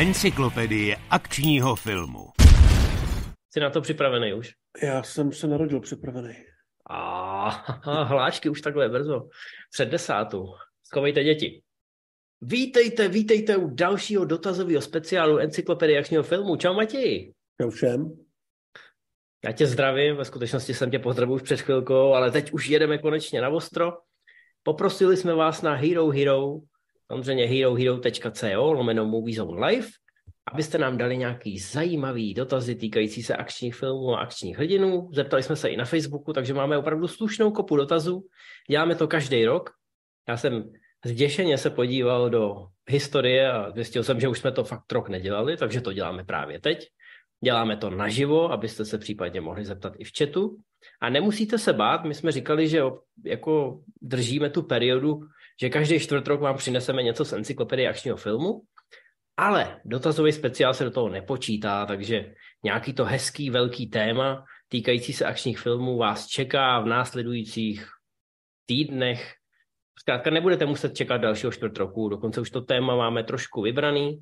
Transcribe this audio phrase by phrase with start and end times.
[0.00, 2.28] Encyklopedie akčního filmu.
[3.50, 4.50] Jsi na to připravený už?
[4.82, 6.34] Já jsem se narodil připravený.
[6.90, 7.48] A
[8.02, 9.28] hláčky už takhle brzo.
[9.72, 10.46] Před desátou.
[10.86, 11.62] Schovejte děti.
[12.40, 16.56] Vítejte, vítejte u dalšího dotazového speciálu Encyklopedie akčního filmu.
[16.56, 17.32] Čau Matěji.
[17.62, 18.18] Čau všem.
[19.44, 22.98] Já tě zdravím, ve skutečnosti jsem tě pozdravil už před chvilkou, ale teď už jedeme
[22.98, 23.92] konečně na ostro.
[24.62, 26.54] Poprosili jsme vás na Hero Hero,
[27.12, 29.86] samozřejmě herohero.co, lomeno Movie Zone Live,
[30.52, 35.10] abyste nám dali nějaký zajímavý dotazy týkající se akčních filmů a akčních hrdinů.
[35.12, 38.24] Zeptali jsme se i na Facebooku, takže máme opravdu slušnou kopu dotazů.
[38.70, 39.70] Děláme to každý rok.
[40.28, 40.72] Já jsem
[41.04, 45.56] zděšeně se podíval do historie a zjistil jsem, že už jsme to fakt rok nedělali,
[45.56, 46.86] takže to děláme právě teď.
[47.44, 50.56] Děláme to naživo, abyste se případně mohli zeptat i v chatu.
[51.00, 52.82] A nemusíte se bát, my jsme říkali, že
[53.24, 55.20] jako držíme tu periodu,
[55.60, 58.62] že každý čtvrt rok vám přineseme něco z encyklopedie akčního filmu,
[59.36, 65.24] ale dotazový speciál se do toho nepočítá, takže nějaký to hezký velký téma týkající se
[65.24, 67.88] akčních filmů vás čeká v následujících
[68.66, 69.34] týdnech.
[69.98, 74.18] Zkrátka nebudete muset čekat dalšího čtvrt roku, dokonce už to téma máme trošku vybraný,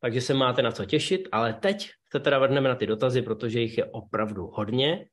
[0.00, 3.60] takže se máte na co těšit, ale teď se teda vrhneme na ty dotazy, protože
[3.60, 5.06] jich je opravdu hodně.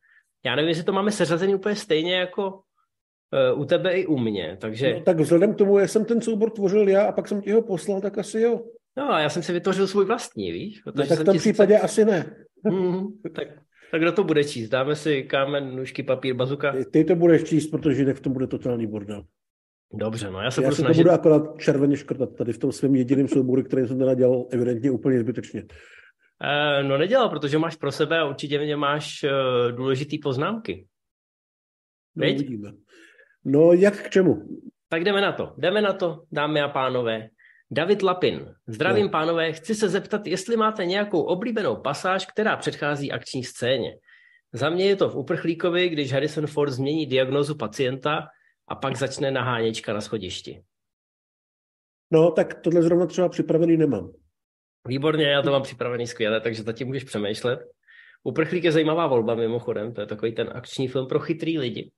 [0.45, 2.61] Já nevím, jestli to máme seřazený úplně stejně jako
[3.55, 4.93] u tebe i u mě, takže...
[4.93, 7.51] No, tak vzhledem k tomu, jak jsem ten soubor tvořil já a pak jsem ti
[7.51, 8.61] ho poslal, tak asi jo.
[8.97, 10.81] No a já jsem si vytvořil svůj vlastní, víš?
[10.85, 11.85] No, tak v tom případě sice...
[11.85, 12.35] asi ne.
[12.71, 13.47] Mm, tak,
[13.91, 14.69] tak kdo to bude číst?
[14.69, 16.71] Dáme si kámen, nůžky, papír, bazuka?
[16.71, 19.23] Ty, ty to budeš číst, protože jinak v tom bude totální bordel.
[19.93, 20.97] Dobře, no já se já budu se snažit...
[20.97, 24.47] to budu akorát červeně škrtat tady v tom svém jediném souboru, který jsem teda dělal
[24.51, 25.61] evidentně úplně zbytečně.
[25.61, 30.87] Uh, no nedělal, protože máš pro sebe a určitě mě máš uh, důležitý poznámky.
[32.15, 32.71] No, uvidíme.
[33.45, 34.43] No jak k čemu?
[34.89, 35.53] Tak jdeme na to.
[35.57, 37.29] Jdeme na to, dámy a pánové.
[37.71, 38.55] David Lapin.
[38.67, 39.09] Zdravím, no.
[39.09, 39.53] pánové.
[39.53, 43.91] Chci se zeptat, jestli máte nějakou oblíbenou pasáž, která předchází akční scéně.
[44.53, 48.27] Za mě je to v Uprchlíkovi, když Harrison Ford změní diagnózu pacienta
[48.67, 50.63] a pak začne naháněčka na schodišti.
[52.11, 54.11] No, tak tohle zrovna třeba připravený nemám.
[54.87, 57.59] Výborně, já to mám připravený skvěle, takže zatím můžeš přemýšlet.
[58.23, 61.91] Uprchlík je zajímavá volba mimochodem, to je takový ten akční film pro chytrý lidi.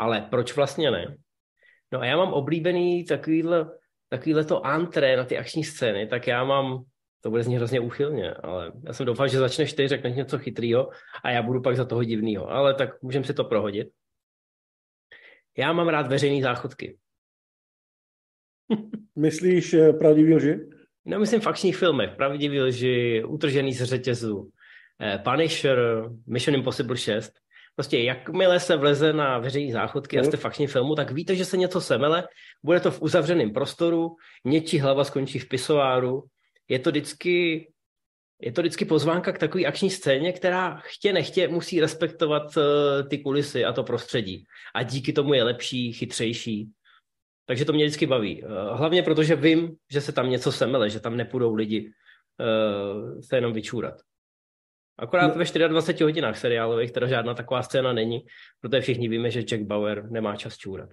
[0.00, 1.16] Ale proč vlastně ne?
[1.92, 3.70] No a já mám oblíbený takovýhle,
[4.08, 6.84] takovýhle to antré na ty akční scény, tak já mám,
[7.20, 10.90] to bude znít hrozně úchylně, ale já jsem doufal, že začneš ty, řekneš něco chytrýho
[11.24, 13.88] a já budu pak za toho divného, ale tak můžeme si to prohodit.
[15.58, 16.98] Já mám rád veřejné záchodky.
[19.18, 20.58] Myslíš eh, pravdivý lži?
[21.04, 22.16] No, myslím v akčních filmech.
[22.16, 24.50] Pravdivý lži, utržený z řetězu,
[25.00, 25.78] eh, Punisher,
[26.26, 27.32] Mission Impossible 6.
[27.80, 31.44] Prostě jakmile se vleze na veřejné záchodky a jste v akčním filmu, tak víte, že
[31.44, 32.28] se něco semele,
[32.62, 36.22] bude to v uzavřeném prostoru, něčí hlava skončí v pisoáru.
[36.68, 37.66] Je to vždycky
[38.40, 42.62] je to vždycky pozvánka k takové akční scéně, která chtě nechtě musí respektovat uh,
[43.08, 44.44] ty kulisy a to prostředí.
[44.74, 46.70] A díky tomu je lepší, chytřejší.
[47.46, 48.42] Takže to mě vždycky baví.
[48.42, 51.92] Uh, hlavně protože vím, že se tam něco semele, že tam nepůjdou lidi
[52.40, 53.94] uh, se jenom vyčůrat.
[55.00, 55.44] Akorát no.
[55.44, 58.20] ve 24 hodinách seriálových teda žádná taková scéna není,
[58.60, 60.90] protože všichni víme, že Jack Bauer nemá čas čůrat.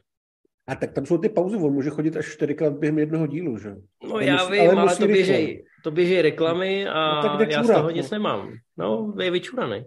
[0.68, 3.76] A tak tam jsou ty pauzy, on může chodit až čtyřikrát během jednoho dílu, že?
[4.10, 7.64] No já musí, vím, ale, ale to, běží, to běží reklamy a no, tak já
[7.64, 7.90] z toho no.
[7.90, 8.54] nic nemám.
[8.78, 9.86] No, je vyčuraný.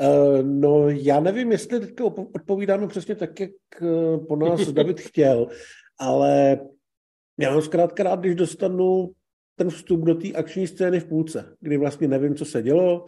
[0.00, 2.00] Uh, no, já nevím, jestli teď
[2.34, 5.46] odpovídáme přesně tak, jak uh, po nás David chtěl,
[6.00, 6.60] ale
[7.38, 9.10] já mám zkrátka rád, když dostanu
[9.56, 13.06] ten vstup do té akční scény v půlce, kdy vlastně nevím, co se dělo,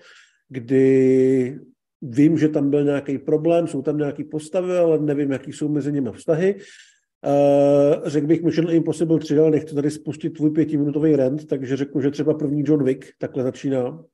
[0.49, 1.59] kdy
[2.03, 5.93] Vím, že tam byl nějaký problém, jsou tam nějaké postavy, ale nevím, jaký jsou mezi
[5.93, 6.55] nimi vztahy.
[6.55, 12.01] Uh, řekl bych Mission Impossible 3, ale nechci tady spustit tvůj pětiminutový rent, takže řeknu,
[12.01, 14.05] že třeba první John Wick takhle začíná,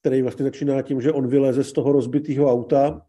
[0.00, 3.02] který vlastně začíná tím, že on vyleze z toho rozbitého auta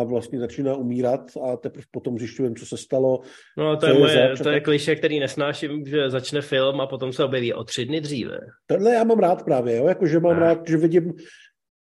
[0.00, 3.20] a vlastně začíná umírat a teprve potom zjišťujeme, co se stalo.
[3.56, 6.86] No to je, je moje, zač, to je kliše, který nesnáším, že začne film a
[6.86, 8.38] potom se objeví o tři dny dříve.
[8.66, 9.88] Tohle já mám rád právě, jo?
[9.88, 10.40] Jako, že mám ah.
[10.40, 11.14] rád, že vidím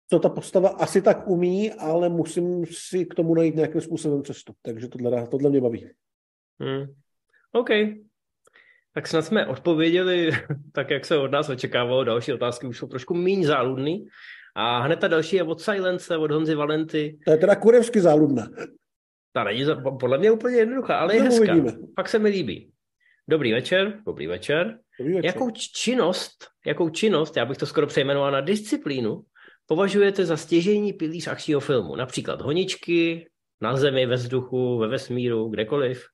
[0.10, 4.54] to ta postava asi tak umí, ale musím si k tomu najít nějakým způsobem cestu.
[4.62, 5.90] Takže tohle, tohle mě baví.
[6.60, 6.86] Hmm.
[7.52, 7.70] OK.
[8.94, 10.32] Tak snad jsme odpověděli
[10.72, 12.04] tak, jak se od nás očekávalo.
[12.04, 14.06] Další otázky už jsou trošku méně záludný.
[14.56, 17.20] A hned ta další je od Silence, od Honzy Valenty.
[17.26, 18.50] To je teda kurevsky záludná.
[19.34, 19.66] Ta není
[20.00, 21.54] podle mě úplně jednoduchá, ale je hezká.
[21.54, 21.72] Uvidíme.
[21.96, 22.72] Pak se mi líbí.
[23.28, 24.80] Dobrý večer, dobrý večer.
[25.00, 25.26] Dobrý večer.
[25.26, 29.22] Jakou činnost, jakou činnost, já bych to skoro přejmenoval na disciplínu,
[29.66, 31.96] považujete za stěžejní pilíř akčního filmu?
[31.96, 33.30] Například honičky,
[33.62, 36.06] na zemi, ve vzduchu, ve vesmíru, kdekoliv.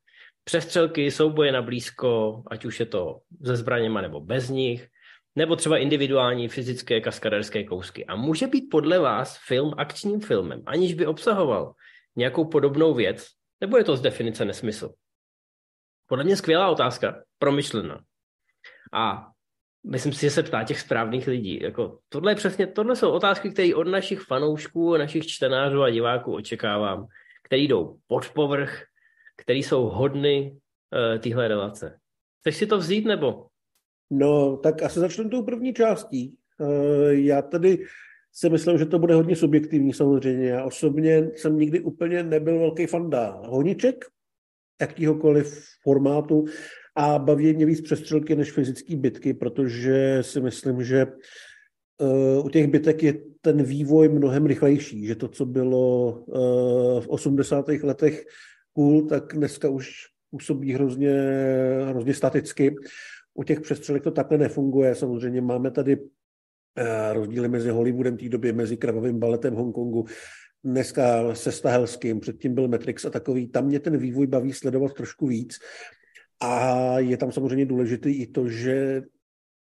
[0.43, 4.87] Přestřelky, souboje na blízko, ať už je to se zbraněma nebo bez nich,
[5.39, 8.05] nebo třeba individuální fyzické kaskaderské kousky.
[8.05, 11.73] A může být podle vás film akčním filmem, aniž by obsahoval
[12.15, 13.27] nějakou podobnou věc,
[13.61, 14.93] nebo je to z definice nesmysl?
[16.07, 18.01] Podle mě skvělá otázka, promyšlená.
[18.93, 19.31] A
[19.87, 21.59] myslím si, že se ptá těch správných lidí.
[21.61, 26.35] Jako, tohle, je přesně, tohle jsou otázky, které od našich fanoušků, našich čtenářů a diváků
[26.35, 27.07] očekávám,
[27.43, 28.83] které jdou pod povrch,
[29.37, 31.99] které jsou hodny uh, téhle relace.
[32.39, 33.48] Chceš si to vzít, nebo?
[34.09, 36.37] No, tak asi začnu tou první částí.
[36.59, 37.85] Uh, já tady
[38.33, 40.49] si myslím, že to bude hodně subjektivní samozřejmě.
[40.49, 44.05] Já osobně jsem nikdy úplně nebyl velký fanda honiček,
[44.81, 46.45] jakýhokoliv formátu
[46.95, 52.67] a baví mě víc přestřelky než fyzické bitky, protože si myslím, že uh, u těch
[52.67, 57.67] bitek je ten vývoj mnohem rychlejší, že to, co bylo uh, v 80.
[57.83, 58.25] letech
[58.73, 59.91] cool, tak dneska už
[60.31, 61.13] působí hrozně,
[61.85, 62.75] hrozně staticky.
[63.39, 64.95] U těch přestřelek to takhle nefunguje.
[64.95, 66.05] Samozřejmě máme tady uh,
[67.13, 70.05] rozdíly mezi Hollywoodem té době, mezi krvavým baletem Hongkongu,
[70.63, 73.47] dneska se Stahelským, předtím byl Matrix a takový.
[73.47, 75.57] Tam mě ten vývoj baví sledovat trošku víc.
[76.39, 79.01] A je tam samozřejmě důležité i to, že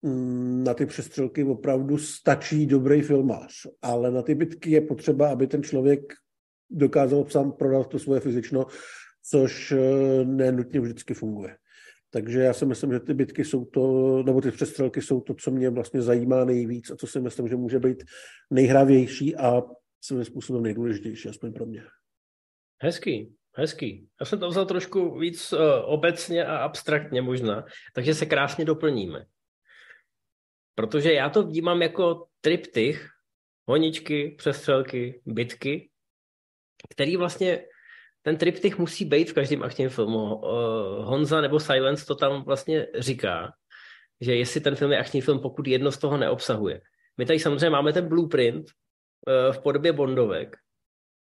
[0.03, 5.47] mm, na ty přestřelky opravdu stačí dobrý filmář, ale na ty bitky je potřeba, aby
[5.47, 6.00] ten člověk
[6.71, 8.67] dokázal sám prodat to svoje fyzično,
[9.31, 11.56] což eh, nenutně vždycky funguje.
[12.14, 13.82] Takže já si myslím, že ty bitky jsou to,
[14.22, 17.56] nebo ty přestřelky jsou to, co mě vlastně zajímá nejvíc a co si myslím, že
[17.56, 18.05] může být
[18.50, 19.62] nejhravější a
[20.00, 21.84] svým způsobem nejdůležitější, aspoň pro mě.
[22.82, 23.34] Hezký.
[23.56, 24.08] Hezký.
[24.20, 27.64] Já jsem to vzal trošku víc uh, obecně a abstraktně možná,
[27.94, 29.25] takže se krásně doplníme.
[30.75, 33.08] Protože já to vnímám jako triptych,
[33.66, 35.90] honičky, přestřelky, bitky,
[36.90, 37.66] který vlastně,
[38.25, 40.41] ten triptych musí být v každém akčním filmu.
[41.00, 43.53] Honza nebo Silence to tam vlastně říká,
[44.21, 46.81] že jestli ten film je akční film, pokud jedno z toho neobsahuje.
[47.19, 50.56] My tady samozřejmě máme ten blueprint uh, v podobě bondovek,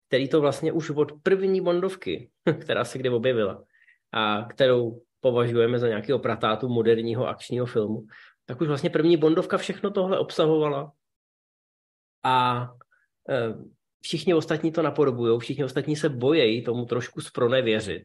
[0.08, 2.30] který to vlastně už od první Bondovky,
[2.60, 3.64] která se kdy objevila
[4.12, 8.06] a kterou považujeme za nějakého pratátu moderního akčního filmu,
[8.46, 10.92] tak už vlastně první Bondovka všechno tohle obsahovala
[12.24, 12.68] a
[13.28, 13.54] e,
[14.00, 18.02] všichni ostatní to napodobují, všichni ostatní se bojejí tomu trošku zpronevěřit.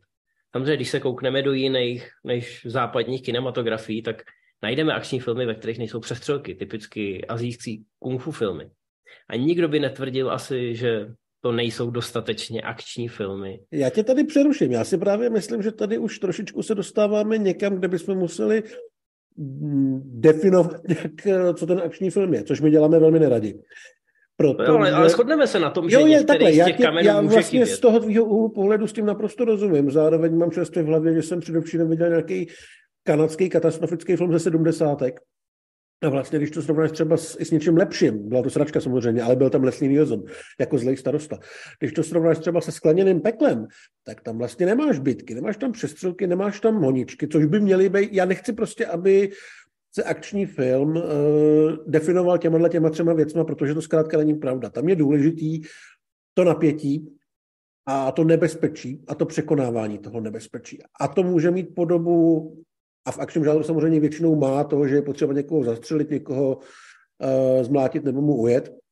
[0.52, 4.22] Samozřejmě, když se koukneme do jiných než západních kinematografií, tak
[4.64, 8.70] najdeme akční filmy, ve kterých nejsou přestřelky, typicky azijský kung fu filmy.
[9.30, 11.08] A nikdo by netvrdil asi, že
[11.42, 13.60] to nejsou dostatečně akční filmy.
[13.72, 14.72] Já tě tady přeruším.
[14.72, 18.64] Já si právě myslím, že tady už trošičku se dostáváme někam, kde bychom museli
[19.38, 23.60] mm, definovat, jak, co ten akční film je, což my děláme velmi neradi.
[24.52, 26.92] Proto, no, ale, ale shodneme se na tom, že jo, je takhle, z těch já,
[26.92, 27.76] tě, já vlastně chybět.
[27.76, 29.92] z toho tvýho úhlu pohledu s tím naprosto rozumím.
[29.92, 32.48] Zároveň mám čerstvě v hlavě, že jsem především viděl nějaký
[33.04, 35.20] kanadský katastrofický film ze sedmdesátek,
[36.04, 39.22] a vlastně, když to srovnáš třeba s, i s něčím lepším, byla to sračka samozřejmě,
[39.22, 40.24] ale byl tam Leslie Nielsen
[40.60, 41.40] jako zlej starosta.
[41.80, 43.68] Když to srovnáš třeba se skleněným peklem,
[44.06, 48.10] tak tam vlastně nemáš bitky, nemáš tam přestřelky, nemáš tam honičky, což by měly být.
[48.14, 49.32] Já nechci prostě, aby
[49.96, 51.04] se akční film uh,
[51.88, 54.70] definoval těma těma třema věcma, protože to zkrátka není pravda.
[54.70, 55.62] Tam je důležitý
[56.34, 57.18] to napětí
[57.86, 60.84] a to nebezpečí a to překonávání toho nebezpečí.
[61.00, 62.54] A to může mít podobu
[63.06, 67.64] a v akčním žánru samozřejmě většinou má to, že je potřeba někoho zastřelit, někoho uh,
[67.64, 68.83] zmlátit nebo mu ujet,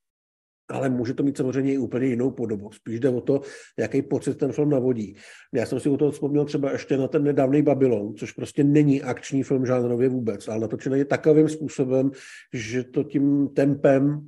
[0.71, 2.71] ale může to mít samozřejmě i úplně jinou podobu.
[2.71, 3.41] Spíš jde o to,
[3.79, 5.15] jaký pocit ten film navodí.
[5.53, 9.01] Já jsem si u toho vzpomněl třeba ještě na ten nedávný Babylon, což prostě není
[9.01, 12.11] akční film žánrově vůbec, ale natočený je takovým způsobem,
[12.53, 14.27] že to tím tempem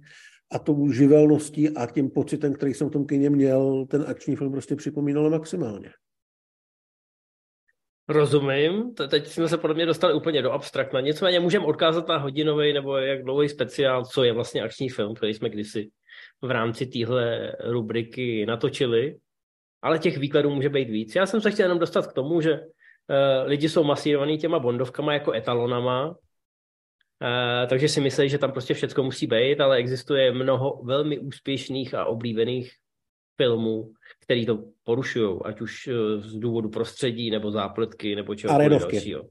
[0.52, 4.52] a tou živelností a tím pocitem, který jsem v tom kyně měl, ten akční film
[4.52, 5.90] prostě připomínal maximálně.
[8.10, 11.02] Rozumím, teď jsme se podle mě dostali úplně do abstraktna.
[11.02, 15.34] Nicméně můžeme odkázat na hodinový nebo jak dlouhý speciál, co je vlastně akční film, který
[15.34, 15.90] jsme kdysi
[16.44, 19.18] v rámci téhle rubriky natočili,
[19.82, 21.16] ale těch výkladů může být víc.
[21.16, 22.68] Já jsem se chtěl jenom dostat k tomu, že uh,
[23.46, 26.16] lidi jsou masírovaní těma bondovkama jako etalonama, uh,
[27.70, 32.06] takže si myslí, že tam prostě všechno musí být, ale existuje mnoho velmi úspěšných a
[32.06, 32.72] oblíbených
[33.38, 39.24] filmů, který to porušují, ať už eh, z důvodu prostředí, nebo zápletky, nebo čeho dalšího.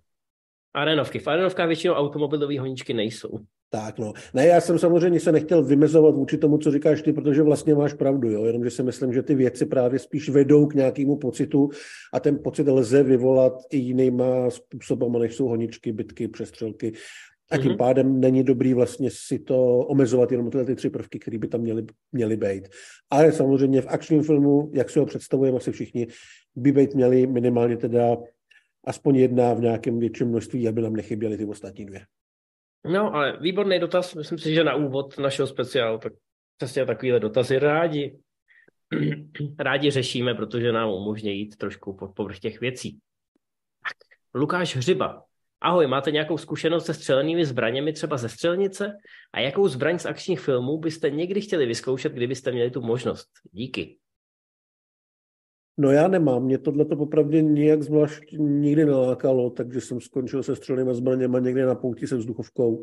[0.75, 1.19] Arenovky.
[1.19, 3.38] V arenovkách většinou automobilové honičky nejsou.
[3.75, 4.12] Tak no.
[4.35, 7.95] Ne, já jsem samozřejmě se nechtěl vymezovat vůči tomu, co říkáš ty, protože vlastně máš
[7.95, 8.45] pravdu, jo?
[8.45, 11.71] jenomže si myslím, že ty věci právě spíš vedou k nějakému pocitu
[12.12, 16.93] a ten pocit lze vyvolat i jinýma způsobama, než jsou honičky, bitky, přestřelky
[17.50, 17.76] a tím mm-hmm.
[17.76, 21.61] pádem není dobrý vlastně si to omezovat jenom tyhle ty tři prvky, které by tam
[21.61, 22.69] měly, měly být.
[23.11, 26.07] Ale samozřejmě v akčním filmu, jak si ho představujeme asi všichni,
[26.57, 28.17] by být měli minimálně teda
[28.85, 32.00] aspoň jedna v nějakém větším množství, aby nám nechyběly ty ostatní dvě.
[32.85, 34.15] No, ale výborný dotaz.
[34.15, 36.12] Myslím si, že na úvod našeho speciálu tak
[36.57, 38.19] přesně takovýhle dotazy rádi,
[39.59, 42.99] rádi řešíme, protože nám umožní jít trošku pod povrch těch věcí.
[43.85, 43.97] Tak,
[44.35, 45.25] Lukáš Hřiba.
[45.61, 48.97] Ahoj, máte nějakou zkušenost se střelenými zbraněmi třeba ze střelnice?
[49.33, 53.29] A jakou zbraň z akčních filmů byste někdy chtěli vyzkoušet, kdybyste měli tu možnost?
[53.53, 53.99] Díky.
[55.79, 60.57] No já nemám, mě tohle to popravdě nijak zvlášť nikdy nelákalo, takže jsem skončil se
[60.57, 62.83] střelnými zbraněma někde na pouti se vzduchovkou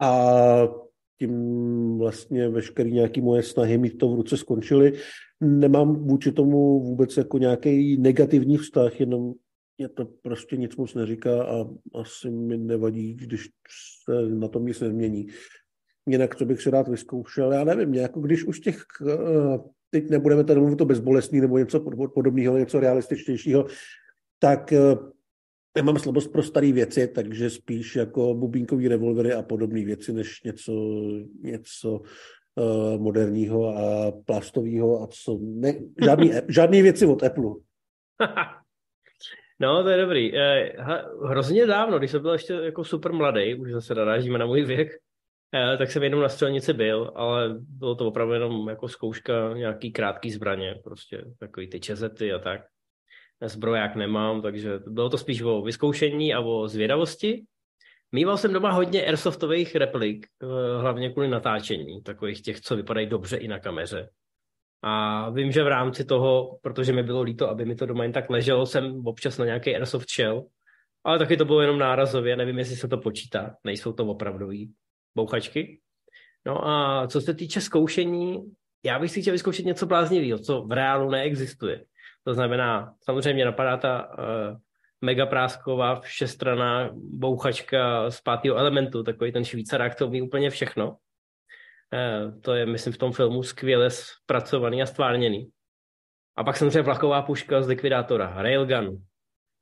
[0.00, 0.68] a
[1.18, 4.92] tím vlastně veškerý nějaký moje snahy mít to v ruce skončily.
[5.40, 9.32] Nemám vůči tomu vůbec jako nějaký negativní vztah, jenom
[9.78, 13.48] mě to prostě nic moc neříká a asi mi nevadí, když
[14.04, 15.26] se na tom nic nezmění.
[16.08, 19.58] Jinak, co bych si rád vyzkoušel, já nevím, jako když už těch eh,
[19.90, 21.80] teď nebudeme tady mluvit o bezbolestný nebo něco
[22.14, 23.66] podobného, něco realističtějšího,
[24.38, 24.96] tak eh,
[25.76, 30.42] já mám slabost pro staré věci, takže spíš jako bubínkový revolvery a podobné věci, než
[30.42, 30.72] něco,
[31.40, 32.00] něco
[32.54, 37.54] uh, moderního a plastového a co ne, žádný, žádný věci od Apple.
[39.60, 40.38] no, to je dobrý.
[40.38, 40.76] Eh,
[41.24, 44.88] hrozně dávno, když jsem byl ještě jako super mladý, už zase narážíme na můj věk,
[44.88, 45.09] Eh,
[45.78, 50.30] tak jsem jednou na střelnici byl, ale bylo to opravdu jenom jako zkouška nějaký krátký
[50.30, 52.60] zbraně, prostě takový ty čezety a tak.
[53.42, 57.44] Zbroják nemám, takže bylo to spíš o vyzkoušení a o zvědavosti.
[58.12, 63.36] Mýval jsem doma hodně airsoftových replik, eh, hlavně kvůli natáčení, takových těch, co vypadají dobře
[63.36, 64.10] i na kameře.
[64.82, 68.12] A vím, že v rámci toho, protože mi bylo líto, aby mi to doma jen
[68.12, 70.44] tak leželo, jsem občas na nějaký airsoft šel,
[71.04, 74.72] ale taky to bylo jenom nárazově, nevím, jestli se to počítá, nejsou to opravdový
[75.14, 75.80] bouchačky.
[76.46, 78.52] No a co se týče zkoušení,
[78.84, 81.84] já bych si chtěl vyzkoušet něco bláznivého, co v reálu neexistuje.
[82.24, 84.56] To znamená, samozřejmě napadá ta uh,
[85.00, 90.88] mega prásková všestraná bouchačka z pátého elementu, takový ten švýcarák, to umí úplně všechno.
[90.90, 95.50] Uh, to je, myslím, v tom filmu skvěle zpracovaný a stvárněný.
[96.36, 98.96] A pak samozřejmě vlaková puška z likvidátora, railgun.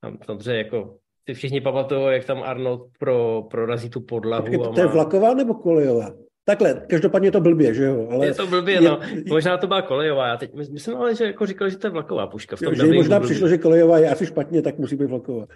[0.01, 4.43] Tam samozřejmě jako si všichni pamatují, jak tam Arnold pro, prorazí tu podlahu.
[4.43, 6.15] Počkej, to, to je vlaková nebo kolejová?
[6.45, 8.09] Takhle, každopádně je to blbě, že jo?
[8.11, 8.81] Ale je to blbě, je...
[8.81, 9.01] no.
[9.29, 10.29] Možná to byla kolejová.
[10.29, 12.57] Já teď myslím ale, že jako říkal, že to je vlaková puška.
[12.57, 13.31] V tom jo, že možná blbě.
[13.31, 15.47] přišlo, že kolejová je asi špatně, tak musí být vlaková.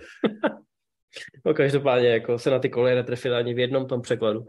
[1.47, 4.47] no každopádně jako se na ty koleje netrefila ani v jednom tom překladu.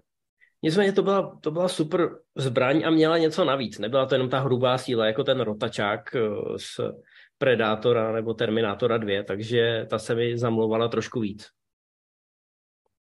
[0.63, 3.79] Nicméně to byla, to byla super zbraň a měla něco navíc.
[3.79, 6.15] Nebyla to jenom ta hrubá síla, jako ten rotačák
[6.57, 6.91] s eh,
[7.37, 11.47] Predátora nebo Terminátora 2, takže ta se mi zamlouvala trošku víc.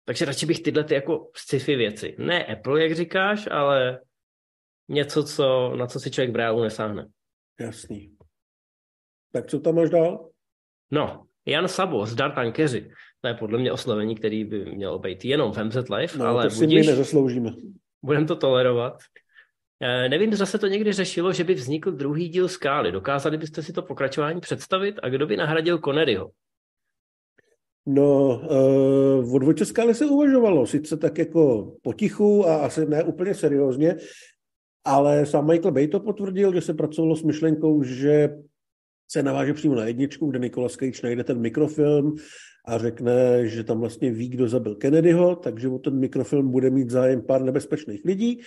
[0.05, 2.15] Takže radši bych tyhle ty jako sci-fi věci.
[2.19, 4.01] Ne Apple, jak říkáš, ale
[4.89, 7.07] něco, co, na co si člověk v reálu nesáhne.
[7.59, 8.15] Jasný.
[9.31, 10.29] Tak co tam máš dál?
[10.91, 12.91] No, Jan Sabo z Dart Tankeři.
[13.21, 16.43] To je podle mě oslovení, který by mělo být jenom v MZ Live, no, ale
[16.43, 17.51] to si budíš, my nezasloužíme.
[18.01, 19.03] Budeme to tolerovat.
[19.81, 22.91] Eh, nevím, zda se to někdy řešilo, že by vznikl druhý díl Skály.
[22.91, 26.31] Dokázali byste si to pokračování představit a kdo by nahradil Conneryho?
[27.85, 33.33] No, uh, o dvojce Skály se uvažovalo, sice tak jako potichu a asi ne úplně
[33.33, 33.95] seriózně,
[34.85, 38.29] ale sám Michael Bay to potvrdil, že se pracovalo s myšlenkou, že
[39.11, 42.15] se naváže přímo na jedničku, kde Nicolas Cage najde ten mikrofilm
[42.67, 46.89] a řekne, že tam vlastně ví, kdo zabil Kennedyho, takže o ten mikrofilm bude mít
[46.89, 48.41] zájem pár nebezpečných lidí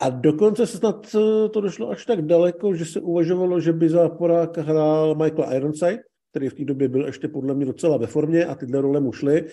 [0.00, 3.88] a dokonce se snad eh, to došlo až tak daleko, že se uvažovalo, že by
[3.88, 8.06] za poráka hrál Michael Ironside, který v té době byl ještě podle mě docela ve
[8.06, 9.44] formě a tyhle role mu šly.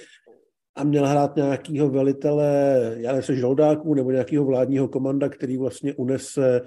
[0.75, 6.61] A měl hrát nějakého velitele, já nevím, žoldáků nebo nějakého vládního komanda, který vlastně unese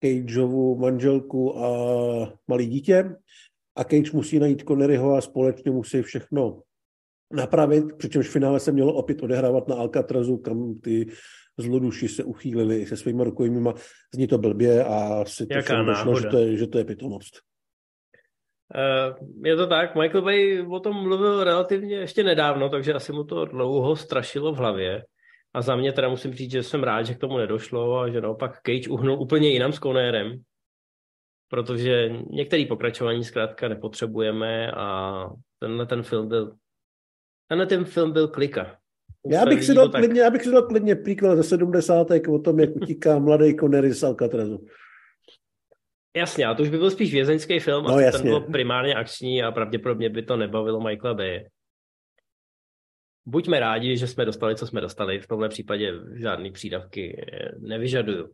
[0.00, 1.68] Cageovu manželku a
[2.48, 3.16] malý dítě.
[3.76, 6.62] A Cage musí najít Conneryho a společně musí všechno
[7.32, 11.06] napravit, přičemž v finále se mělo opět odehrávat na Alcatrazu, kam ty
[11.56, 13.74] zloduši se uchýlili se svými rukojmíma.
[14.14, 17.40] Zní to blbě a si to došlo, že to je, že to je pitomost.
[18.74, 23.24] Uh, je to tak, Michael Bay o tom mluvil relativně ještě nedávno, takže asi mu
[23.24, 25.04] to dlouho strašilo v hlavě.
[25.54, 28.20] A za mě teda musím říct, že jsem rád, že k tomu nedošlo a že
[28.20, 30.42] naopak Cage uhnul úplně jinam s Conérem,
[31.48, 36.56] protože některé pokračování zkrátka nepotřebujeme a tenhle ten film byl
[37.48, 38.78] tenhle ten film byl klika.
[39.30, 40.00] Já bych, si dal tak...
[40.00, 42.06] klidně, já bych si dal klidně příklad ze 70.
[42.28, 44.66] o tom, jak utíká mladý Connery z Alcatrazu.
[46.16, 49.42] Jasně, a to už by byl spíš vězeňský film, no, a ten byl primárně akční
[49.42, 51.48] a pravděpodobně by to nebavilo Michaela Bay.
[53.26, 55.20] Buďme rádi, že jsme dostali, co jsme dostali.
[55.20, 58.32] V tomhle případě žádný přídavky eh, nevyžaduju.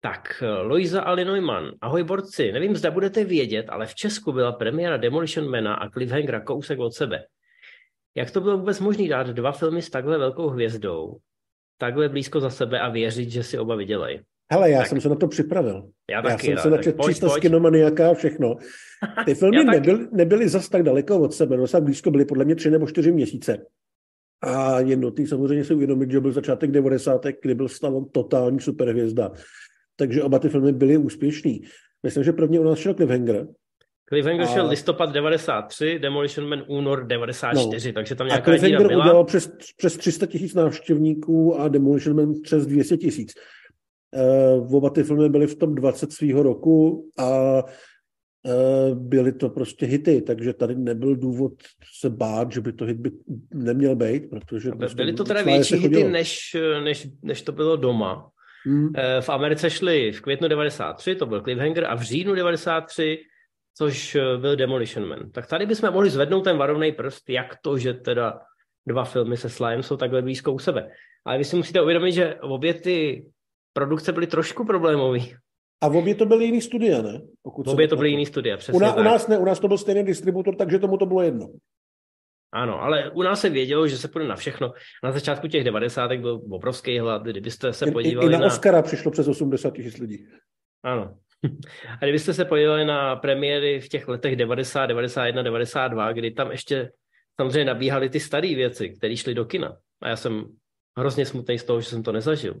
[0.00, 1.72] Tak, Loiza Ali Neumann.
[1.80, 6.40] Ahoj borci, nevím, zda budete vědět, ale v Česku byla premiéra Demolition Mana a Cliffhangera
[6.40, 7.24] kousek od sebe.
[8.14, 11.16] Jak to bylo vůbec možné dát dva filmy s takhle velkou hvězdou,
[11.78, 14.20] takhle blízko za sebe a věřit, že si oba vydělají?
[14.52, 14.88] Hele, já tak.
[14.88, 15.90] jsem se na to připravil.
[16.10, 18.56] Já, taky, já jsem se načet 300 skinomaniaka a všechno.
[19.24, 22.70] Ty filmy nebyly, nebyly zas tak daleko od sebe, docela blízko byly podle mě tři
[22.70, 23.66] nebo čtyři měsíce.
[24.42, 27.26] A je nutný samozřejmě si uvědomit, že byl začátek 90.
[27.42, 29.30] kdy byl Stallone totální superhvězda.
[29.96, 31.62] Takže oba ty filmy byly úspěšný.
[32.02, 33.46] Myslím, že první u nás šel Cliffhanger.
[34.08, 34.46] Cliffhanger a...
[34.46, 37.94] šel listopad 93, Demolition Man únor 94, no.
[37.94, 39.04] takže tam nějaká A Cliffhanger byla.
[39.04, 43.32] udělal přes, přes 300 tisíc návštěvníků a Demolition Man přes 200 tisíc.
[44.56, 49.86] Uh, oba ty filmy byly v tom 20 svého roku a uh, byly to prostě
[49.86, 51.52] hity, takže tady nebyl důvod
[52.00, 53.10] se bát, že by to hit by
[53.54, 54.70] neměl být, protože...
[54.70, 58.30] Prostě byly to teda větší hity, než, než, než to bylo doma.
[58.64, 58.92] Hmm.
[59.20, 63.18] V Americe šli v květnu 93, to byl Cliffhanger, a v říjnu 93,
[63.78, 65.30] což byl Demolition Man.
[65.30, 68.40] Tak tady bychom mohli zvednout ten varovný prst, jak to, že teda
[68.86, 70.90] dva filmy se Slime jsou takhle blízko u sebe.
[71.24, 73.26] Ale vy si musíte uvědomit, že obě ty
[73.72, 75.18] produkce byly trošku problémové.
[75.80, 77.20] A v obě to byly jiný studia, ne?
[77.42, 79.60] Pokud v obě to byly jiný studia, přesně u, na, u, nás ne, u nás
[79.60, 81.48] to byl stejný distributor, takže tomu to bylo jedno.
[82.52, 84.72] Ano, ale u nás se vědělo, že se půjde na všechno.
[85.04, 86.12] Na začátku těch 90.
[86.12, 88.46] byl obrovský hlad, kdybyste se podívali I, i na...
[88.46, 90.28] Oscara přišlo přes 80 tisíc lidí.
[90.82, 91.18] Ano.
[92.00, 96.92] A kdybyste se podívali na premiéry v těch letech 90, 91, 92, kdy tam ještě
[97.40, 99.76] samozřejmě nabíhaly ty staré věci, které šly do kina.
[100.02, 100.44] A já jsem
[100.98, 102.54] hrozně smutný z toho, že jsem to nezažil.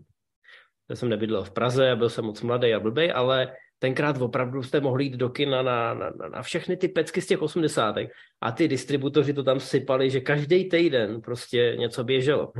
[0.90, 4.80] Já jsem nebydlel v Praze, byl jsem moc mladý a blbej, ale tenkrát opravdu jste
[4.80, 8.68] mohli jít do kina na, na, na všechny ty pecky z těch osmdesátek a ty
[8.68, 12.52] distributoři to tam sypali, že každý týden prostě něco běželo.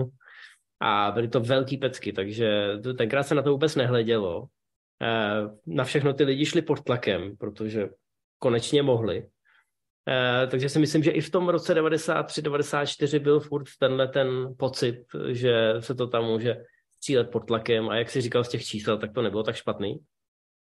[0.81, 4.47] A byly to velký pecky, takže tenkrát se na to vůbec nehledělo.
[5.03, 7.89] Eh, na všechno ty lidi šli pod tlakem, protože
[8.39, 9.27] konečně mohli.
[10.09, 15.05] Eh, takže si myslím, že i v tom roce 93-94 byl furt tenhle ten pocit,
[15.29, 16.57] že se to tam může
[16.97, 19.99] střílet pod tlakem a jak si říkal z těch čísel, tak to nebylo tak špatný.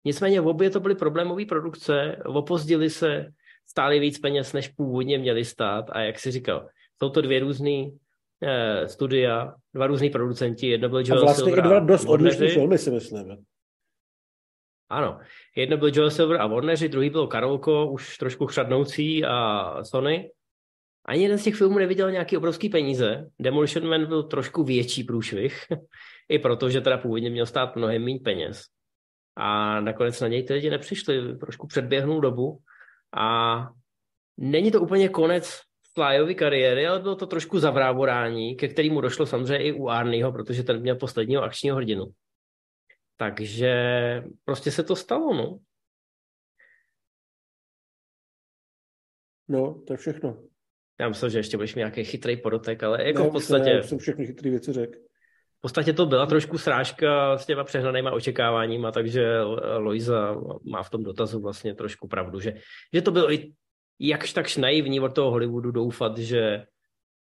[0.06, 3.26] Nicméně v obě to byly problémové produkce, opozdili se,
[3.68, 6.68] stály víc peněz, než původně měli stát a jak si říkal,
[7.00, 7.89] jsou to dvě různé
[8.44, 12.48] eh, studia, dva různí producenti, jedno byl Joel a vlastně Silver i dva dost odlišné
[12.48, 13.46] filmy si myslím.
[14.89, 15.19] Ano,
[15.56, 20.32] jedno byl Joel Silver a Warneri, druhý byl Karolko, už trošku chřadnoucí a Sony.
[21.06, 23.30] Ani jeden z těch filmů neviděl nějaký obrovský peníze.
[23.39, 25.63] Demolition Man byl trošku větší průšvih,
[26.30, 28.63] i proto, že teda původně měl stát mnohem méně peněz
[29.39, 32.60] a nakonec na něj ty lidi nepřišli, trošku předběhnul dobu
[33.15, 33.60] a
[34.38, 35.60] není to úplně konec
[35.93, 40.63] Flyovy kariéry, ale bylo to trošku zavrávorání, ke kterému došlo samozřejmě i u Arnieho, protože
[40.63, 42.06] ten měl posledního akčního hrdinu.
[43.20, 43.74] Takže
[44.44, 45.60] prostě se to stalo, no.
[49.48, 50.44] No, to je všechno.
[51.00, 53.70] Já myslím, že ještě budeš mít nějaký chytrý podotek, ale jako ne, v podstatě...
[53.70, 55.00] Já jsem všechny chytré věci řekl.
[55.58, 59.42] V podstatě to byla trošku srážka s těma přehnanýma očekáváníma, takže
[59.78, 62.54] Loiza má v tom dotazu vlastně trošku pravdu, že,
[62.94, 63.54] že to bylo i
[64.00, 66.66] jakž takž naivní od toho Hollywoodu doufat, že,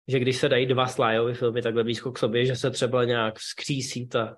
[0.07, 3.35] že když se dají dva Slyovy filmy takhle blízko k sobě, že se třeba nějak
[3.35, 4.37] vzkřísí ta,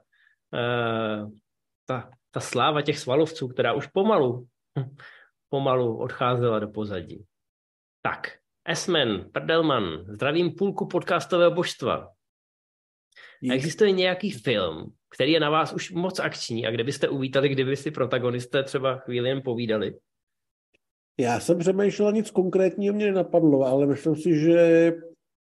[1.85, 4.47] ta, ta sláva těch svalovců, která už pomalu,
[5.49, 7.25] pomalu odcházela do pozadí.
[8.01, 12.11] Tak, Esmen, Prdelman, zdravím půlku podcastového božstva.
[13.51, 17.75] Existuje nějaký film, který je na vás už moc akční a kde byste uvítali, kdyby
[17.75, 19.99] si protagonisté třeba chvíli jen povídali?
[21.19, 24.91] Já jsem přemýšlel, nic konkrétního mě nenapadlo, ale myslím si, že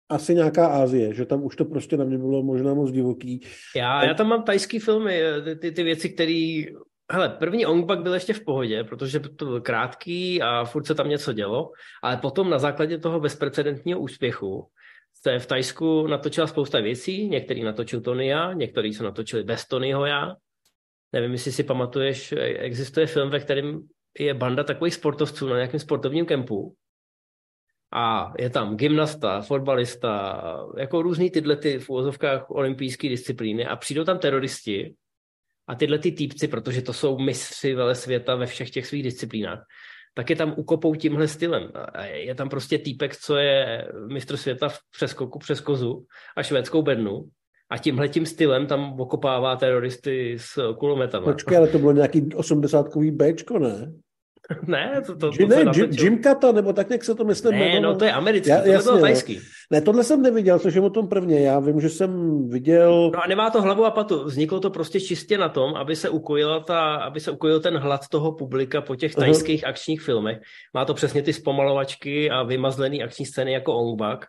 [0.09, 3.41] asi nějaká Ázie, že tam už to prostě na mě bylo možná moc divoký.
[3.75, 5.21] Já, já tam mám tajský filmy,
[5.59, 6.63] ty, ty věci, které
[7.11, 11.09] Hele, první Ongbak byl ještě v pohodě, protože to byl krátký a furt se tam
[11.09, 11.71] něco dělo,
[12.03, 14.67] ale potom na základě toho bezprecedentního úspěchu
[15.13, 20.35] se v Tajsku natočila spousta věcí, některý natočil Tonya, některý se natočili bez Tonyho já.
[21.13, 23.81] Nevím, jestli si pamatuješ, existuje film, ve kterém
[24.19, 26.75] je banda takových sportovců na nějakém sportovním kempu
[27.93, 30.41] a je tam gymnasta, fotbalista,
[30.77, 34.95] jako různý tyhle ty v úvozovkách olympijské disciplíny a přijdou tam teroristi
[35.67, 39.65] a tyhle ty týpci, protože to jsou mistři vele světa ve všech těch svých disciplínách,
[40.13, 41.71] tak je tam ukopou tímhle stylem.
[42.03, 46.05] Je tam prostě týpek, co je mistr světa v přeskoku přes kozu
[46.37, 47.29] a švédskou bednu
[47.71, 51.25] a tímhle tím stylem tam okopává teroristy s kulometama.
[51.25, 53.93] Počkej, ale to bylo nějaký 80-kový Bčko, ne?
[54.67, 57.51] ne, to, to, to ne, Jim, Jim Kata, nebo tak, jak se to myslím.
[57.51, 57.93] Ne, jmenovalo.
[57.93, 59.01] no to je americký, Já, to jasně, bylo no.
[59.01, 59.39] tajský.
[59.71, 61.39] Ne, tohle jsem neviděl, což je o tom prvně.
[61.39, 63.11] Já vím, že jsem viděl...
[63.13, 64.23] No a nemá to hlavu a patu.
[64.23, 68.07] Vzniklo to prostě čistě na tom, aby se ukojila ta, aby se ukojil ten hlad
[68.07, 69.69] toho publika po těch tajských uh-huh.
[69.69, 70.39] akčních filmech.
[70.73, 74.25] Má to přesně ty zpomalovačky a vymazlený akční scény jako Ong Bak.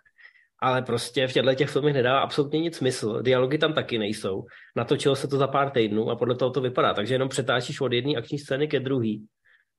[0.63, 3.23] ale prostě v těchto těch filmech nedává absolutně nic smysl.
[3.23, 4.45] Dialogy tam taky nejsou.
[4.77, 6.95] Natočilo se to za pár týdnů a podle toho to vypadá.
[6.95, 9.27] Takže jenom přetáčíš od jedné akční scény ke druhý.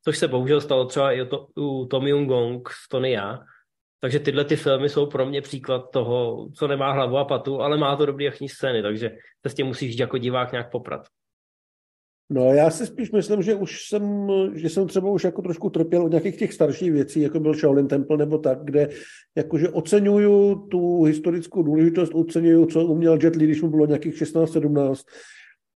[0.04, 3.40] Což se bohužel stalo třeba i to, u Tom Jung Gong v Tony Já.
[4.00, 7.78] Takže tyhle ty filmy jsou pro mě příklad toho, co nemá hlavu a patu, ale
[7.78, 9.12] má to dobrý akční scény, takže
[9.46, 11.02] se s tím musíš jako divák nějak poprat.
[12.34, 16.04] No já si spíš myslím, že už jsem, že jsem třeba už jako trošku trpěl
[16.04, 18.90] od nějakých těch starších věcí, jako byl Shaolin Temple nebo tak, kde
[19.38, 24.96] jakože oceňuju tu historickou důležitost, oceňuju, co uměl Jet Li, když mu bylo nějakých 16-17,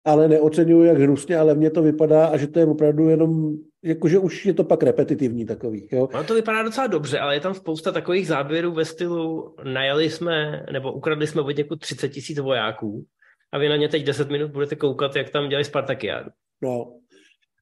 [0.05, 4.19] ale neoceňuju, jak hnusně ale mně to vypadá a že to je opravdu jenom, jakože
[4.19, 5.87] už je to pak repetitivní takový.
[5.91, 6.09] Jo?
[6.13, 10.65] No to vypadá docela dobře, ale je tam spousta takových záběrů ve stylu najeli jsme,
[10.71, 13.05] nebo ukradli jsme od někud 30 tisíc vojáků
[13.51, 16.29] a vy na ně teď 10 minut budete koukat, jak tam dělají Spartakiádu.
[16.61, 16.93] No.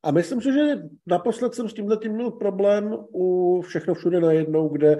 [0.03, 0.61] A myslím si, že
[1.07, 4.97] naposled jsem s tímhle tím měl problém u všechno všude najednou, kde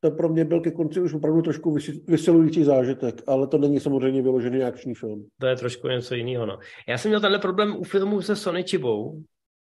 [0.00, 1.76] to pro mě byl ke konci už opravdu trošku
[2.08, 5.26] vysilující zážitek, ale to není samozřejmě vyložený akční film.
[5.40, 6.46] To je trošku něco jiného.
[6.46, 6.58] No.
[6.88, 9.22] Já jsem měl tenhle problém u filmu se Sony Chibou,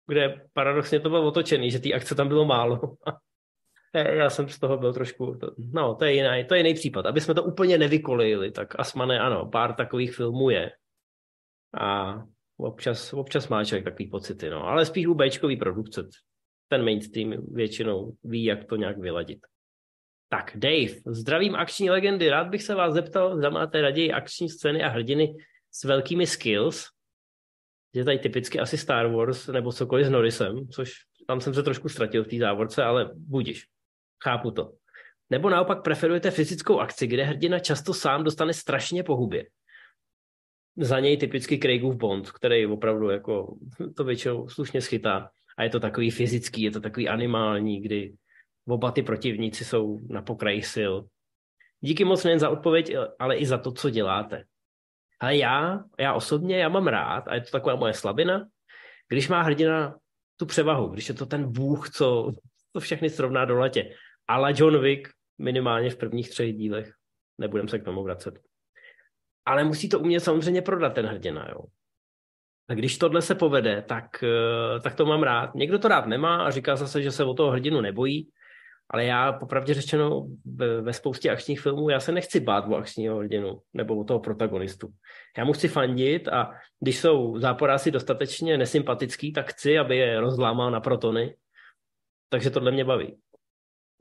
[0.07, 2.79] kde paradoxně to bylo otočený, že té akce tam bylo málo.
[3.93, 5.39] Já jsem z toho byl trošku,
[5.73, 7.05] no to je jiný, to je jiný případ.
[7.05, 10.71] Aby jsme to úplně nevykolejili, tak Asmane ano, pár takových filmů je.
[11.79, 12.21] A
[12.57, 14.67] občas, občas má člověk takový pocity, no.
[14.67, 16.07] Ale spíš u Bčkový produkce.
[16.67, 19.39] Ten mainstream většinou ví, jak to nějak vyladit.
[20.29, 22.29] Tak, Dave, zdravím akční legendy.
[22.29, 25.35] Rád bych se vás zeptal, zda máte raději akční scény a hrdiny
[25.71, 26.87] s velkými skills,
[27.95, 30.91] že tady typicky asi Star Wars nebo cokoliv s Norrisem, což
[31.27, 33.65] tam jsem se trošku ztratil v té závorce, ale budiš.
[34.23, 34.71] Chápu to.
[35.29, 39.45] Nebo naopak preferujete fyzickou akci, kde hrdina často sám dostane strašně po hubě
[40.77, 43.55] za něj typicky Craigův Bond, který opravdu jako
[43.95, 45.29] to většinou slušně schytá.
[45.57, 48.13] A je to takový fyzický, je to takový animální, kdy
[48.67, 50.93] oba ty protivníci jsou na pokraji sil.
[51.79, 54.43] Díky moc nejen za odpověď, ale i za to, co děláte.
[55.21, 58.47] Ale já, já osobně, já mám rád, a je to taková moje slabina,
[59.07, 59.95] když má hrdina
[60.37, 62.31] tu převahu, když je to ten bůh, co
[62.71, 63.95] to všechny srovná do letě.
[64.27, 66.93] Ale John Wick minimálně v prvních třech dílech.
[67.37, 68.39] Nebudem se k tomu vracet
[69.45, 71.61] ale musí to umět samozřejmě prodat ten hrdina, jo.
[72.69, 75.55] A když tohle se povede, tak, eh, tak to mám rád.
[75.55, 78.29] Někdo to rád nemá a říká zase, že se o toho hrdinu nebojí,
[78.91, 83.17] ale já popravdě řečeno ve, ve spoustě akčních filmů já se nechci bát o akčního
[83.17, 84.87] hrdinu nebo o toho protagonistu.
[85.37, 90.71] Já mu chci fandit a když jsou záporáci dostatečně nesympatický, tak chci, aby je rozlámal
[90.71, 91.35] na protony.
[92.29, 93.17] Takže tohle mě baví.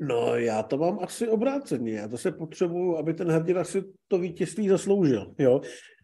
[0.01, 1.93] No, já to mám asi obráceně.
[1.93, 5.61] Já to se potřebuju, aby ten hrdina si to vítězství zasloužil, jo.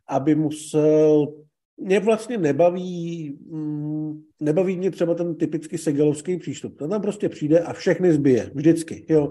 [0.08, 1.26] Aby musel...
[1.76, 6.78] Mě vlastně nebaví, mm, nebaví mě třeba ten typický segelovský přístup.
[6.78, 9.30] Ten tam prostě přijde a všechny zbije, vždycky, jo.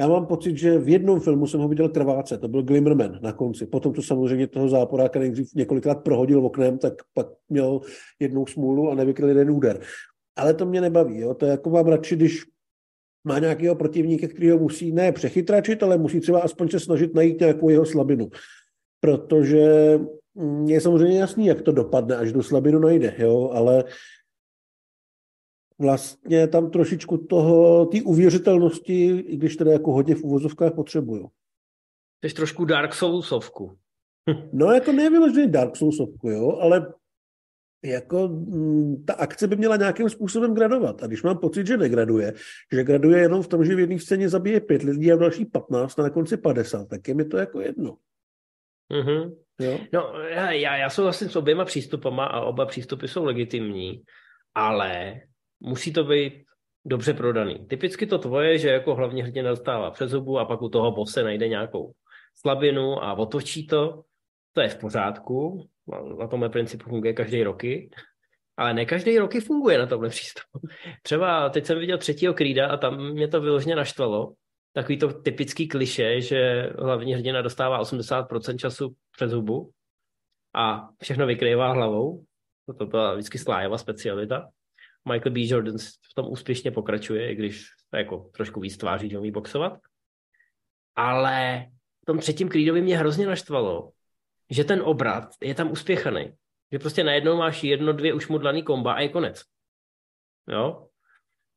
[0.00, 3.32] Já mám pocit, že v jednom filmu jsem ho viděl krváce, to byl Glimmerman na
[3.32, 3.66] konci.
[3.66, 7.80] Potom, co samozřejmě toho záporáka nejdřív několikrát prohodil oknem, tak pak měl
[8.20, 9.80] jednou smůlu a nevykryl jeden úder.
[10.36, 11.34] Ale to mě nebaví, jo.
[11.34, 12.42] To je jako mám radši, když
[13.24, 17.40] má nějakého protivníka, který ho musí ne přechytračit, ale musí třeba aspoň se snažit najít
[17.40, 18.28] nějakou jeho slabinu.
[19.00, 19.98] Protože
[20.66, 23.84] je samozřejmě jasný, jak to dopadne, až do slabinu najde, jo, ale
[25.78, 31.30] vlastně tam trošičku toho, té uvěřitelnosti, i když teda jako hodně v uvozovkách potřebuju.
[32.24, 33.78] Jsi trošku Dark Soulsovku.
[34.52, 36.92] no jako nevyložený Dark Soulsovku, jo, ale
[37.84, 41.02] jako mm, ta akce by měla nějakým způsobem gradovat.
[41.02, 42.34] A když mám pocit, že negraduje,
[42.72, 45.44] že graduje jenom v tom, že v jedné scéně zabije pět lidí a v další
[45.44, 47.96] 15 a na konci 50, tak je mi to jako jedno.
[48.92, 49.36] Mm-hmm.
[49.60, 49.78] Jo?
[49.92, 54.02] No, já, já souhlasím s oběma přístupama a oba přístupy jsou legitimní,
[54.54, 55.20] ale
[55.60, 56.32] musí to být
[56.84, 57.66] dobře prodaný.
[57.66, 61.22] Typicky to tvoje, že jako hlavně hrdina dostává přes zubu a pak u toho bose
[61.22, 61.92] najde nějakou
[62.34, 64.02] slabinu a otočí to,
[64.52, 65.68] to je v pořádku,
[66.18, 67.90] na tomhle principu funguje každý roky,
[68.56, 70.60] ale ne každý roky funguje na tomhle přístupu.
[71.02, 74.32] Třeba teď jsem viděl třetího krída a tam mě to vyloženě naštvalo.
[74.72, 79.70] Takový to typický kliše, že hlavní hrdina dostává 80% času přes hubu
[80.54, 82.24] a všechno vykrývá hlavou.
[82.78, 84.48] To byla vždycky Slájeva specialita.
[85.12, 85.40] Michael B.
[85.46, 85.78] Jordan
[86.10, 89.78] v tom úspěšně pokračuje, i když to jako trošku víc tváří, že umí boxovat.
[90.96, 91.66] Ale
[92.02, 93.92] v tom třetím krídovi mě hrozně naštvalo,
[94.50, 96.32] že ten obrat je tam uspěchaný.
[96.72, 99.42] Že prostě najednou máš jedno, dvě ušmudlaný komba a je konec.
[100.48, 100.89] Jo?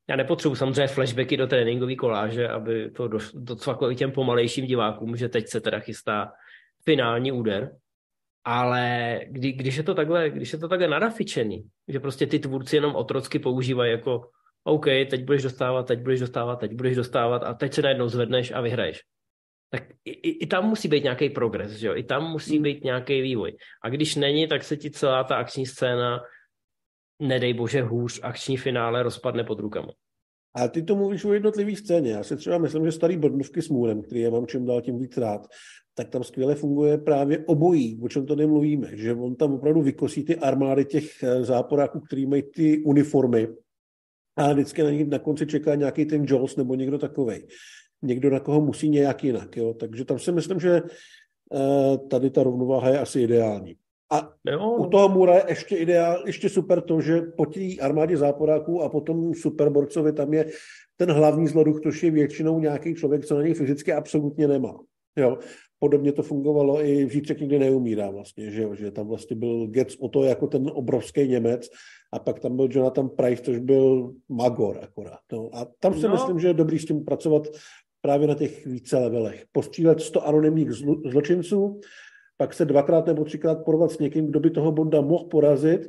[0.08, 5.28] Já nepotřebuji samozřejmě flashbacky do tréninkové koláže, aby to docvaklo i těm pomalejším divákům, že
[5.28, 6.32] teď se teda chystá
[6.84, 7.76] finální úder.
[8.44, 12.76] Ale kdy, když, je to takhle, když je to takhle narafičený, že prostě ty tvůrci
[12.76, 14.30] jenom otrocky používají jako
[14.64, 18.52] OK, teď budeš dostávat, teď budeš dostávat, teď budeš dostávat a teď se najednou zvedneš
[18.52, 19.00] a vyhraješ
[19.74, 21.96] tak i, i tam musí být nějaký progres, že jo?
[21.96, 22.62] I tam musí hmm.
[22.62, 23.56] být nějaký vývoj.
[23.82, 26.22] A když není, tak se ti celá ta akční scéna,
[27.22, 29.92] nedej bože hůř, akční finále rozpadne pod rukama.
[30.54, 32.10] A ty to mluvíš o jednotlivý scéně.
[32.10, 34.98] Já si třeba myslím, že starý Bordnovky s Můrem, který já mám čím dál tím
[34.98, 35.46] víc rád,
[35.94, 40.24] tak tam skvěle funguje právě obojí, o čem to nemluvíme, že on tam opravdu vykosí
[40.24, 43.48] ty armády těch eh, záporáků, který mají ty uniformy
[44.36, 47.46] a vždycky na nich na konci čeká nějaký ten Jaws nebo někdo takovej.
[48.02, 49.56] Někdo, na koho musí nějak jinak.
[49.56, 49.74] Jo?
[49.74, 50.82] Takže tam si myslím, že
[51.54, 53.76] eh, tady ta rovnováha je asi ideální.
[54.12, 54.70] A jo.
[54.70, 58.88] u toho Mura je ještě ideál, ještě super to, že po té armádě záporáků a
[58.88, 60.46] potom superborcovi tam je
[60.96, 64.74] ten hlavní zloduch, to je většinou nějaký člověk, co na něj fyzicky absolutně nemá.
[65.18, 65.38] Jo.
[65.78, 68.74] Podobně to fungovalo i v Žítřek nikdy neumírá vlastně, že, jo?
[68.74, 71.68] že tam vlastně byl Getz o to jako ten obrovský Němec
[72.12, 75.20] a pak tam byl Jonathan Price, což byl Magor akorát.
[75.32, 75.50] No.
[75.52, 76.12] A tam si no.
[76.12, 77.48] myslím, že je dobrý s tím pracovat
[78.00, 79.44] právě na těch více levelech.
[79.52, 81.80] Postřílet 100 anonymních zlo- zločinců,
[82.36, 85.80] pak se dvakrát nebo třikrát porvat s někým, kdo by toho Bonda mohl porazit,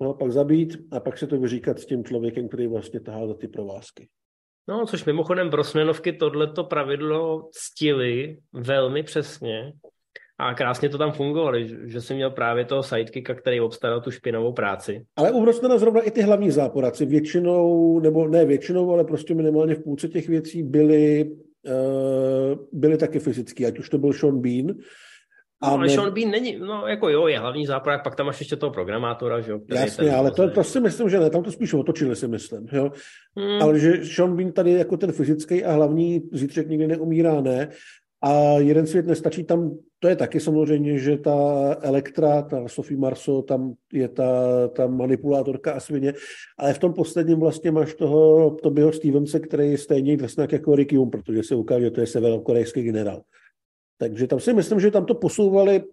[0.00, 3.34] no, pak zabít a pak se to vyříkat s tím člověkem, který vlastně tahá za
[3.34, 4.08] ty provázky.
[4.68, 9.72] No, což mimochodem Brosnanovky tohleto pravidlo ctili velmi přesně
[10.38, 14.52] a krásně to tam fungovalo, že jsem měl právě toho sidekicka, který obstaral tu špinavou
[14.52, 15.04] práci.
[15.16, 19.74] Ale u Brosnana zrovna i ty hlavní záporaci většinou, nebo ne většinou, ale prostě minimálně
[19.74, 21.30] v půlce těch věcí byly,
[21.66, 24.66] uh, byly taky fyzický, ať už to byl Sean Bean,
[25.62, 25.88] no, ale.
[25.88, 29.40] Sean Bean není, no jako jo, je hlavní záporák, pak tam máš ještě toho programátora,
[29.40, 29.60] že jo?
[29.74, 32.90] Jasně, ale to, to, si myslím, že ne, tam to spíš otočili si myslím, jo.
[33.36, 33.62] Hmm.
[33.62, 37.68] Ale že Sean Bean tady jako ten fyzický a hlavní zítřek nikdy neumírá, ne.
[38.22, 41.32] A jeden svět nestačí tam, to je taky samozřejmě, že ta
[41.82, 44.32] Elektra, ta Sophie Marso, tam je ta,
[44.68, 46.14] ta manipulátorka a svině,
[46.58, 50.92] ale v tom posledním vlastně máš toho Tobyho Stevense, který je stejně vlastně jako Rick
[50.92, 53.22] Hume, protože se ukáže, že to je severokorejský generál.
[54.00, 55.84] Takže tam si myslím, že tam to posouvali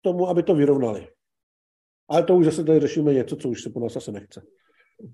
[0.00, 1.08] tomu, aby to vyrovnali.
[2.08, 4.42] Ale to už zase tady řešíme něco, co už se po nás asi nechce.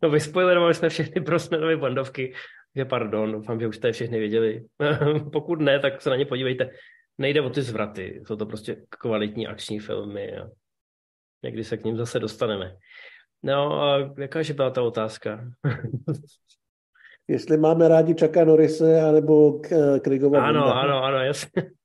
[0.03, 2.35] No vyspoilerovali jsme všechny prosmenové bandovky,
[2.77, 4.65] že pardon, doufám, že už jste všechny věděli.
[5.33, 6.71] Pokud ne, tak se na ně podívejte.
[7.19, 10.49] Nejde o ty zvraty, jsou to prostě kvalitní akční filmy a
[11.45, 12.77] někdy se k ním zase dostaneme.
[13.43, 15.51] No a jakáže byla ta otázka?
[17.29, 19.61] Jestli máme rádi Chucka Norrise anebo
[20.03, 21.78] Krigova Ano, ano, ano, jasně.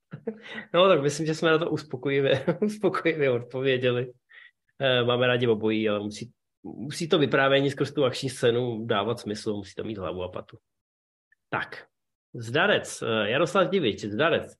[0.74, 4.12] No tak myslím, že jsme na to uspokojivě, uspokojivě odpověděli.
[4.80, 9.54] Eh, máme rádi obojí, ale musí, musí to vyprávění skrz tu akční scénu dávat smysl,
[9.54, 10.58] musí to mít hlavu a patu.
[11.50, 11.86] Tak,
[12.34, 14.54] Zdarec, eh, Jaroslav Divič, Zdarec.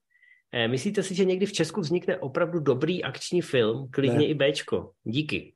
[0.53, 4.25] Eh, myslíte si, že někdy v Česku vznikne opravdu dobrý akční film, klidně ne.
[4.25, 4.91] i Bčko?
[5.03, 5.55] Díky.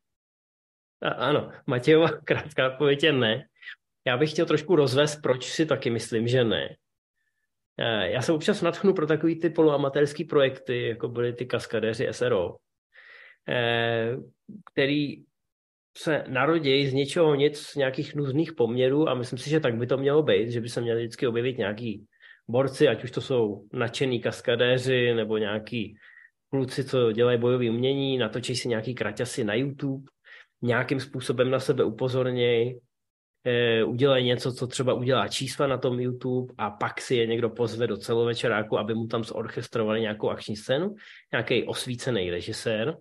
[1.02, 3.46] A, ano, Matějova krátká odpověď je ne.
[4.08, 6.76] Já bych chtěl trošku rozvést, proč si taky myslím, že ne.
[7.82, 12.56] Eh, já se občas natchnu pro takový ty poloamatérský projekty, jako byly ty kaskadéři SRO,
[13.50, 14.16] eh,
[14.72, 15.24] který
[15.98, 19.88] se narodí z ničeho nic, z nějakých nuzných poměrů a myslím si, že tak by
[19.88, 22.06] to mělo být, že by se měli vždycky objevit nějaký
[22.48, 25.96] borci, ať už to jsou nadšený kaskadéři nebo nějaký
[26.50, 30.04] kluci, co dělají bojové umění, natočí si nějaký kraťasy na YouTube,
[30.62, 32.80] nějakým způsobem na sebe upozornějí,
[33.86, 37.88] udělají něco, co třeba udělá čísla na tom YouTube a pak si je někdo pozve
[37.88, 40.96] do celovečeráku, aby mu tam zorchestrovali nějakou akční scénu,
[41.32, 42.98] nějaký osvícený režisér,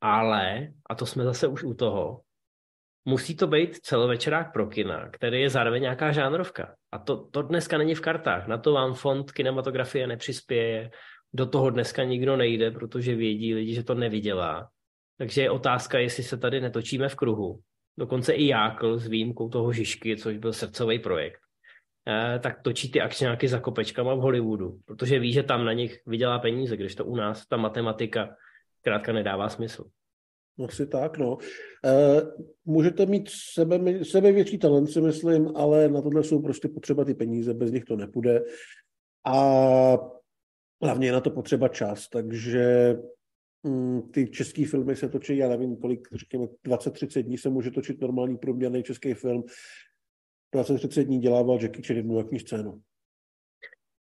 [0.00, 2.20] ale, a to jsme zase už u toho,
[3.04, 6.74] musí to být celovečerák pro kina, který je zároveň nějaká žánrovka.
[6.92, 8.46] A to, to dneska není v kartách.
[8.46, 10.90] Na to vám fond kinematografie nepřispěje,
[11.32, 14.68] do toho dneska nikdo nejde, protože vědí lidi, že to nevydělá.
[15.18, 17.60] Takže je otázka, jestli se tady netočíme v kruhu
[17.98, 21.40] dokonce i Jákl s výjimkou toho Žižky, což byl srdcový projekt,
[22.08, 26.00] eh, tak točí ty akčňáky za kopečkama v Hollywoodu, protože ví, že tam na nich
[26.06, 28.36] vydělá peníze, když to u nás ta matematika
[28.82, 29.84] krátka nedává smysl.
[30.64, 31.38] Asi tak, no.
[31.84, 32.22] E,
[32.64, 37.14] můžete mít sebe, sebe větší talent, si myslím, ale na tohle jsou prostě potřeba ty
[37.14, 38.42] peníze, bez nich to nepůjde.
[39.26, 39.34] A
[40.82, 42.94] hlavně je na to potřeba čas, takže
[44.10, 48.36] ty české filmy se točí, já nevím, kolik, řekněme, 20-30 dní se může točit normální
[48.36, 49.44] průměrný český film.
[50.54, 52.80] 20-30 dní dělával Jackie Chan jednu akční scénu.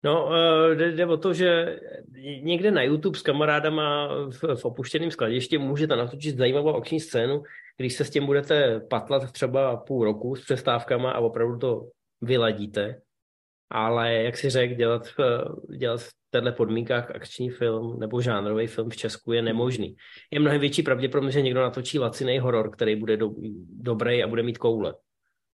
[0.04, 1.80] No, eh, jde, jde o to, že
[2.41, 7.43] někde na YouTube s kamarádama v, v opuštěném skladišti můžete natočit zajímavou akční scénu,
[7.78, 11.88] když se s tím budete patlat třeba půl roku s přestávkama a opravdu to
[12.22, 13.02] vyladíte.
[13.69, 18.95] Ale jak si řekl, dělat, eh, dělat této podmínkách akční film nebo žánrový film v
[18.95, 19.95] Česku je nemožný.
[20.32, 23.30] Je mnohem větší pravděpodobnost, že někdo natočí laciný horor, který bude do,
[23.69, 24.95] dobrý a bude mít koule.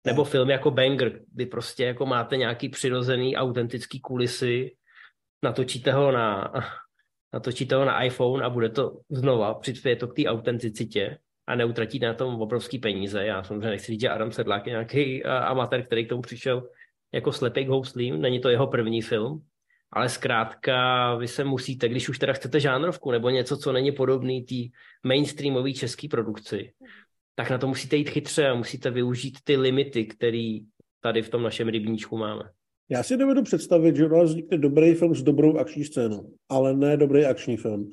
[0.06, 4.76] Nebo film jako Banger, kdy prostě jako máte nějaký přirozený, autentický kulisy,
[5.42, 6.52] natočíte ho na,
[7.32, 12.06] natočíte ho na iPhone a bude to znova, přispěje to k té autenticitě a neutratíte
[12.06, 13.24] na tom obrovský peníze.
[13.24, 16.68] Já samozřejmě nechci říct, že Adam Sedlák je nějaký uh, amatér, který k tomu přišel
[17.12, 19.42] jako slepý k houslím, není to jeho první film,
[19.92, 24.42] ale zkrátka vy se musíte, když už teda chcete žánrovku nebo něco, co není podobný
[24.42, 24.54] té
[25.06, 26.72] mainstreamové české produkci,
[27.34, 30.58] tak na to musíte jít chytře a musíte využít ty limity, které
[31.00, 32.42] tady v tom našem rybníčku máme.
[32.90, 36.74] Já si dovedu představit, že u nás vznikne dobrý film s dobrou akční scénou, ale
[36.74, 37.90] ne dobrý akční film.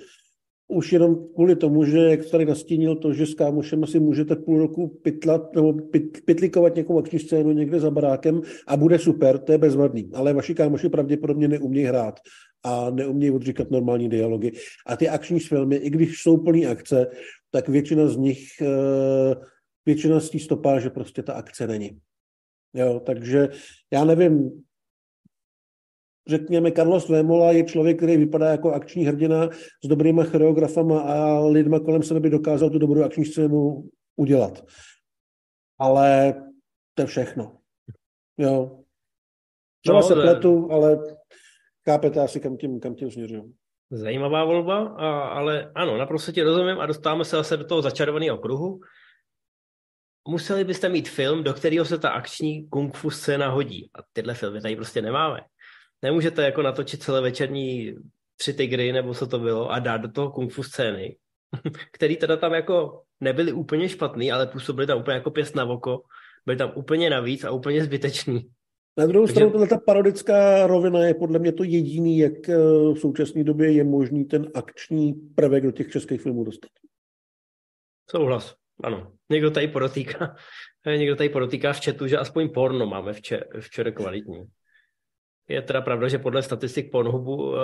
[0.67, 4.59] Už jenom kvůli tomu, že jak tady nastínil to, že s kámošem asi můžete půl
[4.59, 9.51] roku pytlat nebo pyt, pytlikovat nějakou akční scénu někde za barákem a bude super, to
[9.51, 10.09] je bezvadný.
[10.13, 12.19] Ale vaši kámoši pravděpodobně neumějí hrát
[12.63, 14.51] a neumějí odříkat normální dialogy.
[14.85, 17.07] A ty akční filmy, i když jsou plný akce,
[17.51, 19.35] tak většina z nich, eh,
[19.85, 21.97] většina z té stopáže prostě ta akce není.
[22.73, 23.49] Jo, takže
[23.93, 24.63] já nevím,
[26.27, 29.49] řekněme, Carlos Vémola je člověk, který vypadá jako akční hrdina
[29.83, 34.65] s dobrýma choreografama a lidma kolem sebe by dokázal tu dobrou akční scénu udělat.
[35.79, 36.33] Ale
[36.93, 37.57] to je všechno.
[38.37, 38.79] Jo.
[39.83, 40.97] Třeba no, se pletu, ale
[41.89, 43.53] chápete asi, kam tím, kam tím směřuju.
[43.91, 48.37] Zajímavá volba, a, ale ano, naprosto ti rozumím a dostáváme se zase do toho začarovaného
[48.37, 48.79] kruhu.
[50.27, 53.89] Museli byste mít film, do kterého se ta akční kung fu scéna hodí.
[53.99, 55.39] A tyhle filmy tady prostě nemáme
[56.05, 57.95] nemůžete jako natočit celé večerní
[58.37, 61.17] tři tygry, nebo co to bylo, a dát do toho kung fu scény,
[61.91, 66.01] který teda tam jako nebyly úplně špatný, ale působily tam úplně jako pěst na oko,
[66.45, 68.49] byly tam úplně navíc a úplně zbytečný.
[68.97, 69.49] Na druhou Takže...
[69.49, 72.57] stranu, ta parodická rovina je podle mě to jediný, jak eh,
[72.93, 76.69] v současné době je možný ten akční prvek do těch českých filmů dostat.
[78.09, 79.11] Souhlas, ano.
[79.29, 80.35] Někdo tady podotýká,
[80.97, 84.45] někdo tady podotýká v chatu, že aspoň porno máme v, če, v čere kvalitní.
[85.47, 87.57] Je teda pravda, že podle statistik Pornhubu, uh,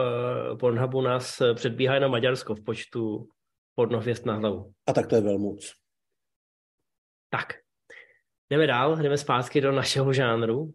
[0.59, 3.29] Pornhubu nás předbíhá na Maďarsko v počtu
[3.75, 4.73] pornohvězd na hlavu.
[4.87, 5.73] A tak to je velmoc.
[7.29, 7.53] Tak,
[8.49, 10.73] jdeme dál, jdeme zpátky do našeho žánru.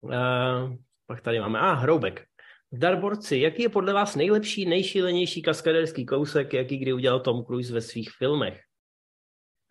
[0.00, 2.24] Uh, pak tady máme, a ah, Hroubek.
[2.72, 7.80] Darborci, jaký je podle vás nejlepší, nejšílenější kaskaderský kousek, jaký kdy udělal Tom Cruise ve
[7.80, 8.60] svých filmech?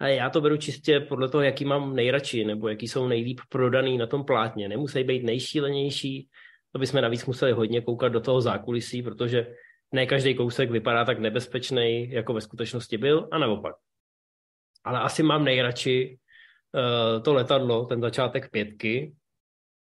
[0.03, 3.97] A já to beru čistě podle toho, jaký mám nejradši, nebo jaký jsou nejlíp prodaný
[3.97, 4.67] na tom plátně.
[4.69, 6.29] Nemusí být nejšílenější,
[6.71, 9.55] to bychom navíc museli hodně koukat do toho zákulisí, protože
[9.91, 13.75] ne každý kousek vypadá tak nebezpečný, jako ve skutečnosti byl, a naopak.
[14.83, 16.19] Ale asi mám nejradši
[16.75, 19.15] uh, to letadlo, ten začátek pětky,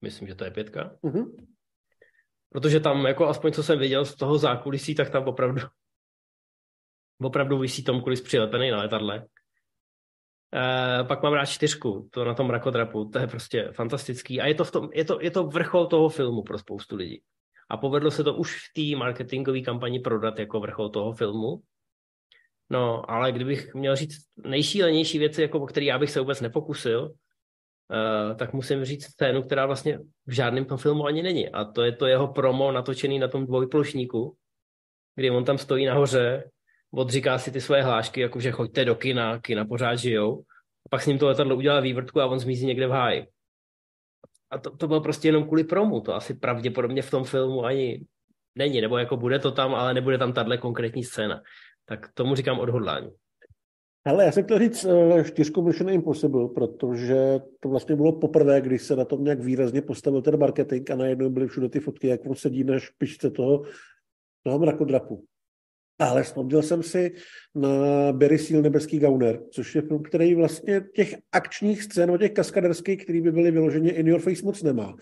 [0.01, 1.47] myslím, že to je pětka, uh-huh.
[2.49, 5.61] protože tam, jako aspoň co jsem viděl z toho zákulisí, tak tam opravdu
[7.21, 9.27] opravdu vysí Tom Cruise přilepený na letadle
[10.53, 14.41] Uh, pak mám rád čtyřku, to na tom rakodrapu, to je prostě fantastický.
[14.41, 17.21] A je to, v tom, je to, je to vrchol toho filmu pro spoustu lidí.
[17.69, 21.61] A povedlo se to už v té marketingové kampani prodat jako vrchol toho filmu.
[22.69, 27.01] No, ale kdybych měl říct nejšílenější věci, jako o které já bych se vůbec nepokusil,
[27.01, 31.49] uh, tak musím říct scénu, která vlastně v žádném tom filmu ani není.
[31.49, 34.37] A to je to jeho promo natočený na tom dvojplošníku,
[35.15, 36.49] kdy on tam stojí nahoře
[36.97, 40.43] odříká si ty své hlášky, jakože choďte do kina, kina pořád žijou.
[40.85, 43.27] A pak s ním to letadlo udělá vývrtku a on zmizí někde v háji.
[44.51, 46.01] A to, to bylo prostě jenom kvůli promu.
[46.01, 48.05] To asi pravděpodobně v tom filmu ani
[48.55, 51.41] není, nebo jako bude to tam, ale nebude tam tahle konkrétní scéna.
[51.85, 53.11] Tak tomu říkám odhodlání.
[54.05, 58.81] Ale já jsem chtěl říct uh, čtyřku Mission Impossible, protože to vlastně bylo poprvé, když
[58.81, 62.25] se na tom nějak výrazně postavil ten marketing a najednou byly všude ty fotky, jak
[62.25, 63.63] on sedí na špičce toho,
[64.43, 65.25] toho mrakodrapu.
[65.99, 67.11] Ale vzpomněl jsem si
[67.55, 67.69] na
[68.11, 73.21] Barry Seal Nebeský gauner, což je film, který vlastně těch akčních scén, těch kaskaderských, který
[73.21, 74.95] by byly vyloženě in your face moc nemá.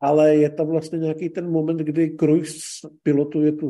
[0.00, 2.58] Ale je tam vlastně nějaký ten moment, kdy Cruise
[3.02, 3.68] pilotuje tu,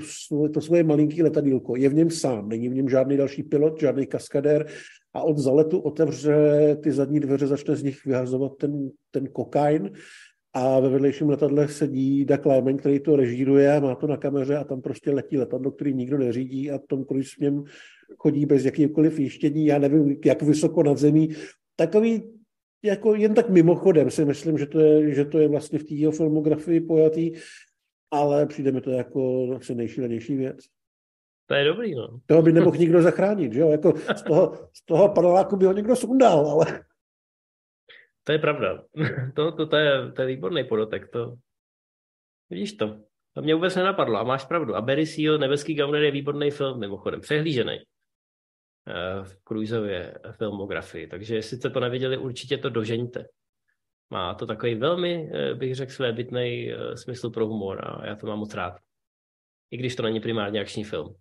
[0.54, 1.76] to svoje malinký letadílko.
[1.76, 4.66] Je v něm sám, není v něm žádný další pilot, žádný kaskadér
[5.14, 6.37] a od zaletu otevře
[6.83, 9.90] ty zadní dveře, začne z nich vyhazovat ten, ten kokain
[10.55, 14.65] a ve vedlejším letadle sedí Doug Lyman, který to režíruje, má to na kameře a
[14.65, 17.65] tam prostě letí letadlo, který nikdo neřídí a Tom Cruise v něm
[18.19, 21.29] chodí bez jakýkoliv jištění, já nevím, jak vysoko nad zemí.
[21.77, 22.23] Takový
[22.85, 25.94] jako jen tak mimochodem si myslím, že to je, že to je vlastně v té
[25.94, 27.33] jeho filmografii pojatý,
[28.11, 30.57] ale přijde mi to jako asi nejšílenější věc.
[31.46, 32.21] To je dobrý, no.
[32.27, 33.71] Toho by nemohl nikdo zachránit, že jo?
[33.71, 36.85] Jako z toho, z toho paneláku by ho někdo sundal, ale...
[38.25, 38.83] To je pravda.
[39.37, 41.08] to, to, to, je, to je výborný podotek.
[41.08, 41.35] To...
[42.50, 43.00] Vidíš to?
[43.33, 44.77] To mě vůbec nenapadlo a máš pravdu.
[44.77, 51.06] A Barry Seal, Nebeský gauner je výborný film, mimochodem, přehlížený eh, v Cruiseově filmografii.
[51.06, 53.25] Takže jestli jste to neviděli, určitě to dožeňte.
[54.10, 58.27] Má to takový velmi, eh, bych řekl, svébytný eh, smysl pro humor a já to
[58.27, 58.79] mám moc rád.
[59.70, 61.16] i když to není primárně akční film.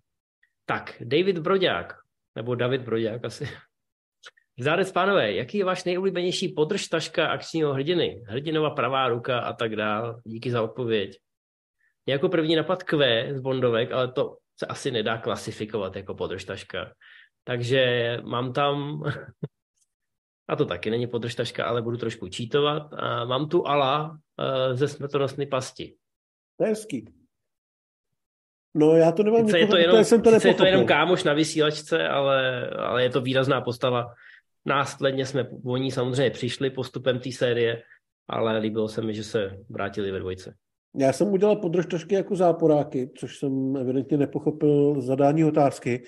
[0.66, 1.94] Tak, David Broďák,
[2.36, 3.48] nebo David Broďák asi.
[4.60, 8.24] Zárec pánové, jaký je váš nejoblíbenější podržtaška akčního hrdiny?
[8.28, 10.22] Hrdinova pravá ruka a tak dál.
[10.26, 11.20] Díky za odpověď.
[12.06, 12.98] Jako první napad Q
[13.34, 16.94] z Bondovek, ale to se asi nedá klasifikovat jako podržtaška.
[17.44, 19.04] Takže mám tam,
[20.48, 24.18] a to taky není podržtaška, ale budu trošku čítovat, a mám tu Ala uh,
[24.74, 25.96] ze smrtonosné pasti.
[26.58, 27.14] To je hezký.
[28.76, 31.34] No já to nemám sice je to jenom, jsem to je to jenom kámoš na
[31.34, 34.14] vysílačce, ale, ale je to výrazná postava.
[34.66, 37.82] Následně jsme o ní samozřejmě přišli postupem té série,
[38.28, 40.56] ale líbilo se mi, že se vrátili ve dvojce.
[40.98, 46.04] Já jsem udělal podržtašky jako záporáky, což jsem evidentně nepochopil zadání otázky,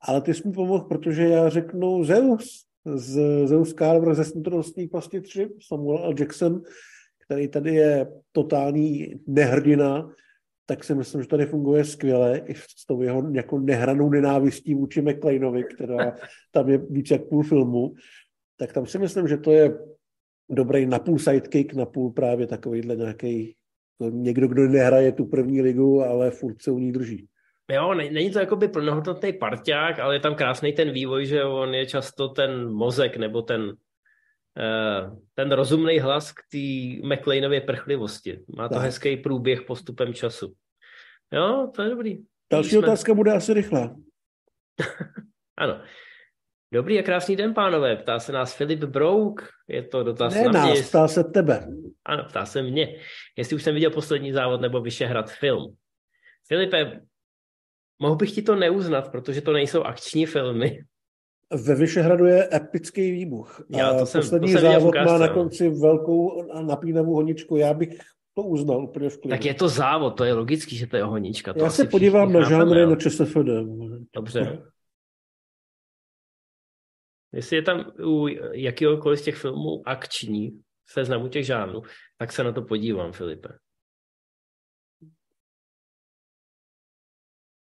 [0.00, 5.20] ale ty jsi mi pomohl, protože já řeknu Zeus, z Zeus Carver ze Smrtelnostní pasti
[5.20, 6.14] 3, Samuel L.
[6.18, 6.62] Jackson,
[7.24, 10.10] který tady je totální nehrdina,
[10.66, 15.02] tak si myslím, že tady funguje skvěle i s tou jeho jako nehranou nenávistí vůči
[15.02, 16.16] McLeanovi, která
[16.50, 17.94] tam je víc jak půl filmu,
[18.56, 19.78] tak tam si myslím, že to je
[20.50, 23.54] dobrý napůl sidekick, napůl právě takovýhle nějaký
[24.10, 27.28] někdo, kdo nehraje tu první ligu, ale furt se u ní drží.
[27.72, 31.86] Jo, není to jakoby plnohodnotný parťák, ale je tam krásný ten vývoj, že on je
[31.86, 33.72] často ten mozek nebo ten,
[35.34, 36.58] ten rozumný hlas k té
[37.08, 38.44] McLeanově prchlivosti.
[38.56, 38.82] Má to tak.
[38.82, 40.54] hezký průběh postupem času.
[41.32, 42.18] Jo, to je dobrý.
[42.52, 42.78] Další jsme...
[42.78, 43.96] otázka bude asi rychlá.
[45.56, 45.82] ano.
[46.72, 47.96] Dobrý a krásný den, pánové.
[47.96, 49.48] Ptá se nás Filip Brouk.
[49.68, 50.82] Je to dotaz ne na nás, mě.
[50.82, 51.66] ptá se tebe.
[52.04, 53.00] Ano, ptá se mě.
[53.36, 55.76] Jestli už jsem viděl poslední závod nebo Vyšehrad film.
[56.48, 57.00] Filipe,
[57.98, 60.78] mohl bych ti to neuznat, protože to nejsou akční filmy.
[61.50, 63.62] Ve Vyšehradu je epický výbuch.
[63.68, 67.56] Já, to jsem, Poslední to jsem závod má na konci velkou napínavou honičku.
[67.56, 67.98] Já bych
[68.34, 69.36] to uznal úplně v klidu.
[69.36, 71.52] Tak je to závod, to je logický, že to je honička.
[71.52, 73.36] To Já se podívám na žánry na ČSFD.
[74.14, 74.62] Dobře.
[77.32, 81.82] Jestli je tam u jakýhokoliv z těch filmů akční seznamu těch žánrů,
[82.18, 83.48] tak se na to podívám, Filipe.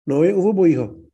[0.07, 1.10] No, je u obojího.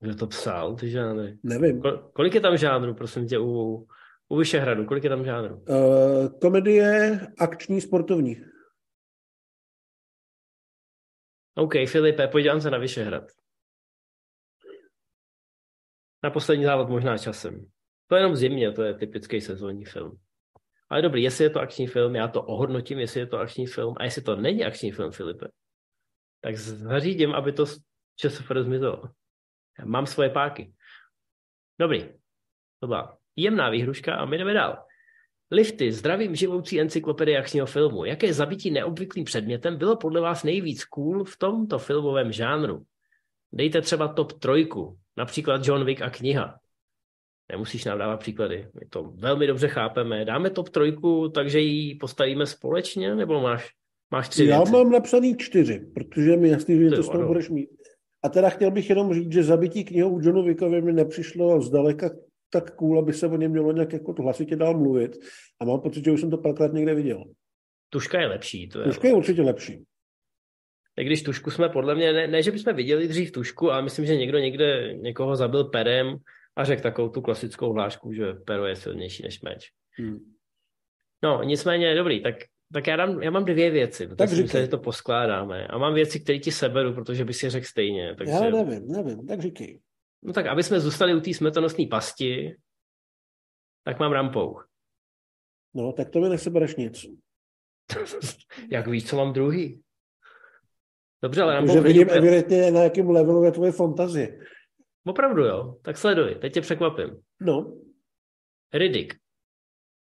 [0.00, 1.38] Kdo to psal, ty žánry?
[1.42, 1.80] Nevím.
[1.80, 3.86] Kol- kolik je tam žánrů, prosím tě, u,
[4.28, 4.84] u Vyšehradu?
[4.84, 5.64] Kolik je tam žánrů?
[5.68, 8.36] Uh, komedie, akční, sportovní.
[11.54, 13.24] OK, Filipe, podívám se na Vyšehrad.
[16.22, 17.66] Na poslední závod možná časem.
[18.06, 20.18] To je jenom v zimě, to je typický sezónní film.
[20.88, 23.94] Ale dobrý, jestli je to akční film, já to ohodnotím, jestli je to akční film.
[23.98, 25.48] A jestli to není akční film, Filipe,
[26.40, 27.64] tak zařídím, aby to
[28.16, 29.02] ČSFR zmizelo.
[29.84, 30.72] Mám svoje páky.
[31.80, 32.08] Dobrý.
[32.80, 34.78] To byla jemná výhruška a my jdeme dál.
[35.50, 38.04] Lifty, zdravím živoucí encyklopedie akčního filmu.
[38.04, 42.82] Jaké zabití neobvyklým předmětem bylo podle vás nejvíc cool v tomto filmovém žánru?
[43.52, 46.58] Dejte třeba top trojku, například John Wick a kniha.
[47.52, 50.24] Nemusíš nám dávat příklady, my to velmi dobře chápeme.
[50.24, 53.70] Dáme top trojku, takže ji postavíme společně, nebo máš,
[54.10, 54.72] máš tři Já věci?
[54.72, 57.70] mám napsaný čtyři, protože mi jasný, že to z toho budeš mít.
[58.24, 62.10] A teda chtěl bych jenom říct, že zabití knihou Johnu Wickovi mi nepřišlo zdaleka
[62.50, 65.16] tak cool, aby se o něm mělo nějak jako hlasitě dál mluvit.
[65.60, 67.24] A mám pocit, že už jsem to párkrát někde viděl.
[67.90, 68.68] Tuška je lepší.
[68.68, 69.84] To je Tuška je určitě lepší.
[70.96, 74.06] I když tušku jsme podle mě, ne, ne že bychom viděli dřív tušku, ale myslím,
[74.06, 76.16] že někdo někde někoho zabil perem
[76.56, 79.70] a řekl takovou tu klasickou hlášku, že pero je silnější než meč.
[79.98, 80.18] Hmm.
[81.22, 82.34] No, nicméně, dobrý, tak,
[82.72, 85.66] tak já, dám, já mám dvě věci, protože tak si myslím, že to poskládáme.
[85.66, 88.14] A mám věci, které ti seberu, protože by si řekl stejně.
[88.14, 88.32] Takže...
[88.32, 89.80] Já nevím, nevím, tak říkej.
[90.22, 92.56] No tak, aby jsme zůstali u té smrtonosné pasti,
[93.84, 94.68] tak mám rampouch.
[95.74, 97.06] No, tak to mi nesebereš nic.
[98.72, 99.82] Jak víš, co mám druhý?
[101.22, 102.18] Dobře, ale Rampouch vidím úplně...
[102.18, 104.38] evidentně, na jakém levelu je tvoje fantazie.
[105.06, 107.22] Opravdu jo, tak sleduj, teď tě překvapím.
[107.40, 107.78] No.
[108.74, 109.14] Riddick.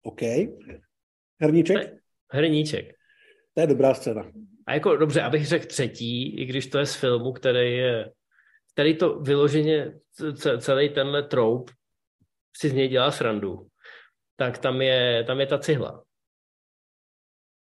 [0.03, 0.21] OK.
[1.41, 2.00] Hrníček?
[2.31, 2.95] Hrníček.
[3.53, 4.31] To je dobrá scéna.
[4.67, 8.11] A jako dobře, abych řekl třetí, i když to je z filmu, který je,
[8.73, 9.99] který to vyloženě,
[10.59, 11.71] celý tenhle troup
[12.57, 13.67] si z něj dělá srandu,
[14.35, 16.03] tak tam je, tam je ta cihla.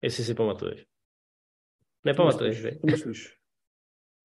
[0.01, 0.86] Jestli si pamatuješ.
[2.03, 3.38] Nepamatuješ, myslíš, myslíš.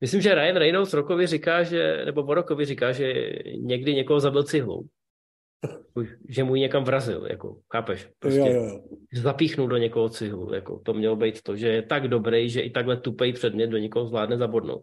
[0.01, 3.13] Myslím, že Ryan Reynolds Rokovi říká, že, nebo Borokovi říká, že
[3.59, 4.89] někdy někoho zabil cihlou.
[6.29, 8.09] Že mu ji někam vrazil, jako, chápeš?
[8.19, 8.81] Prostě jo, jo,
[9.15, 12.71] zapíchnul do někoho cihlu, jako, to mělo být to, že je tak dobrý, že i
[12.71, 14.83] takhle tupej předmět do někoho zvládne zabodnout.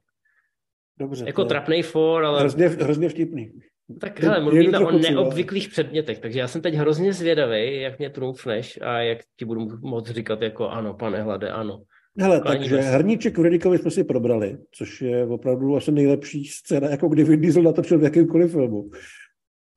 [0.99, 1.25] Dobře.
[1.27, 2.39] Jako trapnej for, ale...
[2.39, 3.51] Hrozně, hrozně vtipný.
[4.01, 5.71] Tak hele, mluvíme o neobvyklých cíle.
[5.71, 10.09] předmětech, takže já jsem teď hrozně zvědavý, jak mě trumfneš a jak ti budu moct
[10.09, 11.81] říkat jako ano, pane Hlade, ano.
[12.19, 17.07] Hele, takže Hrníček v Redikovi jsme si probrali, což je opravdu asi nejlepší scéna, jako
[17.07, 18.89] kdy Vin Diesel natočil v jakýmkoliv filmu.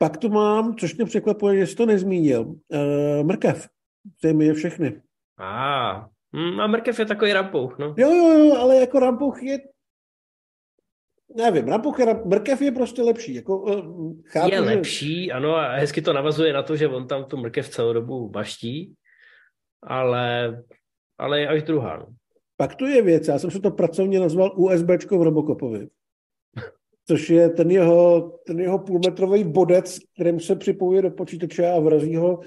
[0.03, 3.69] Pak tu mám, což mě překvapuje, že jsi to nezmínil, uh, mrkev.
[4.21, 5.03] To je všechny.
[5.39, 7.95] A, ah, a mrkev je takový rampouch, no.
[7.99, 9.59] Jo, jo, jo, ale jako rampouch je
[11.37, 13.35] nevím, rampouch je, mrkev je prostě lepší.
[13.35, 14.61] Jako, uh, chápu, je že...
[14.61, 18.29] lepší, ano, a hezky to navazuje na to, že on tam tu mrkev celou dobu
[18.29, 18.95] baští,
[19.83, 20.63] ale,
[21.19, 21.97] ale je až druhá.
[21.97, 22.07] No.
[22.57, 25.89] Pak tu je věc, já jsem se to pracovně nazval USBčko v Robocopovi.
[27.07, 32.17] Což je ten jeho, ten jeho půlmetrový bodec, kterým se připojuje do počítače a vrazí
[32.17, 32.41] ho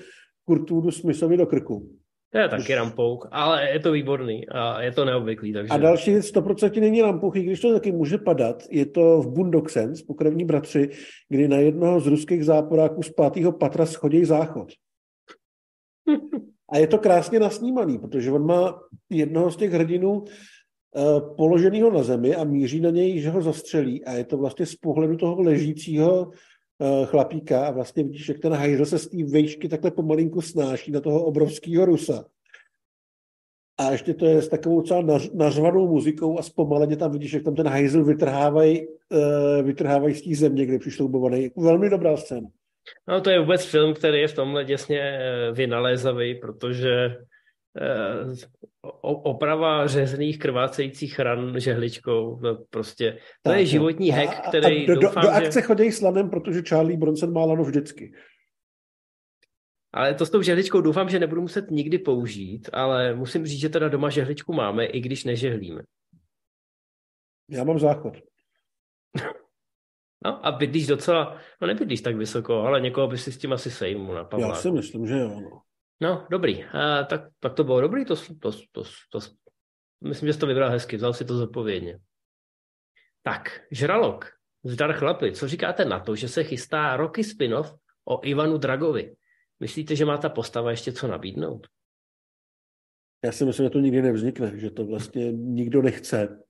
[0.45, 1.89] Kurtůdu Smithovi do krku.
[2.35, 5.53] To je taky rampouk, ale je to výborný a je to neobvyklý.
[5.53, 5.73] Takže...
[5.73, 8.63] A další věc, 100% není rampouk, i když to taky může padat.
[8.71, 10.89] Je to v Boondock Sense, pokrevní bratři,
[11.29, 14.67] kdy na jednoho z ruských záporáků z pátého patra schodí záchod.
[16.71, 18.79] A je to krásně nasnímaný, protože on má
[19.09, 20.23] jednoho z těch hrdinů
[21.37, 24.05] položeného na zemi a míří na něj, že ho zastřelí.
[24.05, 28.53] A je to vlastně z pohledu toho ležícího uh, chlapíka a vlastně vidíš, jak ten
[28.53, 32.25] hajzl se z té vejšky takhle pomalinku snáší na toho obrovského Rusa.
[33.77, 37.43] A ještě to je s takovou celá nař, nařvanou muzikou a zpomaleně tam vidíš, jak
[37.43, 41.51] tam ten hajzl vytrhávají uh, vytrhávaj z té země, kde přišloubovaný.
[41.57, 42.47] Velmi dobrá scéna.
[43.07, 47.17] No to je vůbec film, který je v tomhle děsně eh, vynalézavý, protože eh,
[49.01, 53.11] oprava řezných krvácejících ran žehličkou, to prostě,
[53.43, 55.65] to tak, je životní a, hack, který a do, doufám, do, do akce že...
[55.65, 58.13] chodí slanem, protože Charlie Bronson má lano vždycky.
[59.93, 63.69] Ale to s tou žehličkou doufám, že nebudu muset nikdy použít, ale musím říct, že
[63.69, 65.81] teda doma žehličku máme, i když nežehlíme.
[67.49, 68.13] Já mám záchod.
[70.25, 73.71] No a bydlíš docela, no nebydlíš tak vysoko, ale někoho by si s tím asi
[73.71, 74.53] sejmu na Pavláku.
[74.53, 75.29] Já si myslím, že jo.
[75.29, 75.61] No,
[76.01, 76.63] no dobrý.
[76.63, 79.19] A, tak, tak to bylo dobrý, to, to, to, to,
[80.03, 81.99] myslím, že jsi to vybral hezky, vzal si to zodpovědně.
[83.23, 84.25] Tak, Žralok,
[84.63, 87.75] zdar chlapi, co říkáte na to, že se chystá roky spin-off
[88.05, 89.15] o Ivanu Dragovi?
[89.59, 91.67] Myslíte, že má ta postava ještě co nabídnout?
[93.25, 96.43] Já si myslím, že to nikdy nevznikne, že to vlastně nikdo nechce.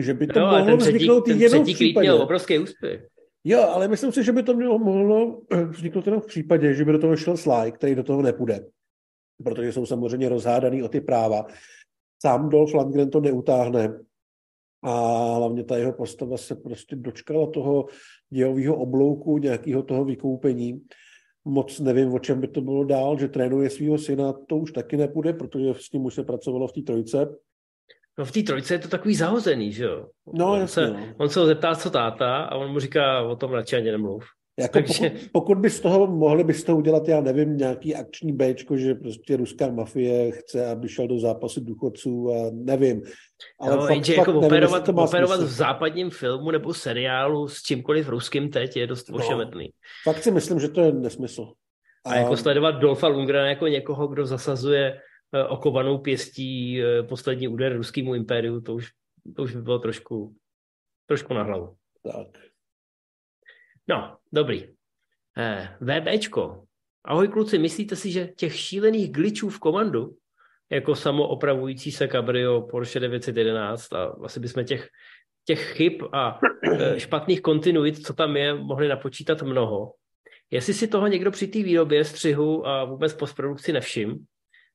[0.00, 2.12] Že by to no, mohlo ten vzniknout ten jenom v případě.
[2.12, 3.08] obrovský úspěch.
[3.44, 5.40] Jo, ale myslím si, že by to mělo, mohlo
[5.70, 8.66] vzniknout jenom v případě, že by do toho šel Sly, který do toho nepůjde.
[9.44, 11.46] Protože jsou samozřejmě rozhádaný o ty práva.
[12.22, 14.00] Sám Dolph Lundgren to neutáhne.
[14.82, 14.90] A
[15.34, 17.86] hlavně ta jeho postava se prostě dočkala toho
[18.30, 20.82] dějového oblouku, nějakého toho vykoupení.
[21.44, 24.96] Moc nevím, o čem by to bylo dál, že trénuje svého syna, to už taky
[24.96, 27.34] nepůjde, protože s ním už se pracovalo v té trojce.
[28.22, 30.06] No v té trojce je to takový zahozený, že jo?
[30.34, 31.14] No, on, jasně, se, no.
[31.18, 34.24] on se ho zeptá, co táta, a on mu říká, o tom radši ani nemluv.
[34.58, 35.10] Jako Takže...
[35.10, 38.76] pokud, pokud by z toho, mohli by z toho udělat, já nevím, nějaký akční Bčko,
[38.76, 43.02] že prostě ruská mafie chce, aby šel do zápasu důchodců a nevím.
[43.60, 47.62] Ale no, fakt, jenže fakt jako nevím, operovat, operovat v západním filmu nebo seriálu s
[47.62, 49.70] čímkoliv ruským teď je dost no, ošemetný.
[50.04, 51.52] Fakt si myslím, že to je nesmysl.
[52.06, 54.92] A, a jako sledovat Dolfa Lundgrena jako někoho, kdo zasazuje
[55.48, 58.90] okovanou pěstí eh, poslední úder ruskému impériu, to už,
[59.36, 60.36] to už by bylo trošku,
[61.06, 61.76] trošku na hlavu.
[62.02, 62.26] Tak.
[63.88, 64.68] No, dobrý.
[65.38, 66.64] Eh, VBčko.
[67.04, 70.16] Ahoj kluci, myslíte si, že těch šílených glitchů v komandu,
[70.70, 74.88] jako samoopravující se Cabrio Porsche 911 a asi bychom těch,
[75.44, 76.40] těch chyb a
[76.72, 79.94] eh, špatných kontinuit, co tam je, mohli napočítat mnoho.
[80.50, 84.26] Jestli si toho někdo při té výrobě, střihu a vůbec postprodukci nevšim,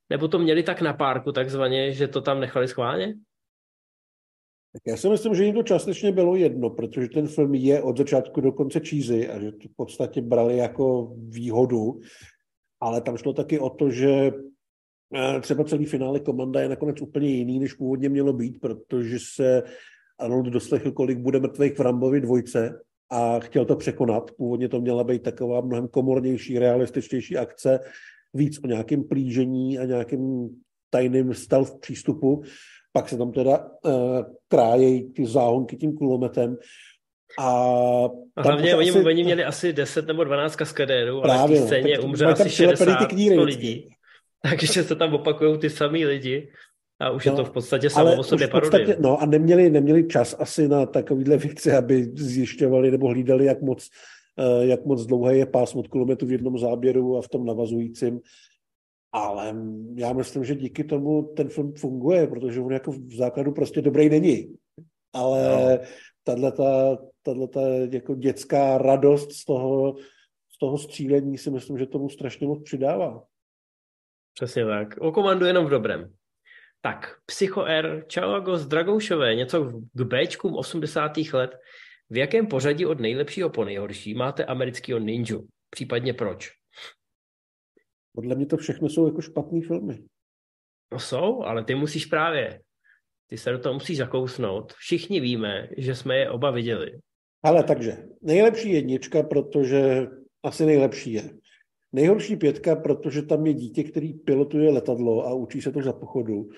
[0.09, 3.13] nebo to měli tak na párku takzvaně, že to tam nechali schválně?
[4.73, 7.97] Tak já si myslím, že jim to částečně bylo jedno, protože ten film je od
[7.97, 11.99] začátku do konce čízy a že to v podstatě brali jako výhodu,
[12.79, 14.31] ale tam šlo taky o to, že
[15.15, 19.63] eh, třeba celý finále komanda je nakonec úplně jiný, než původně mělo být, protože se
[20.19, 22.79] Arnold doslechl, kolik bude mrtvých v Rambovi dvojce
[23.11, 24.31] a chtěl to překonat.
[24.31, 27.79] Původně to měla být taková mnohem komornější, realističtější akce,
[28.34, 30.49] víc o nějakém plížení a nějakém
[30.89, 32.43] tajným stealth přístupu.
[32.93, 36.57] Pak se tam teda uh, krájejí ty záhonky tím kulometem.
[37.39, 37.49] A,
[38.36, 41.65] a hlavně oni, asi, oni měli asi 10 nebo 12 kaskadérů, ale v té no,
[41.65, 43.89] scéně umře asi 60 ty kníry, lidí.
[44.49, 46.51] Takže se tam opakují ty samý lidi
[46.99, 48.97] a už no, je to v podstatě samo o sobě parodie.
[48.99, 53.89] No a neměli, neměli čas asi na takovýhle věci, aby zjišťovali nebo hlídali, jak moc
[54.59, 58.19] jak moc dlouhé je pásmo od kulometu v jednom záběru a v tom navazujícím.
[59.11, 59.55] Ale
[59.95, 64.09] já myslím, že díky tomu ten film funguje, protože on jako v základu prostě dobrý
[64.09, 64.55] není.
[65.13, 65.79] Ale
[66.27, 66.38] no.
[67.23, 67.61] tato
[67.91, 69.95] jako dětská radost z toho,
[70.49, 73.23] z toho střílení si myslím, že tomu strašně moc přidává.
[74.33, 74.97] Přesně tak.
[74.97, 76.13] O komandu jenom v dobrém.
[76.81, 81.17] Tak, Psycho R, Čau z Dragoušové, něco k Bčkům 80.
[81.33, 81.51] let.
[82.09, 85.47] V jakém pořadí od nejlepšího po nejhorší máte amerického ninju?
[85.69, 86.51] Případně proč?
[88.15, 90.03] Podle mě to všechno jsou jako špatné filmy.
[90.91, 92.61] No jsou, ale ty musíš právě,
[93.27, 94.73] ty se do toho musíš zakousnout.
[94.73, 96.99] Všichni víme, že jsme je oba viděli.
[97.43, 100.07] Ale takže, nejlepší jednička, protože
[100.43, 101.29] asi nejlepší je.
[101.91, 106.49] Nejhorší pětka, protože tam je dítě, který pilotuje letadlo a učí se to za pochodu.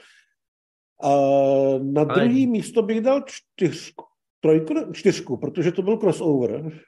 [1.01, 1.09] A
[1.81, 2.23] na Ale...
[2.23, 4.05] druhý místo bych dal čtyřku,
[4.39, 6.79] trojku, čtyřku, protože to byl crossover.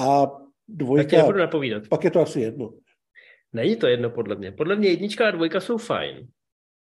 [0.00, 0.26] A
[0.68, 1.10] dvojka...
[1.10, 1.88] Tak nebudu napovídat.
[1.88, 2.70] Pak je to asi jedno.
[3.52, 4.52] Není to jedno podle mě.
[4.52, 6.28] Podle mě jednička a dvojka jsou fajn.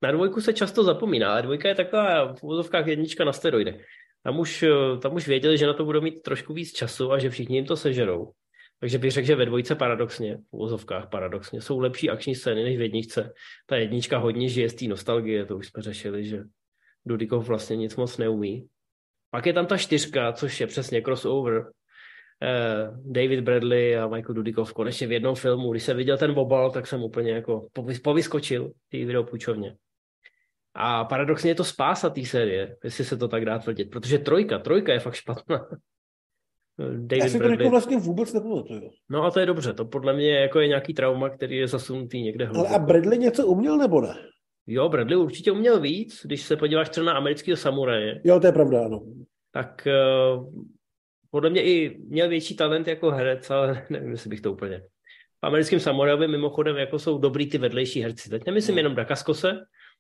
[0.03, 3.85] Na dvojku se často zapomíná, ale dvojka je taková v úvozovkách jednička na steroidech.
[4.23, 4.65] Tam už,
[5.03, 7.67] tam už věděli, že na to budou mít trošku víc času a že všichni jim
[7.67, 8.33] to sežerou.
[8.81, 12.77] Takže bych řekl, že ve dvojce paradoxně, v úvozovkách paradoxně, jsou lepší akční scény než
[12.77, 13.33] v jedničce.
[13.67, 16.43] Ta jednička hodně žije z té nostalgie, to už jsme řešili, že
[17.07, 18.69] Dudikov vlastně nic moc neumí.
[19.31, 21.65] Pak je tam ta čtyřka, což je přesně crossover.
[22.43, 25.71] Eh, David Bradley a Michael Dudikov konečně v jednom filmu.
[25.71, 27.67] Když jsem viděl ten obal, tak jsem úplně jako
[28.03, 29.77] povyskočil ty videopůjčovně.
[30.75, 34.59] A paradoxně je to spása té série, jestli se to tak dá tvrdit, protože trojka,
[34.59, 35.69] trojka je fakt špatná.
[36.79, 38.91] David Já si to jako vlastně vůbec nepamatuju.
[39.09, 42.23] No a to je dobře, to podle mě jako je nějaký trauma, který je zasunutý
[42.23, 42.69] někde hluboko.
[42.69, 44.15] Ale a Bradley něco uměl nebo ne?
[44.67, 48.21] Jo, Bradley určitě uměl víc, když se podíváš třeba na amerického samuraje.
[48.25, 49.03] Jo, to je pravda, ano.
[49.51, 49.89] Tak
[50.37, 50.65] uh,
[51.31, 54.83] podle mě i měl větší talent jako herec, ale nevím, jestli bych to úplně.
[55.41, 58.31] V americkém samurajovi mimochodem jako jsou dobrý ty vedlejší herci.
[58.31, 58.79] Teď nemyslím hmm.
[58.79, 59.53] jenom Dakaskose,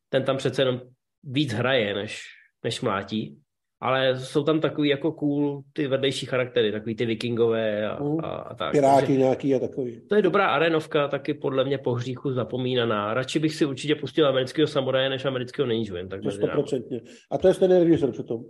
[0.08, 0.80] ten tam přece jenom
[1.22, 2.22] víc hraje, než,
[2.64, 3.43] než mlátí
[3.84, 8.24] ale jsou tam takový jako cool ty vedlejší charaktery, takový ty vikingové a, mm.
[8.24, 8.72] a, a tak.
[8.72, 10.00] Piráti Takže, nějaký a takový.
[10.08, 13.14] To je dobrá arenovka, taky podle mě po hříchu zapomínaná.
[13.14, 16.08] Radši bych si určitě pustil amerického samuraje než amerického ninja.
[16.08, 17.00] Tak to 100%.
[17.30, 18.44] A to je stejný režisér přitom.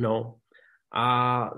[0.00, 0.34] No.
[0.94, 1.50] A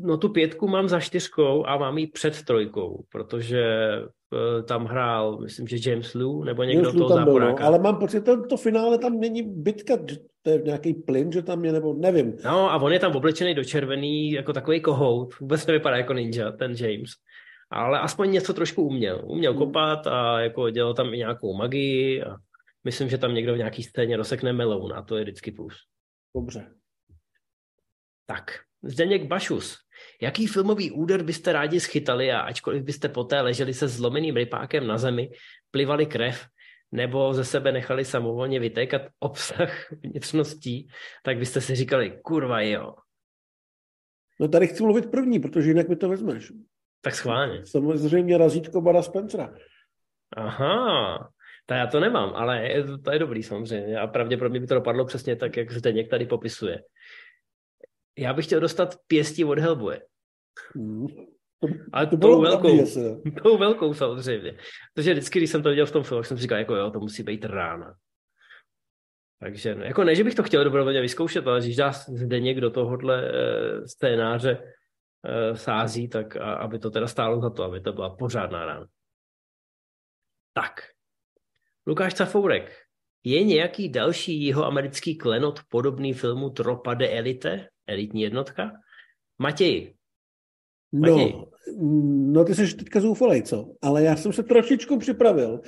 [0.00, 5.38] no tu pětku mám za čtyřkou a mám ji před trojkou, protože eh, tam hrál,
[5.38, 7.62] myslím, že James Liu, nebo někdo James toho záporáka.
[7.62, 9.96] No, ale mám pocit, že to finále tam není bitka,
[10.46, 12.38] to je nějaký plyn, že tam je, nebo nevím.
[12.44, 16.52] No a on je tam oblečený do červený, jako takový kohout, vůbec nevypadá jako ninja,
[16.52, 17.10] ten James.
[17.70, 19.22] Ale aspoň něco trošku uměl.
[19.24, 19.58] Uměl hmm.
[19.58, 22.36] kopat a jako dělal tam i nějakou magii a
[22.84, 25.74] myslím, že tam někdo v nějaký scéně rozsekne meloun a to je vždycky plus.
[26.34, 26.66] Dobře.
[28.26, 28.50] Tak,
[28.82, 29.76] Zdeněk Bašus.
[30.22, 34.98] Jaký filmový úder byste rádi schytali a ačkoliv byste poté leželi se zlomeným rypákem na
[34.98, 35.30] zemi,
[35.70, 36.46] plivali krev,
[36.92, 40.88] nebo ze sebe nechali samovolně vytékat obsah vnitřností,
[41.22, 42.94] tak byste si říkali, kurva jo.
[44.40, 46.52] No tady chci mluvit první, protože jinak mi to vezmeš.
[47.00, 47.66] Tak schválně.
[47.66, 49.54] Samozřejmě razítko Bara Spencera.
[50.36, 51.32] Aha,
[51.66, 55.36] to já to nemám, ale to je dobrý samozřejmě a pravděpodobně by to dopadlo přesně
[55.36, 56.82] tak, jak Zdeněk tady popisuje.
[58.18, 60.02] Já bych chtěl dostat pěstí od Hellboye.
[60.74, 61.06] Hmm.
[61.92, 62.84] Ale to tou velkou,
[63.42, 64.58] tou velkou samozřejmě.
[64.94, 67.00] Protože vždycky, když jsem to viděl v tom filmu, jsem si říkal, jako jo, to
[67.00, 67.94] musí být rána.
[69.40, 72.70] Takže no, jako ne, že bych to chtěl dobrovolně vyzkoušet, ale když dá zde někdo
[72.70, 74.74] tohohle e, scénáře
[75.24, 78.86] e, sází, tak a, aby to teda stálo za to, aby to byla pořádná rána.
[80.52, 80.80] Tak.
[81.86, 82.72] Lukáš Cafourek.
[83.24, 88.72] Je nějaký další jeho americký klenot podobný filmu Tropa de Elite, elitní jednotka?
[89.38, 89.96] Matěj,
[91.00, 91.46] No,
[92.32, 93.68] no ty jsi teďka zoufalej, co?
[93.82, 95.60] Ale já jsem se trošičku připravil.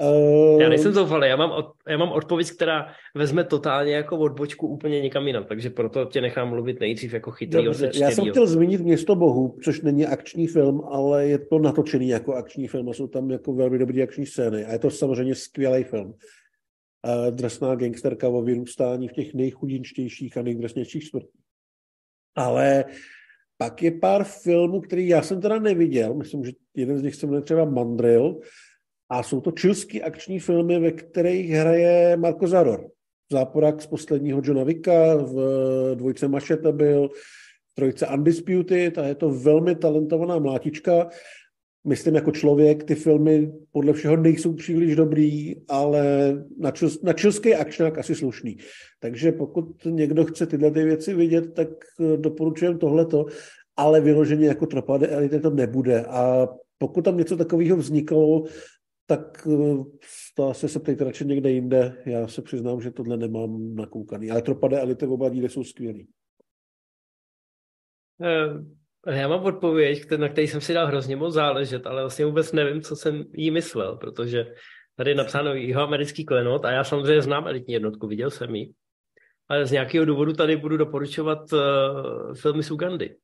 [0.00, 0.60] Uh...
[0.60, 5.00] Já nejsem zoufalý, já mám, od, já mám odpověď, která vezme totálně jako odbočku úplně
[5.00, 8.80] někam jinam, takže proto tě nechám mluvit nejdřív jako chytrý Dobře, Já jsem chtěl zmínit
[8.80, 13.06] Město Bohu, což není akční film, ale je to natočený jako akční film a jsou
[13.06, 16.06] tam jako velmi dobrý akční scény a je to samozřejmě skvělý film.
[16.06, 21.40] Uh, drsná gangsterka o vyrůstání v těch nejchudinčtějších a nejdrsnějších smrtích.
[22.36, 22.84] Ale
[23.58, 27.26] pak je pár filmů, který já jsem teda neviděl, myslím, že jeden z nich se
[27.26, 28.40] jmenuje třeba Mandrill,
[29.10, 32.90] a jsou to čilský akční filmy, ve kterých hraje Marko Zador.
[33.32, 35.34] Záporák z posledního Johna Vicka, v
[35.94, 37.10] dvojce Machete byl,
[37.74, 41.08] trojce Undisputed a je to velmi talentovaná mlátička.
[41.88, 47.54] Myslím jako člověk, ty filmy podle všeho nejsou příliš dobrý, ale na, čil, na čilský
[47.54, 48.56] akčnák asi slušný.
[49.00, 51.68] Takže pokud někdo chce tyhle ty věci vidět, tak
[52.16, 53.26] doporučujem tohleto,
[53.76, 56.04] ale vyloženě jako tropa elite to nebude.
[56.04, 58.44] A pokud tam něco takového vzniklo,
[59.06, 59.84] tak eh,
[60.34, 62.02] to asi se ptejte radši někde jinde.
[62.06, 64.30] Já se přiznám, že tohle nemám nakoukaný.
[64.30, 66.08] Ale tropa v oba díly jsou skvělý.
[68.22, 68.77] Eh,
[69.10, 72.82] já mám odpověď, na který jsem si dal hrozně moc záležet, ale vlastně vůbec nevím,
[72.82, 74.46] co jsem jí myslel, protože
[74.98, 78.72] Tady je napsáno americký klenot a já samozřejmě znám elitní jednotku, viděl jsem ji.
[79.48, 83.16] Ale z nějakého důvodu tady budu doporučovat uh, filmy z Ugandy.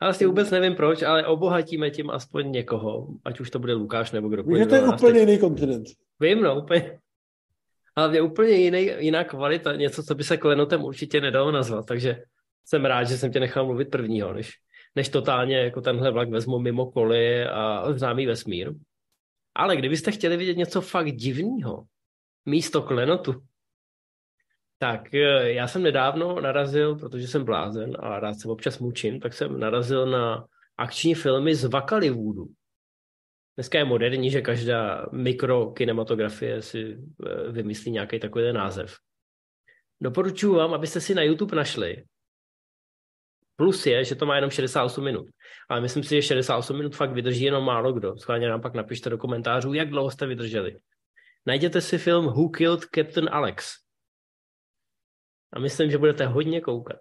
[0.00, 4.12] Ale si vůbec nevím proč, ale obohatíme tím aspoň někoho, ať už to bude Lukáš
[4.12, 4.58] nebo kdokoliv.
[4.58, 5.20] Víš, to je úplně teď...
[5.20, 5.86] jiný kontinent.
[6.20, 6.98] Vím, no, úplně.
[7.96, 12.22] Ale je úplně jiný, jiná kvalita, něco, co by se klenotem určitě nedalo nazvat, takže
[12.64, 14.50] jsem rád, že jsem tě nechal mluvit prvního, než,
[14.96, 18.72] než totálně jako tenhle vlak vezmu mimo koli a známý vesmír.
[19.54, 21.84] Ale kdybyste chtěli vidět něco fakt divného,
[22.46, 23.42] místo klenotu,
[24.78, 29.34] tak eh, já jsem nedávno narazil, protože jsem blázen a rád se občas mučím, tak
[29.34, 30.46] jsem narazil na
[30.76, 32.46] akční filmy z Vakalivoodu.
[33.56, 38.96] Dneska je moderní, že každá mikrokinematografie si eh, vymyslí nějaký takový název.
[40.00, 42.04] Doporučuji vám, abyste si na YouTube našli.
[43.60, 45.26] Plus je, že to má jenom 68 minut.
[45.68, 48.16] Ale myslím si, že 68 minut fakt vydrží jenom málo kdo.
[48.16, 50.76] Schválně nám pak napište do komentářů, jak dlouho jste vydrželi.
[51.46, 53.72] Najděte si film Who Killed Captain Alex.
[55.52, 56.96] A myslím, že budete hodně koukat.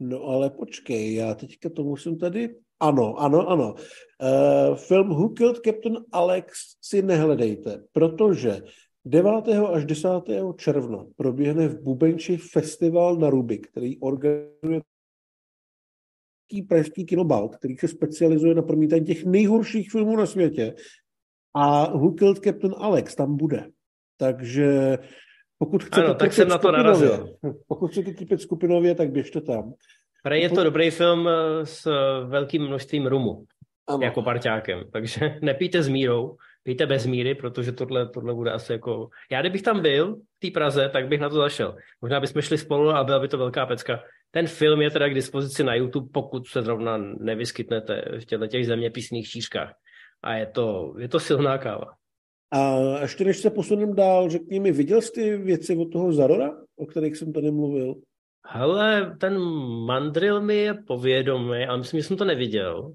[0.00, 2.56] No ale počkej, já teďka to musím tady...
[2.80, 3.74] Ano, ano, ano.
[3.74, 8.62] Uh, film Who Killed Captain Alex si nehledejte, protože
[9.04, 9.32] 9.
[9.72, 10.08] až 10.
[10.56, 14.80] června proběhne v Bubenči festival na Ruby, který organizuje
[16.62, 20.74] pražský kinobalt, který se specializuje na promítání těch nejhorších filmů na světě.
[21.54, 23.70] A Who Killed Captain Alex tam bude.
[24.16, 24.98] Takže
[25.58, 27.36] pokud chcete ano, tak jsem na to narazil.
[27.68, 29.72] Pokud chcete trpět skupinově, tak běžte tam.
[30.22, 33.44] Prej je to dobrý film eh, s eh, velkým množstvím rumu,
[33.88, 33.98] ano.
[34.02, 34.84] jako parťákem.
[34.92, 39.08] Takže nepijte s mírou, pijte bez míry, protože tohle, tohle bude asi jako...
[39.30, 41.76] Já kdybych tam byl v té Praze, tak bych na to zašel.
[42.02, 44.00] Možná bychom šli spolu a byla by to velká pecka.
[44.30, 48.66] Ten film je teda k dispozici na YouTube, pokud se zrovna nevyskytnete v těchto těch
[48.66, 49.72] zeměpisných šířkách.
[50.22, 51.86] A je to, je to silná káva.
[52.52, 56.50] A ještě než se posuneme dál, řekni mi, viděl jsi ty věci od toho Zarora,
[56.76, 57.94] o kterých jsem tady mluvil?
[58.46, 59.38] Hele, ten
[59.86, 62.92] mandril mi je povědomý, ale myslím, že jsem to neviděl.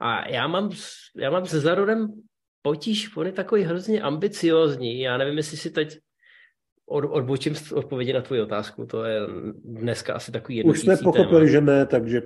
[0.00, 0.70] A já mám,
[1.16, 2.08] já mám se Zarorem
[2.62, 5.00] potíž, on je takový hrozně ambiciozní.
[5.00, 5.98] Já nevím, jestli si teď
[6.90, 8.86] od, odbočím odpovědi na tvoji otázku.
[8.86, 9.20] To je
[9.64, 11.50] dneska asi takový jednotící Už jsme pochopili, téma.
[11.50, 12.22] že ne, takže...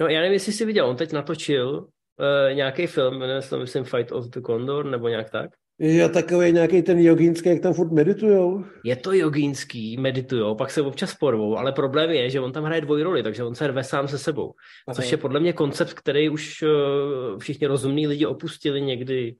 [0.00, 3.58] No já nevím, jestli jsi viděl, on teď natočil uh, nějaký film, jmenuje se to,
[3.58, 5.50] myslím, Fight of the Condor, nebo nějak tak.
[5.80, 8.64] Je takový nějaký ten jogínský, jak tam furt meditujou.
[8.84, 12.80] Je to jogínský, meditujou, pak se občas porvou, ale problém je, že on tam hraje
[12.80, 14.52] dvojroli, takže on se rve sám se sebou.
[14.88, 14.94] Aha.
[14.94, 19.34] Což je podle mě koncept, který už uh, všichni rozumní lidi opustili někdy,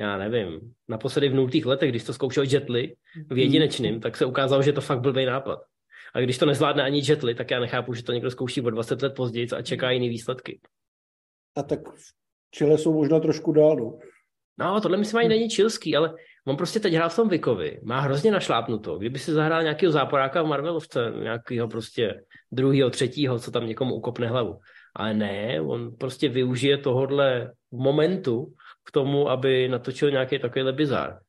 [0.00, 2.94] já nevím, naposledy v nultých letech, když to zkoušel Jetli
[3.30, 4.00] v jedinečným, hmm.
[4.00, 5.58] tak se ukázalo, že to fakt blbý nápad.
[6.14, 9.02] A když to nezvládne ani Jetli, tak já nechápu, že to někdo zkouší o 20
[9.02, 10.60] let později a čeká jiný výsledky.
[11.56, 12.12] A tak v
[12.56, 13.98] Chile jsou možná trošku dál, no.
[14.58, 16.14] No, tohle myslím ani není čilský, ale
[16.46, 18.98] on prostě teď hrál v tom Vikovi, má hrozně našlápnuto.
[18.98, 22.22] Kdyby si zahrál nějakého záporáka v Marvelovce, nějakého prostě
[22.52, 24.58] druhého, třetího, co tam někomu ukopne hlavu.
[24.96, 28.52] Ale ne, on prostě využije tohodle momentu
[28.90, 31.20] k tomu, aby natočil nějaký takovýhle bizár.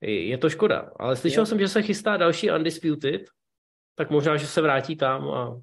[0.00, 1.46] Je to škoda, ale slyšel je.
[1.46, 3.22] jsem, že se chystá další Undisputed,
[3.96, 5.60] tak možná, že se vrátí tam a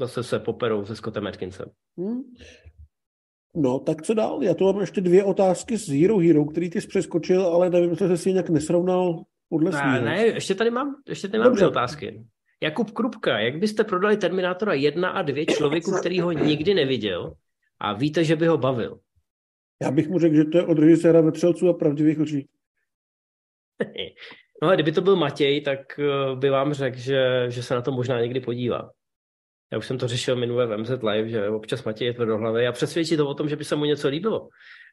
[0.00, 1.70] zase se poperou se Scottem Atkinsem.
[1.98, 2.22] Hmm.
[3.56, 4.42] No, tak co dál?
[4.42, 7.90] Já tu mám ještě dvě otázky z Hero Hero, který ty jsi přeskočil, ale nevím,
[7.90, 10.04] jestli jsi nějak nesrovnal podle svého.
[10.04, 12.24] Ne, ještě tady mám, ještě tady mám dvě otázky.
[12.62, 17.34] Jakub Krupka, jak byste prodali Terminátora 1 a 2 člověku, který ho nikdy neviděl
[17.80, 19.00] a víte, že by ho bavil?
[19.82, 22.48] Já bych mu řekl, že to je od režiséra Vetřelců a pravdivých lží.
[24.62, 27.82] no a kdyby to byl Matěj, tak eh, by vám řekl, že, že se na
[27.82, 28.90] to možná někdy podívá.
[29.72, 32.72] Já už jsem to řešil minule v MZ Live, že občas Matěj je tvrdohlavý a
[32.72, 34.48] přesvědčit to o tom, že by se mu něco líbilo.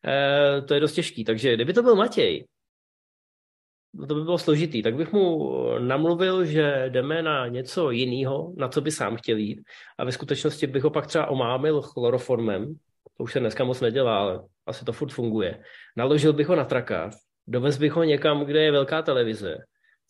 [0.07, 1.23] E, to je dost těžký.
[1.23, 2.45] Takže kdyby to byl Matěj,
[4.07, 8.81] to by bylo složitý, tak bych mu namluvil, že jdeme na něco jiného, na co
[8.81, 9.61] by sám chtěl jít
[9.97, 12.75] a ve skutečnosti bych ho pak třeba omámil chloroformem,
[13.17, 15.63] to už se dneska moc nedělá, ale asi to furt funguje.
[15.97, 17.13] Naložil bych ho na trakách,
[17.47, 19.57] dovez bych ho někam, kde je velká televize,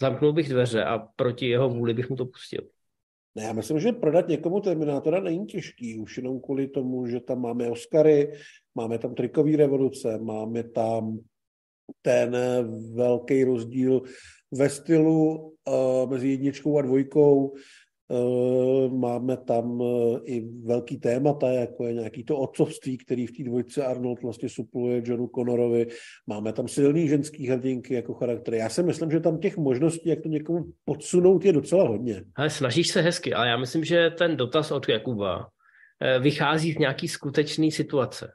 [0.02, 2.62] zamknul bych dveře a proti jeho vůli bych mu to pustil.
[3.36, 7.42] Ne, já myslím, že prodat někomu Terminátora není těžký, už jenom kvůli tomu, že tam
[7.42, 8.32] máme Oscary,
[8.76, 11.20] máme tam trikový revoluce, máme tam
[12.02, 12.38] ten
[12.96, 14.02] velký rozdíl
[14.52, 17.54] ve stylu uh, mezi jedničkou a dvojkou,
[18.90, 23.86] máme tam eh, i velký témata, jako je nějaký to otcovství, který v té dvojce
[23.86, 25.88] Arnold vlastně supluje Johnu Connorovi.
[26.28, 28.58] Máme tam silný ženský hrdinky jako charaktery.
[28.58, 32.24] Já si myslím, že tam těch možností, jak to někomu podsunout, je docela hodně.
[32.36, 35.48] Ale snažíš se hezky, ale já myslím, že ten dotaz od Jakuba
[36.02, 38.32] eh, vychází z nějaký skutečné situace.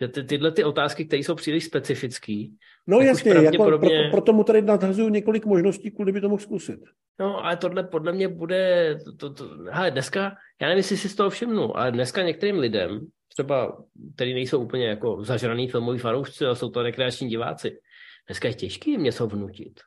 [0.00, 2.44] Že ty, tyhle ty otázky, které jsou příliš specifické.
[2.86, 3.94] No jasně, pravděpodobně...
[3.94, 6.80] jako, proto, proto mu tady nadhazuju několik možností, kudy by to mohl zkusit.
[7.20, 11.14] No, ale tohle podle mě bude, to, to, hele, dneska, já nevím, jestli si z
[11.14, 13.84] toho všimnu, ale dneska některým lidem, třeba,
[14.14, 17.78] který nejsou úplně jako zažraný filmový fanoušci, ale jsou to rekreační diváci,
[18.26, 19.80] dneska je těžké jim něco vnutit.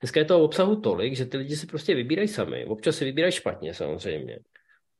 [0.00, 2.64] Dneska je toho obsahu tolik, že ty lidi si prostě vybírají sami.
[2.64, 4.38] Občas si vybírají špatně samozřejmě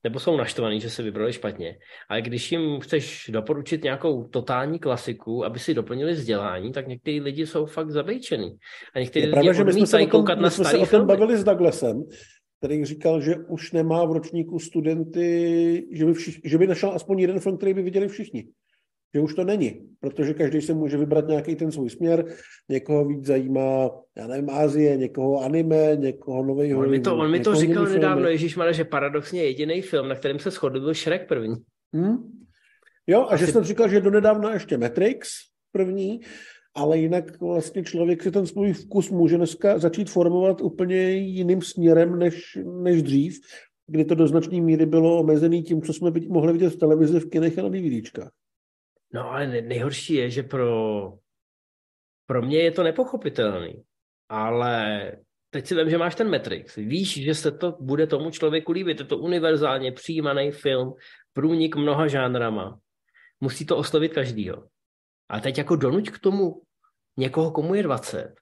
[0.05, 1.79] nebo jsou naštvaný, že se vybrali špatně.
[2.09, 7.47] Ale když jim chceš doporučit nějakou totální klasiku, aby si doplnili vzdělání, tak někteří lidi
[7.47, 8.57] jsou fakt zabejčený.
[8.95, 10.99] A někteří lidi pravda, že my jsme se tom, koukat na starý jsme se o
[10.99, 12.03] tom bavili s Douglasem,
[12.59, 17.19] který říkal, že už nemá v ročníku studenty, že by, všich, že by našel aspoň
[17.19, 18.45] jeden film, který by viděli všichni
[19.15, 22.25] že už to není, protože každý se může vybrat nějaký ten svůj směr,
[22.69, 27.41] někoho víc zajímá, já nevím, Ázie, někoho anime, někoho nový On mi to, on mi
[27.41, 31.55] to říkal nedávno, Ježíš že paradoxně jediný film, na kterém se shodl, byl Shrek první.
[31.95, 32.17] Hmm?
[33.07, 33.47] Jo, a Asi...
[33.47, 35.29] že jsem říkal, že donedávna ještě Matrix
[35.73, 36.21] první,
[36.75, 42.19] ale jinak vlastně člověk si ten svůj vkus může dneska začít formovat úplně jiným směrem
[42.19, 43.41] než, než dřív,
[43.87, 47.31] kdy to do značné míry bylo omezené tím, co jsme mohli vidět v televizi, v
[47.31, 48.31] kinech a na DVDčkách.
[49.17, 51.13] No ale nejhorší je, že pro,
[52.27, 53.83] pro mě je to nepochopitelný.
[54.29, 55.13] Ale
[55.51, 56.77] teď si vím, že máš ten Matrix.
[56.77, 58.99] Víš, že se to bude tomu člověku líbit.
[58.99, 60.95] Je to univerzálně přijímaný film,
[61.33, 62.79] průnik mnoha žánrama.
[63.41, 64.69] Musí to oslovit každýho.
[65.29, 66.63] A teď jako donuť k tomu
[67.17, 68.35] někoho, komu je 20,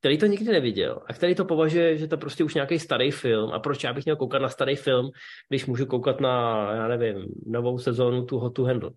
[0.00, 3.52] který to nikdy neviděl a který to považuje, že to prostě už nějaký starý film
[3.52, 5.10] a proč já bych měl koukat na starý film,
[5.48, 8.90] když můžu koukat na, já nevím, novou sezónu tu Hot to Handle.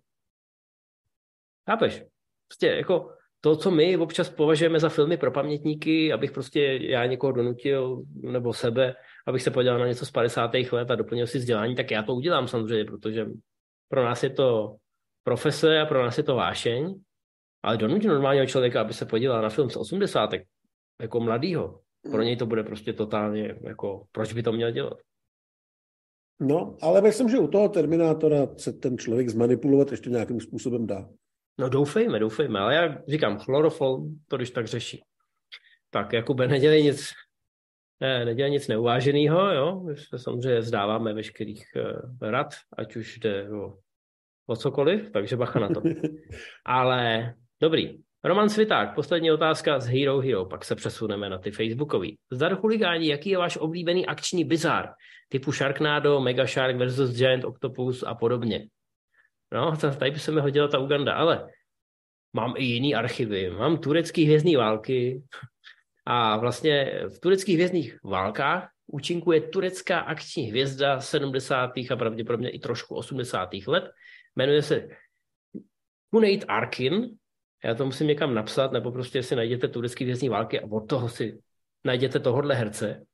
[1.70, 2.04] Chápeš?
[2.48, 3.10] Prostě jako
[3.40, 8.52] to, co my občas považujeme za filmy pro pamětníky, abych prostě já někoho donutil, nebo
[8.52, 8.94] sebe,
[9.26, 10.50] abych se podíval na něco z 50.
[10.72, 13.26] let a doplnil si vzdělání, tak já to udělám samozřejmě, protože
[13.88, 14.76] pro nás je to
[15.24, 16.94] profese a pro nás je to vášeň,
[17.62, 20.30] ale donutit normálního člověka, aby se podíval na film z 80.
[21.00, 24.98] jako mladýho, pro něj to bude prostě totálně, jako, proč by to měl dělat?
[26.40, 31.08] No, ale myslím, že u toho Terminátora se ten člověk zmanipulovat ještě nějakým způsobem dá.
[31.58, 35.02] No doufejme, doufejme, ale já říkám, chlorofol to když tak řeší.
[35.90, 37.12] Tak Jakube, nedělej nic,
[38.00, 43.50] ne, nedělej nic neuváženého, jo, my se samozřejmě vzdáváme veškerých uh, rad, ať už jde
[43.50, 43.78] o,
[44.46, 45.82] o cokoliv, takže bacha na to.
[46.64, 52.18] Ale dobrý, Roman Sviták, poslední otázka z Hero Hero, pak se přesuneme na ty Facebookový.
[52.32, 54.88] Zdar chuligáni, jaký je váš oblíbený akční bizár,
[55.28, 58.66] typu Sharknado, Mega Shark versus Giant Octopus a podobně?
[59.52, 61.48] No, tady by se mi hodila ta Uganda, ale
[62.32, 63.50] mám i jiný archivy.
[63.50, 65.22] Mám turecký hvězdný války
[66.06, 71.72] a vlastně v tureckých hvězdných válkách účinkuje turecká akční hvězda 70.
[71.90, 73.48] a pravděpodobně i trošku 80.
[73.66, 73.90] let.
[74.36, 74.88] Jmenuje se
[76.10, 77.16] Kuneit Arkin.
[77.64, 81.08] Já to musím někam napsat, nebo prostě si najděte turecký hvězdní války a od toho
[81.08, 81.38] si
[81.84, 83.04] najděte tohohle herce.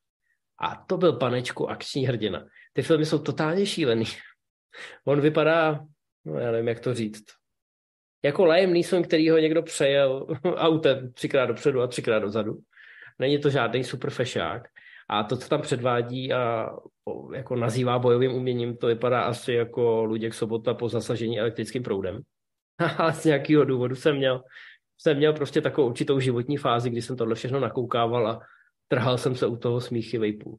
[0.60, 2.46] A to byl panečku akční hrdina.
[2.72, 4.04] Ty filmy jsou totálně šílený.
[5.04, 5.86] On vypadá
[6.28, 7.24] no já nevím, jak to říct.
[8.24, 10.26] Jako Liam Neeson, který ho někdo přejel
[10.56, 12.58] autem třikrát dopředu a třikrát dozadu.
[13.18, 14.62] Není to žádný super fešák.
[15.08, 16.70] A to, co tam předvádí a
[17.34, 22.20] jako nazývá bojovým uměním, to vypadá asi jako Luděk Sobota po zasažení elektrickým proudem.
[22.98, 24.42] A z nějakého důvodu jsem měl,
[24.98, 28.40] jsem měl prostě takovou určitou životní fázi, kdy jsem tohle všechno nakoukával a
[28.88, 30.58] trhal jsem se u toho smíchy vejpů.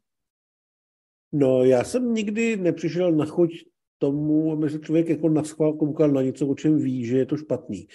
[1.31, 3.49] No, já jsem nikdy nepřišel na chuť
[3.99, 7.25] tomu, aby se člověk jako na schvál koukal na něco, o čem ví, že je
[7.25, 7.87] to špatný.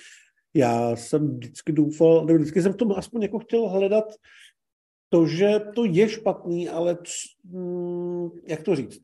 [0.54, 4.04] Já jsem vždycky doufal, nebo vždycky jsem v tom aspoň jako chtěl hledat
[5.08, 6.98] to, že to je špatný, ale
[7.44, 9.00] hm, jak to říct,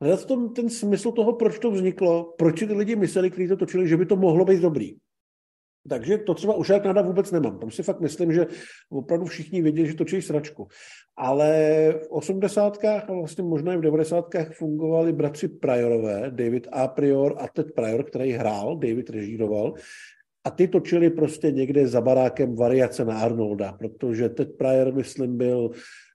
[0.00, 3.56] hledat v tom ten smysl toho, proč to vzniklo, proč ty lidi mysleli, kteří to
[3.56, 4.96] točili, že by to mohlo být dobrý.
[5.88, 7.58] Takže to třeba u Sharknada vůbec nemám.
[7.58, 8.46] Tam si fakt myslím, že
[8.90, 10.68] opravdu všichni věděli, že točí sračku.
[11.16, 11.48] Ale
[12.02, 16.88] v osmdesátkách a vlastně možná i v devadesátkách fungovali bratři Priorové, David A.
[16.88, 19.74] Prior a Ted Prior, který hrál, David režíroval.
[20.44, 25.70] A ty točili prostě někde za barákem variace na Arnolda, protože Ted Prior, myslím, byl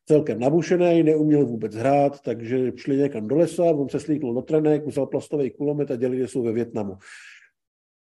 [0.06, 4.86] celkem nabušený, neuměl vůbec hrát, takže šli někam do lesa, on se slíkl do trenek,
[4.88, 6.98] vzal plastový kulomet a dělali, že jsou ve Větnamu.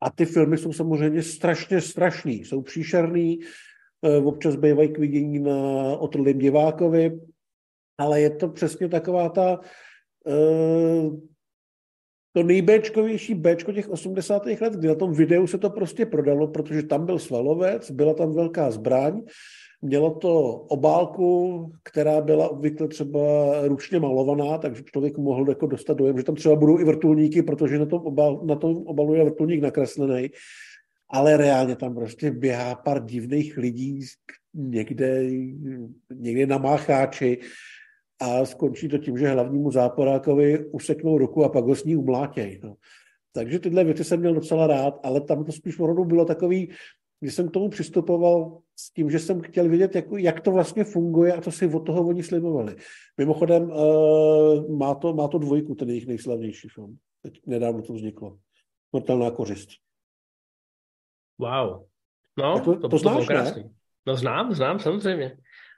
[0.05, 3.39] A ty filmy jsou samozřejmě strašně strašný, jsou příšerný,
[4.05, 5.57] eh, občas bývají k vidění na
[5.97, 7.19] otrlým divákovi,
[7.97, 9.59] ale je to přesně taková ta
[10.27, 11.09] eh,
[12.35, 14.45] to nejbéčkovější Bčko těch 80.
[14.61, 18.33] let, kdy na tom videu se to prostě prodalo, protože tam byl svalovec, byla tam
[18.33, 19.21] velká zbraň,
[19.85, 23.19] Mělo to obálku, která byla obvykle třeba
[23.67, 27.79] ručně malovaná, takže člověk mohl jako dostat dojem, že tam třeba budou i vrtulníky, protože
[27.79, 30.29] na tom, obal, na tom obalu je vrtulník nakreslený.
[31.09, 33.99] Ale reálně tam prostě běhá pár divných lidí
[34.53, 35.23] někde,
[36.13, 37.39] někde na mácháči
[38.21, 42.59] a skončí to tím, že hlavnímu záporákovi useknou ruku a pak ho s ní umlátěj.
[42.63, 42.75] No.
[43.33, 46.71] Takže tyhle věci jsem měl docela rád, ale tam to spíš opravdu bylo takový,
[47.25, 50.83] když jsem k tomu přistupoval s tím, že jsem chtěl vědět, jak, jak to vlastně
[50.83, 52.75] funguje a co si od toho oni slibovali.
[53.17, 56.97] Mimochodem, uh, má, to, má to dvojku, ten jejich nejslavnější film.
[57.21, 58.37] Teď nedávno to vzniklo.
[58.89, 59.69] Smrtelná kořist.
[61.37, 61.85] Wow.
[62.37, 63.63] No, to, to, to znáš, krásný.
[63.63, 63.69] Ne?
[64.07, 65.37] No znám, znám, samozřejmě.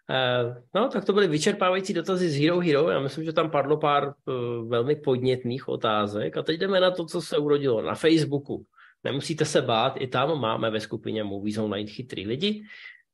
[0.10, 2.89] Uh, no, tak to byly vyčerpávající dotazy z Hero Hero.
[2.89, 6.38] Já myslím, že tam padlo pár uh, velmi podnětných otázek.
[6.38, 8.66] A teď jdeme na to, co se urodilo na Facebooku.
[9.04, 12.64] Nemusíte se bát, i tam máme ve skupině Movies Online chytrý lidi.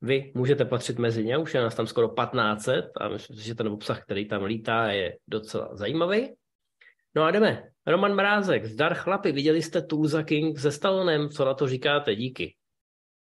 [0.02, 3.56] Vy můžete patřit mezi ně, už je nás tam skoro 1500 a myslím si, že
[3.56, 6.30] ten obsah, který tam lítá, je docela zajímavý.
[7.16, 7.64] No a jdeme.
[7.88, 12.56] Roman Mrázek, zdar chlapi, viděli jste Tulsa King se Stallonem, co na to říkáte, díky.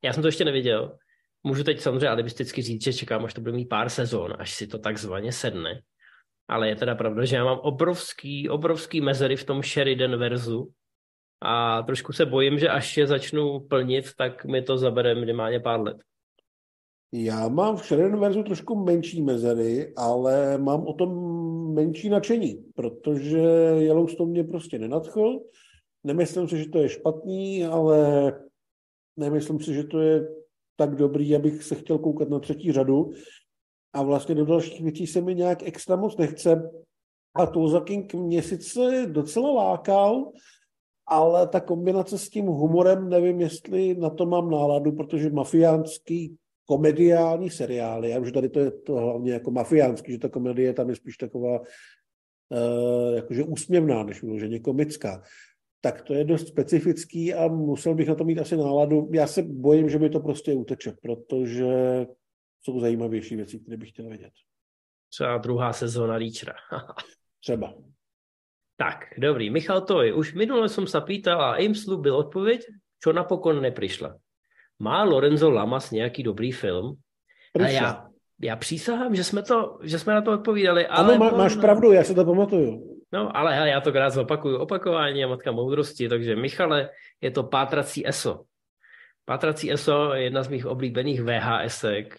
[0.03, 0.97] Já jsem to ještě neviděl.
[1.43, 4.67] Můžu teď samozřejmě alibisticky říct, že čekám, až to bude mít pár sezon, až si
[4.67, 5.81] to takzvaně sedne.
[6.47, 10.73] Ale je teda pravda, že já mám obrovský, obrovský mezery v tom Sheridan verzu,
[11.41, 15.81] a trošku se bojím, že až je začnu plnit, tak mi to zabere minimálně pár
[15.81, 15.97] let.
[17.11, 21.13] Já mám v verzu trošku menší mezery, ale mám o tom
[21.73, 23.39] menší nadšení, protože
[23.77, 25.39] Yellowstone mě prostě nenadchl.
[26.03, 28.31] Nemyslím si, že to je špatný, ale
[29.17, 30.27] nemyslím si, že to je
[30.75, 33.11] tak dobrý, abych se chtěl koukat na třetí řadu.
[33.93, 36.71] A vlastně do dalších věcí se mi nějak extra moc nechce.
[37.35, 40.31] A Tulsa King mě sice docela lákal,
[41.07, 46.35] ale ta kombinace s tím humorem, nevím, jestli na to mám náladu, protože mafiánský
[46.65, 50.89] komediální seriály, já už tady to je to hlavně jako mafiánský, že ta komedie tam
[50.89, 55.21] je spíš taková uh, jakože úsměvná, než vyloženě komická,
[55.81, 59.09] tak to je dost specifický a musel bych na to mít asi náladu.
[59.13, 62.05] Já se bojím, že mi to prostě uteče, protože
[62.61, 64.31] jsou zajímavější věci, které bych chtěl vědět.
[65.09, 66.53] Třeba druhá sezóna Reachera.
[67.39, 67.73] Třeba.
[68.77, 69.49] Tak, dobrý.
[69.49, 72.61] Michal Toj, už minule jsem se pýtal a im slúbil odpověď,
[73.03, 74.15] čo napokon neprišla.
[74.79, 76.95] Má Lorenzo Lamas nějaký dobrý film?
[77.59, 78.07] A já,
[78.41, 80.87] já přísahám, že jsme, to, že jsme na to odpovídali.
[80.87, 82.99] Ale ano, má, máš pravdu, já se to pamatuju.
[83.11, 84.57] No, ale hele, já to rád zopakuju.
[84.57, 86.89] Opakování je matka moudrosti, takže Michale,
[87.21, 88.43] je to Pátrací ESO.
[89.25, 92.17] Pátrací ESO je jedna z mých oblíbených VHSek,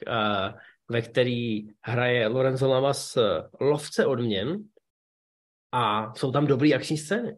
[0.88, 3.18] ve který hraje Lorenzo Lamas
[3.60, 4.58] lovce odměn,
[5.72, 7.36] a jsou tam dobrý akční scény.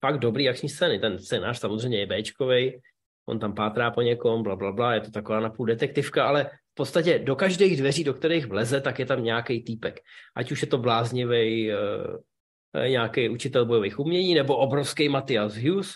[0.00, 0.98] Fakt dobrý akční scény.
[0.98, 2.80] Ten scénář samozřejmě je Bčkovej,
[3.26, 6.74] on tam pátrá po někom, bla, bla, bla, je to taková napůl detektivka, ale v
[6.74, 10.00] podstatě do každých dveří, do kterých vleze, tak je tam nějaký týpek.
[10.36, 15.90] Ať už je to bláznivý eh, nějaký učitel bojových umění, nebo obrovský Matthias Hughes,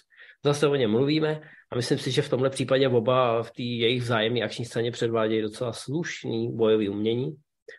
[0.44, 1.40] zase o něm mluvíme
[1.72, 5.42] a myslím si, že v tomhle případě oba v té jejich vzájemné akční scéně předvádějí
[5.42, 7.36] docela slušný bojový umění.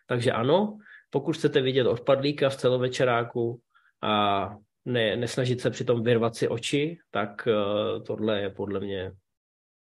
[0.08, 0.78] Takže ano,
[1.10, 3.62] pokud chcete vidět odpadlíka v celovečeráku,
[4.04, 4.50] a
[4.86, 9.12] ne, nesnažit se přitom vyrvat si oči, tak uh, tohle je podle mě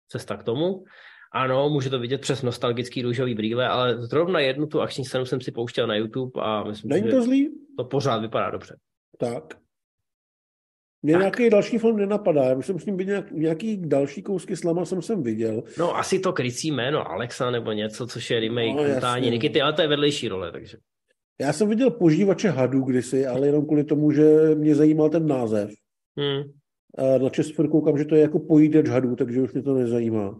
[0.07, 0.84] cesta k tomu.
[1.32, 5.41] Ano, může to vidět přes nostalgický růžový brýle, ale zrovna jednu tu akční scénu jsem
[5.41, 7.49] si pouštěl na YouTube a myslím, Není to že zlý?
[7.78, 8.76] to pořád vypadá dobře.
[9.18, 9.43] Tak.
[11.01, 11.22] Mě tak.
[11.22, 12.43] nějaký další film nenapadá.
[12.43, 15.63] Já myslím, že by nějak, nějaký další kousky slama jsem sem viděl.
[15.78, 19.82] No asi to krycí jméno Alexa nebo něco, což je remake no, Nikity, ale to
[19.82, 20.78] je vedlejší role, takže.
[21.39, 25.71] Já jsem viděl požívače hadů kdysi, ale jenom kvůli tomu, že mě zajímal ten název.
[26.17, 26.43] Hmm.
[26.97, 30.39] A na Česku koukám, že to je jako pojídeč hadů, takže už mě to nezajímá.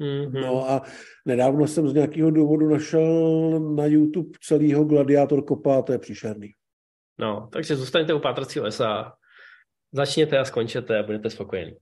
[0.00, 0.40] Mm-hmm.
[0.40, 0.82] No a
[1.26, 6.50] nedávno jsem z nějakého důvodu našel na YouTube celýho Gladiátor kopa a to je příšerný.
[7.18, 9.12] No, takže zůstaňte u pátracího lesa,
[9.92, 11.72] začněte a skončete a budete spokojení.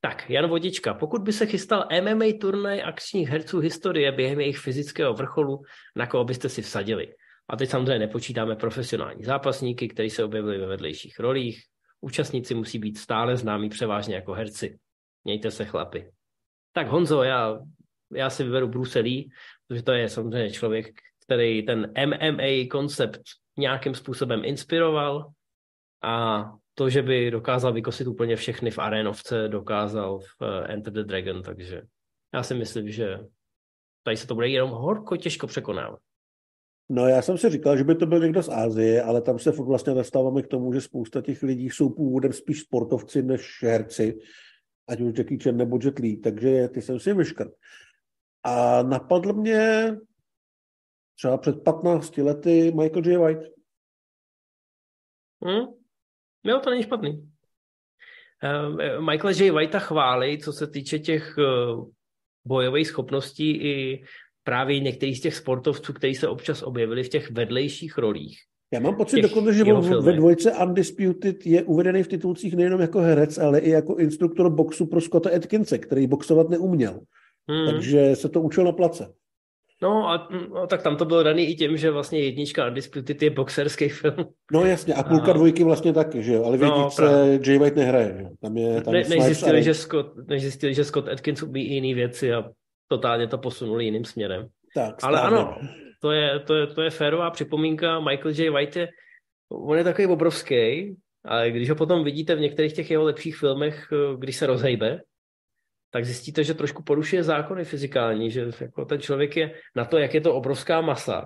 [0.00, 5.14] Tak, Jan Vodička, pokud by se chystal MMA turnaj akčních herců historie během jejich fyzického
[5.14, 5.62] vrcholu,
[5.96, 7.14] na koho byste si vsadili?
[7.48, 11.62] A teď samozřejmě nepočítáme profesionální zápasníky, kteří se objevili ve vedlejších rolích.
[12.00, 14.78] Účastníci musí být stále známí převážně jako herci.
[15.24, 16.10] Mějte se chlapi.
[16.72, 17.58] Tak Honzo, já,
[18.12, 19.28] já si vyberu Bruce Lee,
[19.68, 20.86] protože to je samozřejmě člověk,
[21.24, 23.20] který ten MMA koncept
[23.56, 25.30] nějakým způsobem inspiroval
[26.02, 31.02] a to, že by dokázal vykosit úplně všechny v arénovce, dokázal v eh, Enter the
[31.02, 31.82] Dragon, takže
[32.34, 33.18] já si myslím, že
[34.02, 36.00] tady se to bude jenom horko těžko překonávat.
[36.94, 39.50] No já jsem si říkal, že by to byl někdo z Ázie, ale tam se
[39.50, 44.18] vlastně dostáváme k tomu, že spousta těch lidí jsou původem spíš sportovci než herci,
[44.88, 47.52] ať už Jackie Chan nebo Jet Li, takže ty jsem si vyškrt.
[48.44, 49.90] A napadl mě
[51.16, 53.18] třeba před 15 lety Michael J.
[53.18, 53.52] White.
[55.44, 55.66] Hmm?
[56.44, 57.32] Jo, to není špatný.
[58.44, 59.50] Uh, Michael J.
[59.50, 61.90] Whitea chválí, co se týče těch uh,
[62.44, 64.04] bojových schopností i
[64.44, 68.38] právě některých z těch sportovců, kteří se občas objevili v těch vedlejších rolích.
[68.72, 69.64] Já mám pocit dokonce, že
[70.00, 74.86] ve dvojce Undisputed je uvedený v titulcích nejenom jako herec, ale i jako instruktor boxu
[74.86, 77.00] pro Scotta Atkinse, který boxovat neuměl.
[77.50, 77.66] Hmm.
[77.66, 79.12] Takže se to učil na place.
[79.82, 83.30] No a no, tak tam to bylo daný i tím, že vlastně jednička Undisputed je
[83.30, 84.24] boxerský film.
[84.52, 85.32] No jasně, a půlka a...
[85.32, 88.80] dvojky vlastně taky, že jo, ale v no, jedničce Jay White nehraje, že Tam je,
[88.80, 92.44] tam ne, než, zjistili, že Scott, než zjistili, že Scott Atkins umí jiné věci a
[92.92, 94.48] totálně to posunuli jiným směrem.
[94.74, 95.56] Tak, ale ano,
[96.00, 98.00] to je, to, je, to je férová připomínka.
[98.00, 98.50] Michael J.
[98.50, 98.88] White je,
[99.48, 100.92] on je takový obrovský,
[101.24, 103.88] ale když ho potom vidíte v některých těch jeho lepších filmech,
[104.18, 105.00] když se rozhejbe,
[105.90, 110.14] tak zjistíte, že trošku porušuje zákony fyzikální, že jako ten člověk je na to, jak
[110.14, 111.22] je to obrovská masa,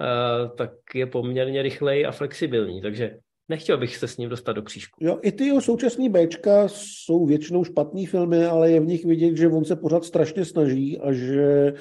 [0.00, 3.16] uh, tak je poměrně rychlej a flexibilní, takže
[3.48, 5.04] nechtěl bych se s ním dostat do křížku.
[5.04, 9.36] Jo, i ty jeho současné Bčka jsou většinou špatný filmy, ale je v nich vidět,
[9.36, 11.72] že on se pořád strašně snaží a že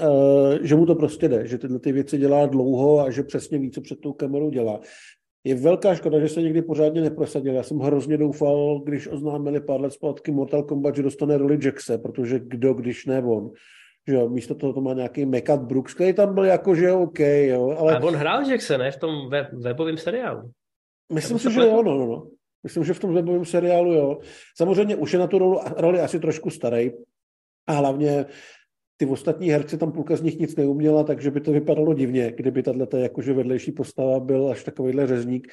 [0.00, 3.58] uh, že mu to prostě jde, že tyhle ty věci dělá dlouho a že přesně
[3.58, 4.80] ví, co před tou kamerou dělá.
[5.44, 7.54] Je velká škoda, že se někdy pořádně neprosadil.
[7.54, 11.98] Já jsem hrozně doufal, když oznámili pár let zpátky Mortal Kombat, že dostane roli Jackse,
[11.98, 13.50] protože kdo, když ne on.
[14.08, 17.20] Že jo, místo toho to má nějaký Mekat Brooks, který tam byl jako, že OK,
[17.20, 17.76] jo.
[17.78, 17.96] Ale...
[17.96, 18.90] A on hrál Jackse, ne?
[18.90, 20.50] V tom web, webovém seriálu.
[21.12, 22.26] Myslím si, že jo, no, no, no.
[22.62, 24.18] Myslím, že v tom webovém seriálu, jo.
[24.56, 26.90] Samozřejmě už je na tu roli, roli asi trošku starý.
[27.66, 28.26] A hlavně
[28.96, 32.62] ty ostatní herci tam půlka z nich nic neuměla, takže by to vypadalo divně, kdyby
[32.62, 35.52] tato jakože vedlejší postava byl až takovýhle řezník.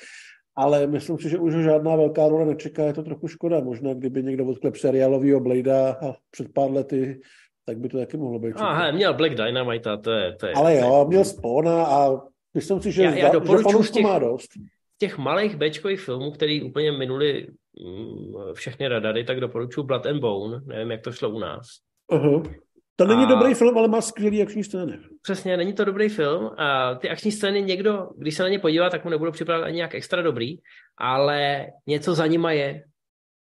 [0.58, 3.60] Ale myslím si, že už žádná velká role nečeká, je to trochu škoda.
[3.60, 7.22] Možná, kdyby někdo odklep seriálovýho Bladea a před pár lety,
[7.66, 8.56] tak by to taky mohlo být.
[8.58, 10.36] Aha, měl Black Dynamite, to je...
[10.36, 12.22] To je Ale jo, měl Spona a
[12.54, 14.50] myslím si, že, já, já doporučuji z těch, má dost.
[14.98, 17.48] Těch malých bečkových filmů, který úplně minuli
[17.86, 20.62] mm, všechny radary, tak doporučuji Blood and Bone.
[20.66, 21.68] Nevím, jak to šlo u nás.
[22.12, 22.56] Uh-huh.
[22.96, 23.28] To není a...
[23.28, 25.00] dobrý film, ale má skvělý akční scény.
[25.22, 26.52] Přesně, není to dobrý film.
[26.58, 29.76] A ty akční scény někdo, když se na ně podívá, tak mu nebudou připadat ani
[29.76, 30.56] nějak extra dobrý,
[30.98, 32.84] ale něco za nima je.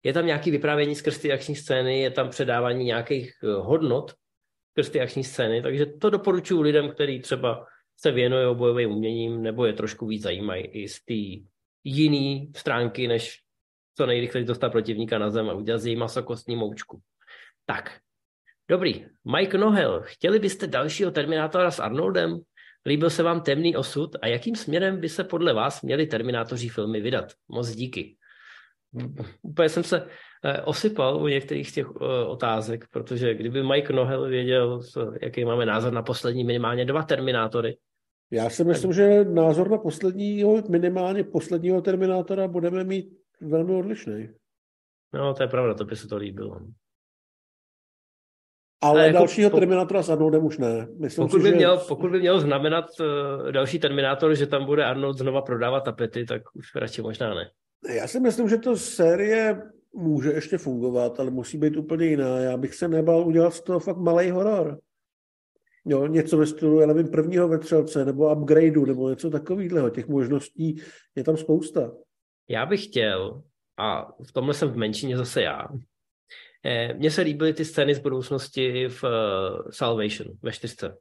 [0.04, 4.14] Je tam nějaký vyprávění skrz ty akční scény, je tam předávání nějakých eh, hodnot
[4.72, 7.66] skrz ty akční scény, takže to doporučuji lidem, kteří třeba
[8.02, 11.46] se věnují bojovým uměním nebo je trošku víc zajímají i z té
[11.84, 13.40] jiné stránky, než
[13.98, 17.02] co nejrychleji dostat protivníka na zem a udělat z její masokostní moučku.
[17.66, 18.02] Tak,
[18.72, 19.06] Dobrý.
[19.38, 22.40] Mike Nohel, chtěli byste dalšího Terminátora s Arnoldem?
[22.86, 27.02] Líbil se vám temný osud a jakým směrem by se podle vás měli Terminátoří filmy
[27.02, 27.26] vydat?
[27.50, 28.18] Moc díky.
[29.42, 30.08] Úplně jsem se
[30.44, 34.82] eh, osypal u některých z těch eh, otázek, protože kdyby Mike Nohel věděl,
[35.22, 37.78] jaký máme názor na poslední minimálně dva Terminátory,
[38.32, 44.30] já si myslím, že názor na posledního, minimálně posledního Terminátora budeme mít velmi odlišný.
[45.14, 46.62] No, to je pravda, to by se to líbilo.
[48.84, 50.88] Ale jako, dalšího po, Terminátora s Arnoldem už ne.
[51.00, 51.56] Myslím pokud, si, by že...
[51.56, 56.26] měl, pokud by měl znamenat uh, další Terminátor, že tam bude Arnold znova prodávat tapety,
[56.26, 57.52] tak už radši možná ne.
[57.96, 59.62] Já si myslím, že to série
[59.94, 62.40] může ještě fungovat, ale musí být úplně jiná.
[62.40, 64.80] Já bych se nebal udělat z toho fakt malý horor.
[65.86, 69.90] Jo, něco ve stylu, já nevím, prvního vetřelce, nebo upgradeu, nebo něco takového.
[69.90, 70.82] Těch možností
[71.16, 71.92] je tam spousta.
[72.50, 73.42] Já bych chtěl,
[73.78, 75.68] a v tomhle jsem v menšině zase já,
[76.66, 79.10] Eh, mně se líbily ty scény z budoucnosti v uh,
[79.72, 80.98] Salvation ve čtyřce.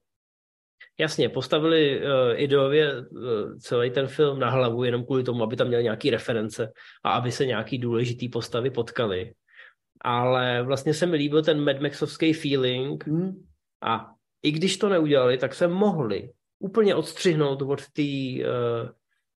[0.98, 2.04] Jasně, postavili uh,
[2.34, 6.72] ideově uh, celý ten film na hlavu jenom kvůli tomu, aby tam měl nějaký reference
[7.04, 9.32] a aby se nějaký důležitý postavy potkali.
[10.00, 13.44] Ale vlastně se mi líbil ten Mad Maxovský feeling hmm.
[13.82, 14.06] a
[14.42, 18.88] i když to neudělali, tak se mohli úplně odstřihnout od té uh,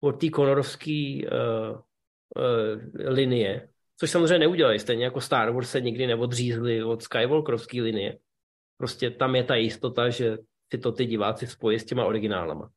[0.01, 3.69] od té Connorovské uh, uh, linie
[4.03, 8.17] Což samozřejmě neudělají, stejně jako Star Wars se nikdy neodřízli od Skywalkerovské linie.
[8.77, 10.37] Prostě tam je ta jistota, že
[10.73, 12.69] si to ty diváci spojí s těma originálama.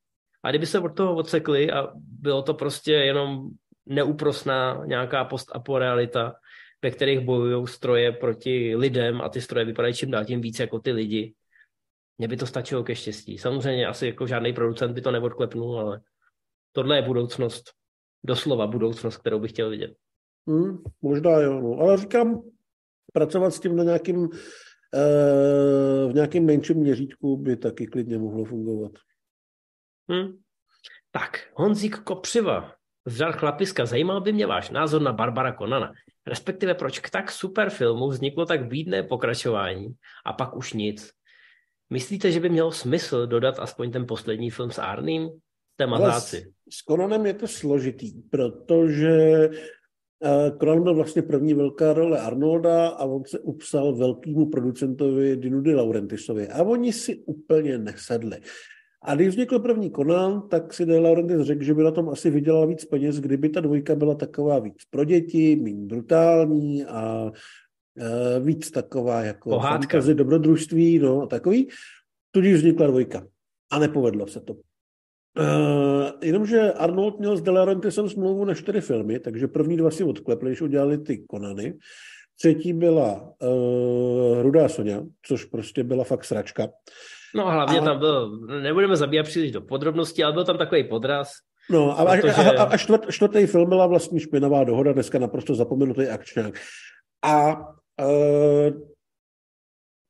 [0.42, 3.48] A kdyby se od toho odsekli a bylo to prostě jenom
[3.86, 6.34] neúprosná nějaká post-apo realita,
[6.82, 10.78] ve kterých bojují stroje proti lidem a ty stroje vypadají čím dál tím víc jako
[10.78, 11.34] ty lidi,
[12.18, 13.38] mně by to stačilo ke štěstí.
[13.38, 16.00] Samozřejmě asi jako žádný producent by to neodklepnul, ale
[16.72, 17.64] tohle je budoucnost,
[18.24, 19.94] doslova budoucnost, kterou bych chtěl vidět.
[20.48, 21.78] Hmm, možná jo, no.
[21.78, 22.42] ale říkám,
[23.12, 24.28] pracovat s tím na nějakým,
[24.94, 28.92] e, v nějakém menším měřítku by taky klidně mohlo fungovat.
[30.10, 30.38] Hmm.
[31.10, 32.74] Tak, Honzík Kopřiva,
[33.06, 35.92] z chlapiska, zajímal by mě váš názor na Barbara Konana,
[36.26, 39.94] respektive proč k tak super filmu vzniklo tak bídné pokračování
[40.26, 41.10] a pak už nic.
[41.90, 45.28] Myslíte, že by mělo smysl dodat aspoň ten poslední film s Arným?
[45.76, 46.52] Té mazáci.
[46.70, 49.48] S Conanem je to složitý, protože
[50.60, 56.48] Conan byl vlastně první velká role Arnolda a on se upsal velkýmu producentovi Dinudy Laurentisovi
[56.48, 58.36] a oni si úplně nesedli.
[59.02, 62.30] A když vznikl první Conan, tak si De Laurentiis řekl, že by na tom asi
[62.30, 67.32] vydělal víc peněz, kdyby ta dvojka byla taková víc pro děti, méně brutální a
[67.98, 69.78] e, víc taková jako Pohádka.
[69.78, 71.68] fantasy, dobrodružství, no a takový.
[72.30, 73.26] Tudíž vznikla dvojka.
[73.72, 74.54] A nepovedlo se to.
[75.38, 80.04] Uh, jenomže Arnold měl s De Laurentiisem smlouvu na čtyři filmy, takže první dva si
[80.04, 81.74] odklepli, když udělali ty Konany.
[82.38, 86.68] Třetí byla uh, Rudá Sonia, což prostě byla fakt sračka.
[87.34, 87.84] No a hlavně a...
[87.84, 91.32] tam byl, nebudeme zabíjat příliš do podrobností, ale byl tam takový podraz.
[91.70, 92.32] No a, protože...
[92.32, 96.54] a, a, a čtvrt, čtvrtý film byla vlastně špinavá dohoda, dneska naprosto zapomenutý akčňák.
[97.24, 97.56] A
[98.04, 98.80] uh,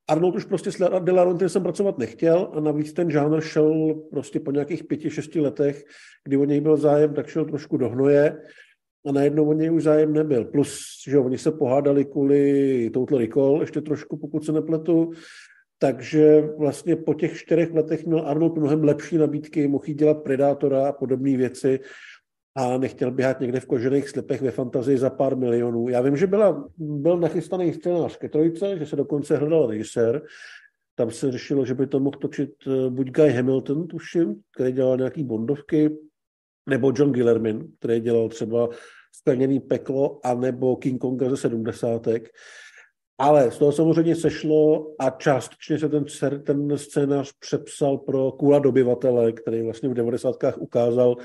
[0.08, 1.00] Arnold už prostě s
[1.36, 5.84] De jsem pracovat nechtěl a navíc ten žánr šel prostě po nějakých pěti, šesti letech,
[6.24, 8.36] kdy o něj byl zájem, tak šel trošku do hnoje
[9.06, 10.44] a najednou o něj už zájem nebyl.
[10.44, 15.10] Plus, že oni se pohádali kvůli Total Recall ještě trošku, pokud se nepletu,
[15.78, 20.92] takže vlastně po těch čtyřech letech měl Arnold mnohem lepší nabídky, mohl dělat Predátora a
[20.92, 21.80] podobné věci
[22.56, 25.88] a nechtěl běhat někde v kožených slipech ve fantazii za pár milionů.
[25.88, 30.22] Já vím, že byla, byl nachystaný scénář ke trojce, že se dokonce hledal režisér.
[30.94, 34.96] Tam se řešilo, že by to mohl točit eh, buď Guy Hamilton, tuším, který dělal
[34.96, 35.96] nějaký bondovky,
[36.68, 38.68] nebo John Gillerman, který dělal třeba
[39.12, 42.28] Splněný peklo, anebo King Konga ze sedmdesátek.
[43.18, 46.04] Ale z toho samozřejmě sešlo a částečně se ten,
[46.42, 51.16] ten scénář přepsal pro Kula dobyvatele, který vlastně v devadesátkách ukázal,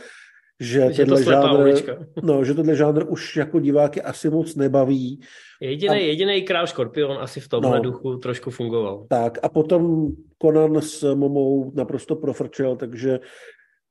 [0.61, 1.73] že, že tenhle žánr,
[2.23, 5.19] no, že tenhle žánr už jako diváky asi moc nebaví.
[5.61, 9.05] Jediný, a, jediný král Škorpion asi v tomhle no, duchu trošku fungoval.
[9.09, 10.11] Tak a potom
[10.41, 13.19] Conan s Momou naprosto profrčel, takže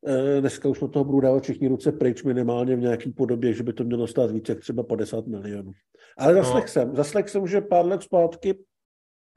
[0.06, 3.62] eh, dneska už na toho budou dávat všichni ruce pryč minimálně v nějaký podobě, že
[3.62, 5.72] by to mělo stát více jak třeba 50 milionů.
[6.18, 6.68] Ale zaslech no.
[6.68, 8.58] jsem, zaslech jsem, že pár let zpátky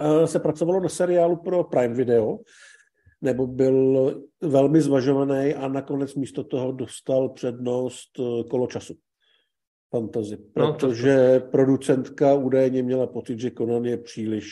[0.02, 2.38] eh, se pracovalo na seriálu pro Prime Video,
[3.24, 8.94] nebo byl velmi zvažovaný a nakonec místo toho dostal přednost eh, kolo času
[9.90, 14.52] fantazy, protože no, producentka údajně měla pocit, že Conan je příliš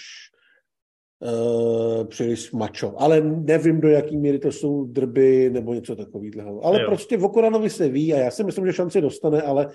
[1.20, 2.94] uh, příliš macho.
[2.98, 6.66] Ale nevím, do jaký míry to jsou drby nebo něco takového.
[6.66, 6.88] Ale jo.
[6.88, 9.68] prostě v Conanovi se ví a já si myslím, že šanci dostane, ale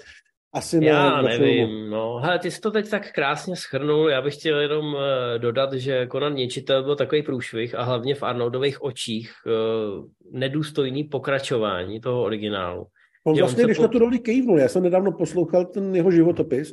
[0.57, 0.87] asi ne.
[0.87, 1.91] Já nevím, filmu.
[1.91, 2.17] no.
[2.17, 5.01] Hele, ty jsi to teď tak krásně schrnul, já bych chtěl jenom uh,
[5.39, 12.01] dodat, že Conan Něčitel byl takový průšvih a hlavně v Arnoldových očích uh, nedůstojný pokračování
[12.01, 12.87] toho originálu.
[13.27, 13.83] On vlastně, on když po...
[13.83, 16.73] na tu roli kejvnul, já jsem nedávno poslouchal ten jeho životopis,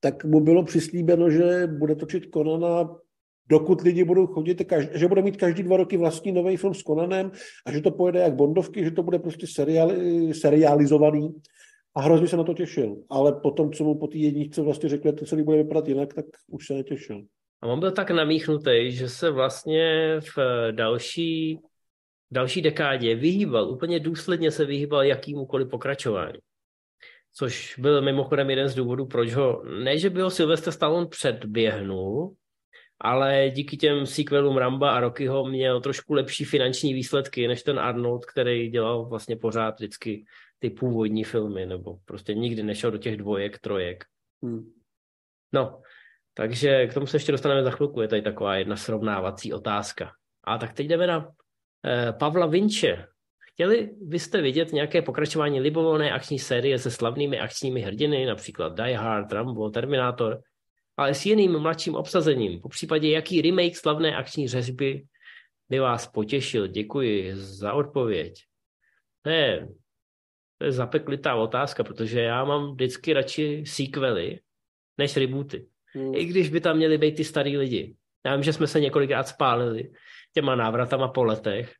[0.00, 2.88] tak mu bylo přislíbeno, že bude točit Konana
[3.50, 6.82] dokud lidi budou chodit, každý, že bude mít každý dva roky vlastní nový film s
[6.82, 7.30] Konanem
[7.66, 11.34] a že to pojede jak Bondovky, že to bude prostě seriali, serializovaný
[11.94, 12.96] a hrozně se na to těšil.
[13.10, 16.24] Ale potom, co mu po té jedničce vlastně řekli, to celý bude vypadat jinak, tak
[16.46, 17.22] už se netěšil.
[17.62, 20.38] A on byl tak namíchnutý, že se vlastně v
[20.72, 21.58] další,
[22.30, 26.38] v další dekádě vyhýbal, úplně důsledně se vyhýbal jakýmukoliv pokračování.
[27.34, 32.34] Což byl mimochodem jeden z důvodů, proč ho, ne že by ho Sylvester Stallone předběhnul,
[33.00, 38.26] ale díky těm sequelům Ramba a Rockyho měl trošku lepší finanční výsledky než ten Arnold,
[38.26, 40.24] který dělal vlastně pořád vždycky
[40.58, 44.04] ty původní filmy, nebo prostě nikdy nešel do těch dvojek, trojek.
[44.42, 44.72] Hmm.
[45.52, 45.80] No,
[46.34, 50.12] takže k tomu se ještě dostaneme za chvilku, je tady taková jedna srovnávací otázka.
[50.44, 51.30] A tak teď jdeme na
[51.86, 53.06] eh, Pavla Vinče.
[53.52, 59.32] Chtěli byste vidět nějaké pokračování libovolné akční série se slavnými akčními hrdiny, například Die Hard,
[59.32, 60.40] Rambo, Terminator,
[60.96, 62.60] ale s jiným mladším obsazením.
[62.60, 65.04] Po případě jaký remake slavné akční řežby
[65.68, 66.66] by vás potěšil?
[66.66, 68.34] Děkuji za odpověď.
[69.22, 69.68] To je
[70.58, 74.40] to je zapeklitá otázka, protože já mám vždycky radši sequely
[74.98, 75.66] než rebooty.
[75.94, 76.14] Hmm.
[76.14, 77.96] I když by tam měli být ty starý lidi.
[78.26, 79.90] Já vím, že jsme se několikrát spálili
[80.34, 81.74] těma návratama po letech,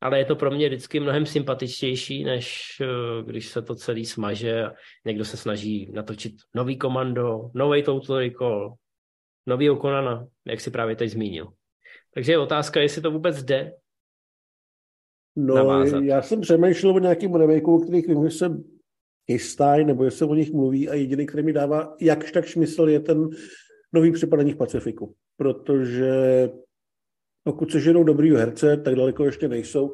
[0.00, 4.64] ale je to pro mě vždycky mnohem sympatičtější, než eh, když se to celý smaže
[4.64, 4.72] a
[5.04, 8.74] někdo se snaží natočit nový komando, nový Total Recall,
[9.46, 11.48] nový Okonana, jak si právě teď zmínil.
[12.14, 13.72] Takže je otázka, jestli to vůbec jde,
[15.36, 16.04] No, navázat.
[16.04, 18.62] já jsem přemýšlel o nějakým remakeu, o kterých vím, že se
[19.30, 22.88] chystají, nebo jestli se o nich mluví a jediný, který mi dává jakž tak smysl,
[22.88, 23.28] je ten
[23.92, 25.14] nový připadání v Pacifiku.
[25.36, 26.12] Protože
[27.44, 29.92] pokud se ženou dobrý herce, tak daleko ještě nejsou.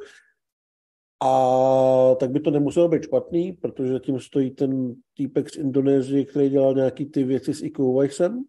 [1.25, 6.51] A tak by to nemuselo být špatný, protože tím stojí ten týpek z Indonésie, který
[6.51, 8.45] dělal nějaký ty věci s Iko Weissem.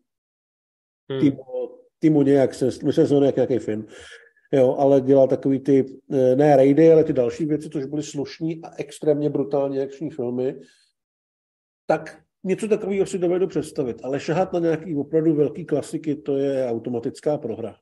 [1.12, 1.22] Hmm.
[1.22, 1.44] Timo,
[2.00, 3.86] Timo nějak se, myslím, že nějaký, nějaký film.
[4.52, 8.61] Jo, ale dělal takový ty, eh, ne raidy, ale ty další věci, což byly slušní
[8.64, 10.60] a extrémně brutální akční filmy,
[11.86, 13.98] tak něco takového si dovedu představit.
[14.03, 17.76] Ale šahat na nějaký opravdu velký klasiky, to je automatická prohra.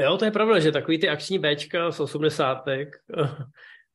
[0.00, 2.64] Jo, to je pravda, že takový ty akční Bčka z 80.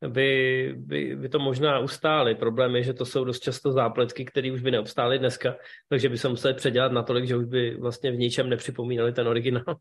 [0.07, 2.35] by, by, by to možná ustály.
[2.35, 5.55] Problém je, že to jsou dost často zápletky, které už by neobstály dneska,
[5.89, 9.75] takže by se museli předělat natolik, že už by vlastně v ničem nepřipomínali ten originál.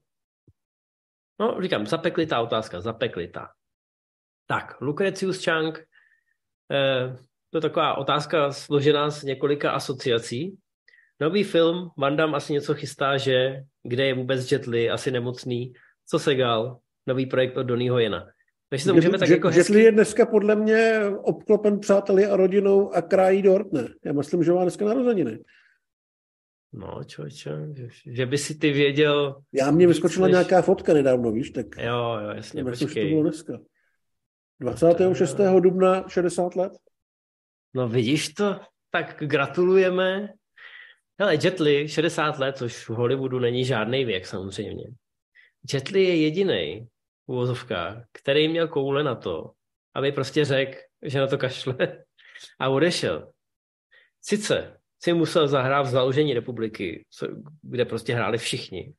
[1.41, 3.49] No, říkám, zapeklitá otázka, zapeklitá.
[4.47, 5.79] Tak, Lucretius Chang,
[6.73, 7.17] eh,
[7.51, 10.57] to je taková otázka složená z několika asociací.
[11.21, 15.73] Nový film, Van Damme asi něco chystá, že kde je vůbec Jet Li, asi nemocný,
[16.07, 18.29] co Segal, nový projekt od Donnyho Jena.
[18.71, 19.81] Takže to můžeme tak jako hezky...
[19.81, 23.89] je dneska podle mě obklopen přáteli a rodinou a krájí dort, ne?
[24.05, 25.39] Já myslím, že má dneska narozeniny.
[26.73, 29.43] No, člověče, že, že by si ty věděl...
[29.53, 30.33] Já mě vyskočila než...
[30.33, 31.67] nějaká fotka nedávno, víš, tak...
[31.79, 33.05] Jo, jo, jasně, myslím, počkej.
[33.05, 33.59] to bylo dneska.
[34.61, 35.35] 26.
[35.35, 35.61] To...
[35.61, 36.73] dubna 60 let.
[37.75, 38.61] No vidíš to?
[38.91, 40.33] Tak gratulujeme.
[41.21, 44.85] Hele, Jet Li, 60 let, což v Hollywoodu není žádný věk samozřejmě.
[45.73, 46.89] Jet Li je jediný
[47.27, 49.51] uvozovkách, který měl koule na to,
[49.95, 51.77] aby prostě řekl, že na to kašle
[52.59, 53.33] a odešel.
[54.23, 57.05] Sice si musel zahrát v založení republiky,
[57.63, 58.93] kde prostě hráli všichni.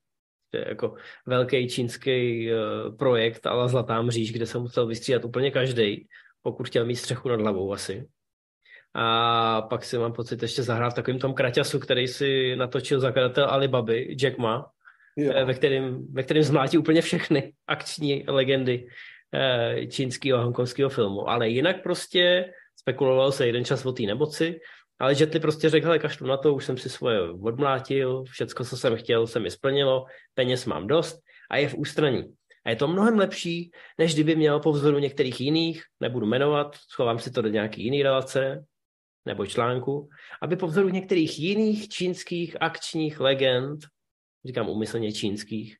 [0.51, 0.93] To je jako
[1.25, 6.07] velký čínský uh, projekt, ale Zlatá mříž, kde se musel vystřídat úplně každý,
[6.41, 8.07] pokud chtěl mít střechu nad hlavou asi.
[8.93, 13.45] A pak si mám pocit ještě zahrát v takovým tom kraťasu, který si natočil zakladatel
[13.49, 14.71] Alibaby, Jack Ma,
[15.17, 15.31] jo.
[15.35, 18.87] Eh, ve kterém, ve kterém zmlátí úplně všechny akční legendy
[19.33, 21.29] eh, čínského a hongkonského filmu.
[21.29, 24.59] Ale jinak prostě spekuloval se jeden čas o té nemoci,
[24.99, 28.77] ale Jetli prostě řekl, hele, kašlu na to, už jsem si svoje odmlátil, všecko, co
[28.77, 31.19] jsem chtěl, se mi splnilo, peněz mám dost
[31.51, 32.23] a je v ústraní.
[32.65, 37.19] A je to mnohem lepší, než kdyby měl po vzoru některých jiných, nebudu jmenovat, schovám
[37.19, 38.65] si to do nějaký jiný relace
[39.25, 40.09] nebo článku,
[40.41, 43.79] aby po vzoru některých jiných čínských akčních legend
[44.45, 45.77] říkám umyslně čínských,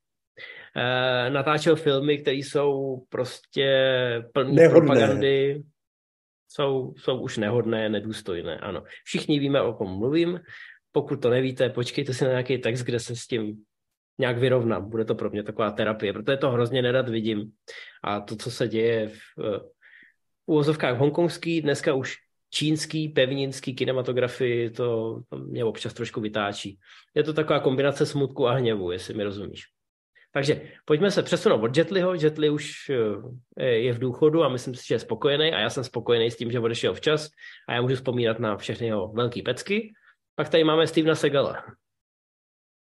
[0.75, 3.69] e, natáčel filmy, které jsou prostě
[4.33, 5.63] plné propagandy,
[6.49, 8.83] jsou, jsou už nehodné, nedůstojné, ano.
[9.03, 10.39] Všichni víme, o kom mluvím,
[10.91, 13.63] pokud to nevíte, počkejte si na nějaký text, kde se s tím
[14.19, 14.89] nějak vyrovnám.
[14.89, 17.51] Bude to pro mě taková terapie, protože to hrozně nerad vidím.
[18.03, 19.61] A to, co se děje v, v
[20.45, 22.15] uvozovkách hongkongský, dneska už
[22.49, 26.79] čínský, pevninský kinematografii, to, to mě občas trošku vytáčí.
[27.15, 29.63] Je to taková kombinace smutku a hněvu, jestli mi rozumíš.
[30.31, 32.13] Takže pojďme se přesunout od Jetliho.
[32.13, 32.91] Jetli už
[33.57, 36.37] eh, je v důchodu a myslím si, že je spokojený a já jsem spokojený s
[36.37, 37.29] tím, že odešel včas
[37.69, 39.93] a já můžu vzpomínat na všechny jeho velký pecky.
[40.35, 41.63] Pak tady máme Stevena Segala.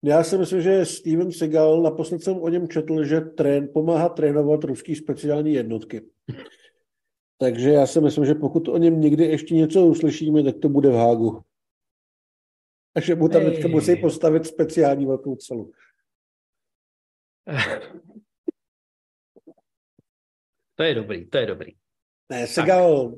[0.05, 4.64] Já si myslím, že Steven Segal, naposled jsem o něm četl, že trén, pomáhá trénovat
[4.64, 6.02] ruský speciální jednotky.
[7.39, 10.89] Takže já si myslím, že pokud o něm někdy ještě něco uslyšíme, tak to bude
[10.89, 11.43] v Hágu.
[12.94, 15.73] A že mu tam teďka musí postavit speciální velkou celu.
[20.74, 21.73] To je dobrý, to je dobrý.
[22.31, 23.14] Ne, Segal,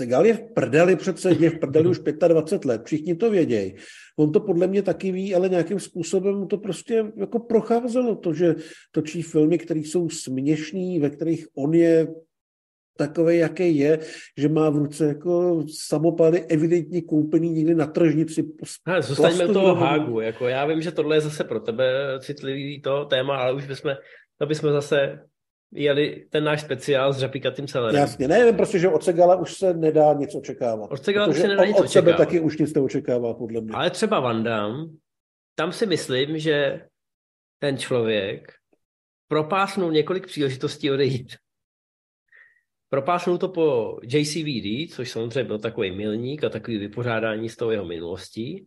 [0.00, 3.74] Segal je v prdeli přece, je v prdeli už 25 let, všichni to vědějí.
[4.18, 8.54] On to podle mě taky ví, ale nějakým způsobem to prostě jako procházelo to, že
[8.90, 12.06] točí filmy, které jsou směšný, ve kterých on je
[12.96, 13.98] takový, jaký je,
[14.36, 18.44] že má v ruce jako samopaly evidentně koupený někdy na tržnici.
[18.86, 20.20] Hele, zůstaňme u toho Hágu.
[20.20, 23.94] Jako já vím, že tohle je zase pro tebe citlivý to téma, ale už bychom,
[24.38, 25.18] to bychom zase
[25.72, 28.00] jeli ten náš speciál s řapíkatým celerem.
[28.00, 30.90] Jasně, nevím, prostě, že od Segala už se nedá nic očekávat.
[30.90, 32.26] Od Segala už se nedá nic od sebe očekávat.
[32.26, 33.72] taky už nic neočekává, podle mě.
[33.74, 34.86] Ale třeba Van Damme,
[35.54, 36.80] tam si myslím, že
[37.58, 38.52] ten člověk
[39.28, 41.36] propásnul několik příležitostí odejít.
[42.88, 47.84] Propásnul to po JCVD, což samozřejmě byl takový milník a takový vypořádání s tou jeho
[47.84, 48.66] minulostí.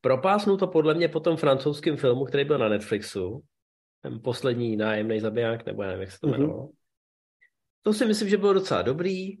[0.00, 3.42] Propásnul to podle mě po tom francouzském filmu, který byl na Netflixu,
[4.02, 6.36] ten poslední nájemný zabiják, nebo já nevím, jak se to mhm.
[6.36, 6.66] jmenovalo.
[6.66, 6.72] Mm-hmm.
[7.82, 9.36] To si myslím, že bylo docela dobrý.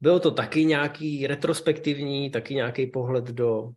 [0.00, 3.70] Bylo to taky nějaký retrospektivní, taky nějaký pohled do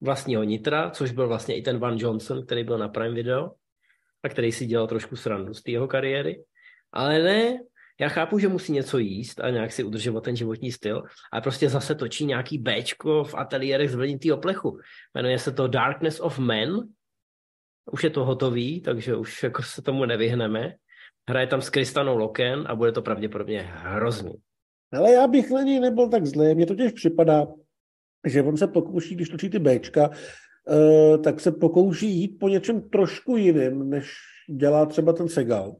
[0.00, 3.50] vlastního nitra, což byl vlastně i ten Van Johnson, který byl na Prime Video
[4.22, 6.44] a který si dělal trošku srandu z té jeho kariéry.
[6.92, 7.58] Ale ne,
[8.00, 11.02] já chápu, že musí něco jíst a nějak si udržovat ten životní styl,
[11.32, 14.78] ale prostě zase točí nějaký Bčko v ateliérech z vlnitýho plechu.
[15.14, 16.80] Jmenuje se to Darkness of Men.
[17.92, 20.74] Už je to hotový, takže už jako se tomu nevyhneme.
[21.28, 24.32] Hraje tam s Kristanou Loken a bude to pravděpodobně hrozný.
[24.92, 26.54] Ale já bych na nebyl tak zlý.
[26.54, 27.46] Mně totiž připadá,
[28.26, 32.88] že on se pokouší, když točí ty Bčka, uh, tak se pokouší jít po něčem
[32.88, 34.12] trošku jiným, než
[34.50, 35.76] dělá třeba ten Segal.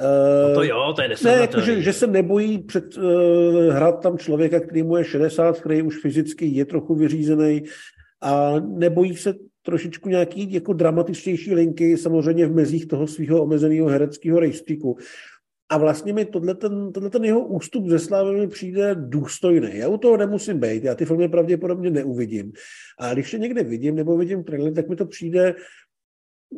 [0.00, 4.18] No to jo, to je Ne, jako, že, že se nebojí před, uh, hrát tam
[4.18, 7.62] člověka, který mu je 60, který už fyzicky je trochu vyřízený
[8.22, 14.40] a nebojí se trošičku nějaký jako dramatičtější linky, samozřejmě v mezích toho svého omezeného hereckého
[14.40, 14.96] rejstříku.
[15.68, 19.70] A vlastně mi tohle ten, tohle ten jeho ústup ze slávy mi přijde důstojný.
[19.72, 22.52] Já u toho nemusím být, já ty filmy pravděpodobně neuvidím.
[22.98, 25.54] A když je někde vidím nebo vidím trailer, tak mi to přijde,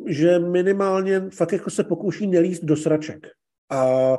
[0.07, 3.27] že minimálně fakt jako se pokouší nelíst do sraček.
[3.71, 4.17] A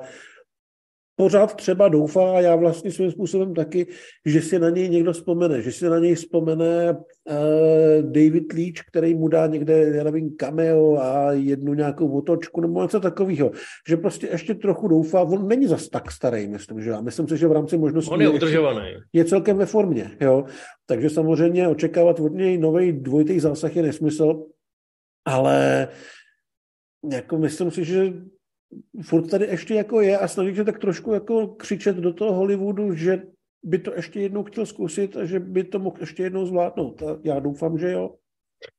[1.17, 3.87] pořád třeba doufá, a já vlastně svým způsobem taky,
[4.27, 9.15] že si na něj někdo vzpomene, že si na něj vzpomene uh, David Leach, který
[9.15, 13.51] mu dá někde, já nevím, cameo a jednu nějakou otočku nebo něco takového.
[13.89, 17.37] Že prostě ještě trochu doufá, on není zas tak starý, myslím, že já myslím si,
[17.37, 18.87] že v rámci možností on je, udržovaný.
[19.13, 20.45] je celkem ve formě, jo.
[20.87, 24.45] Takže samozřejmě očekávat od něj nový dvojitý zásah je nesmysl,
[25.27, 25.89] ale
[27.13, 28.13] jako myslím si, že
[29.03, 32.95] furt tady ještě jako je a snaží se tak trošku jako křičet do toho Hollywoodu,
[32.95, 33.23] že
[33.63, 37.03] by to ještě jednou chtěl zkusit a že by to mohl ještě jednou zvládnout.
[37.03, 38.15] A já doufám, že jo.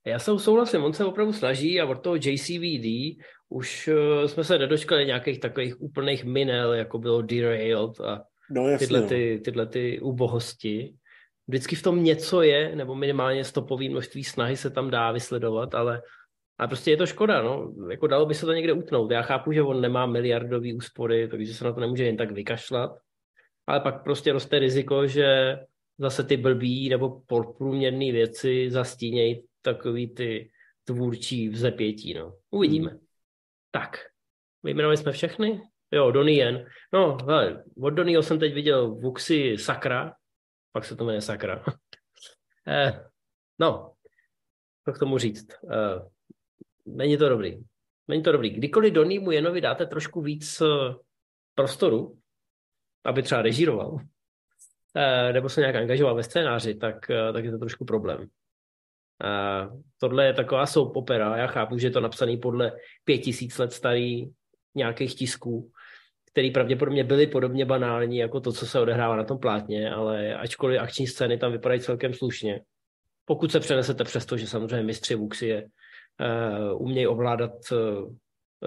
[0.06, 3.18] Já se souhlasím, on se opravdu snaží a od toho JCVD
[3.50, 8.88] už uh, jsme se nedočkali nějakých takových úplných minel, jako bylo Derailed a no, jasně,
[8.88, 9.08] tyhle, no.
[9.08, 10.96] ty, tyhle ty ubohosti.
[11.48, 16.02] Vždycky v tom něco je, nebo minimálně stopový množství snahy se tam dá vysledovat, ale
[16.60, 17.74] a prostě je to škoda, no.
[17.92, 19.12] Jako dalo by se to někde utnout.
[19.12, 22.92] Já chápu, že on nemá miliardový úspory, takže se na to nemůže jen tak vykašlat.
[23.68, 25.58] Ale pak prostě roste riziko, že
[25.98, 30.52] zase ty blbý nebo podprůměrné věci zastínějí takový ty
[30.84, 32.34] tvůrčí vzepětí, no.
[32.50, 32.90] Uvidíme.
[32.90, 33.00] Hmm.
[33.72, 33.98] Tak,
[34.64, 35.62] vyjmenovali jsme všechny?
[35.92, 36.66] Jo, Donnie Yen.
[36.94, 40.14] No, hele, od Donnieho jsem teď viděl Vuxi Sakra,
[40.72, 41.64] pak se to jmenuje Sakra.
[42.68, 43.06] eh,
[43.60, 43.94] no,
[44.86, 45.48] co k tomu říct?
[45.72, 46.10] Eh,
[46.88, 47.58] není to dobrý.
[48.08, 48.50] Není to dobrý.
[48.50, 50.96] Kdykoliv Donnímu Jenovi dáte trošku víc eh,
[51.56, 52.18] prostoru,
[53.06, 53.98] aby třeba režíroval,
[54.96, 58.28] eh, nebo se nějak angažoval ve scénáři, tak, eh, tak je to trošku problém.
[60.00, 62.72] Tohle je taková soap opera, já chápu, že je to napsaný podle
[63.04, 64.30] pět tisíc let starý
[64.76, 65.72] nějakých tisků,
[66.32, 70.82] který pravděpodobně byly podobně banální jako to, co se odehrává na tom plátně, ale ačkoliv
[70.82, 72.62] akční scény tam vypadají celkem slušně.
[73.26, 75.70] Pokud se přenesete přes to, že samozřejmě mistři Vuxie uh,
[76.74, 78.14] umějí ovládat uh,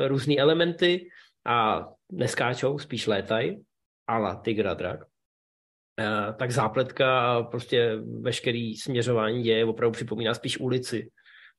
[0.06, 1.08] různé elementy
[1.46, 3.64] a neskáčou, spíš létají,
[4.06, 5.00] ala Tigra Drak.
[5.00, 11.10] Uh, tak zápletka a prostě veškerý směřování děje opravdu připomíná spíš ulici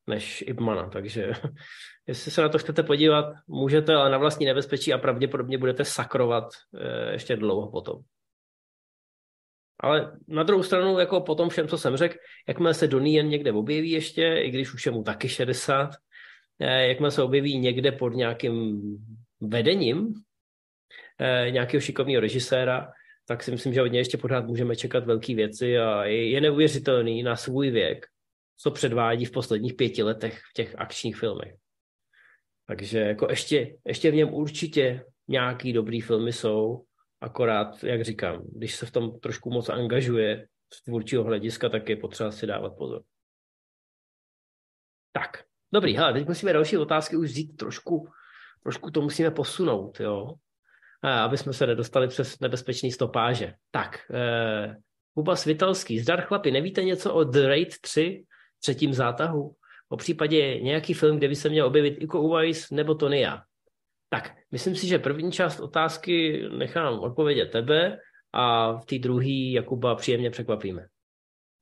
[0.08, 1.32] než Ibmana, takže
[2.08, 6.44] jestli se na to chcete podívat, můžete, ale na vlastní nebezpečí a pravděpodobně budete sakrovat
[7.12, 8.02] ještě dlouho potom.
[9.82, 12.18] Ale na druhou stranu, jako po tom všem, co jsem řekl,
[12.48, 15.90] jakmile se Donnie jen někde objeví ještě, i když už je mu taky 60,
[16.60, 18.82] eh, jakmile se objeví někde pod nějakým
[19.42, 20.14] vedením
[21.20, 22.92] eh, nějakého šikovného režiséra,
[23.26, 27.24] tak si myslím, že od něj ještě pořád můžeme čekat velké věci a je neuvěřitelný
[27.24, 28.06] na svůj věk,
[28.58, 31.56] co předvádí v posledních pěti letech v těch akčních filmech.
[32.68, 36.84] Takže jako ještě, ještě v něm určitě nějaký dobrý filmy jsou
[37.22, 41.96] Akorát, jak říkám, když se v tom trošku moc angažuje z tvůrčího hlediska, tak je
[41.96, 43.04] potřeba si dávat pozor.
[45.12, 45.44] Tak,
[45.74, 48.08] dobrý, hele, teď musíme další otázky už vzít trošku,
[48.64, 50.34] trošku to musíme posunout, jo,
[51.04, 53.54] aby jsme se nedostali přes nebezpečný stopáže.
[53.72, 54.76] Tak, eh,
[55.14, 58.26] Kuba Svitalský, zdar chlapi, nevíte něco o The Raid 3,
[58.60, 59.56] třetím zátahu?
[59.90, 63.44] O případě nějaký film, kde by se měl objevit Iko Uwais nebo Tony já?
[64.14, 67.98] Tak, myslím si, že první část otázky nechám odpovědět tebe
[68.34, 70.86] a v té druhé Jakuba příjemně překvapíme.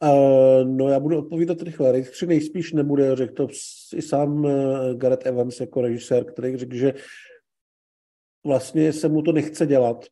[0.03, 1.91] Uh, no já budu odpovídat rychle.
[1.91, 3.47] Race 3 nejspíš nebude, řekl to
[3.95, 4.51] i sám uh,
[4.93, 6.93] Gareth Evans jako režisér, který řekl, že
[8.45, 10.05] vlastně se mu to nechce dělat,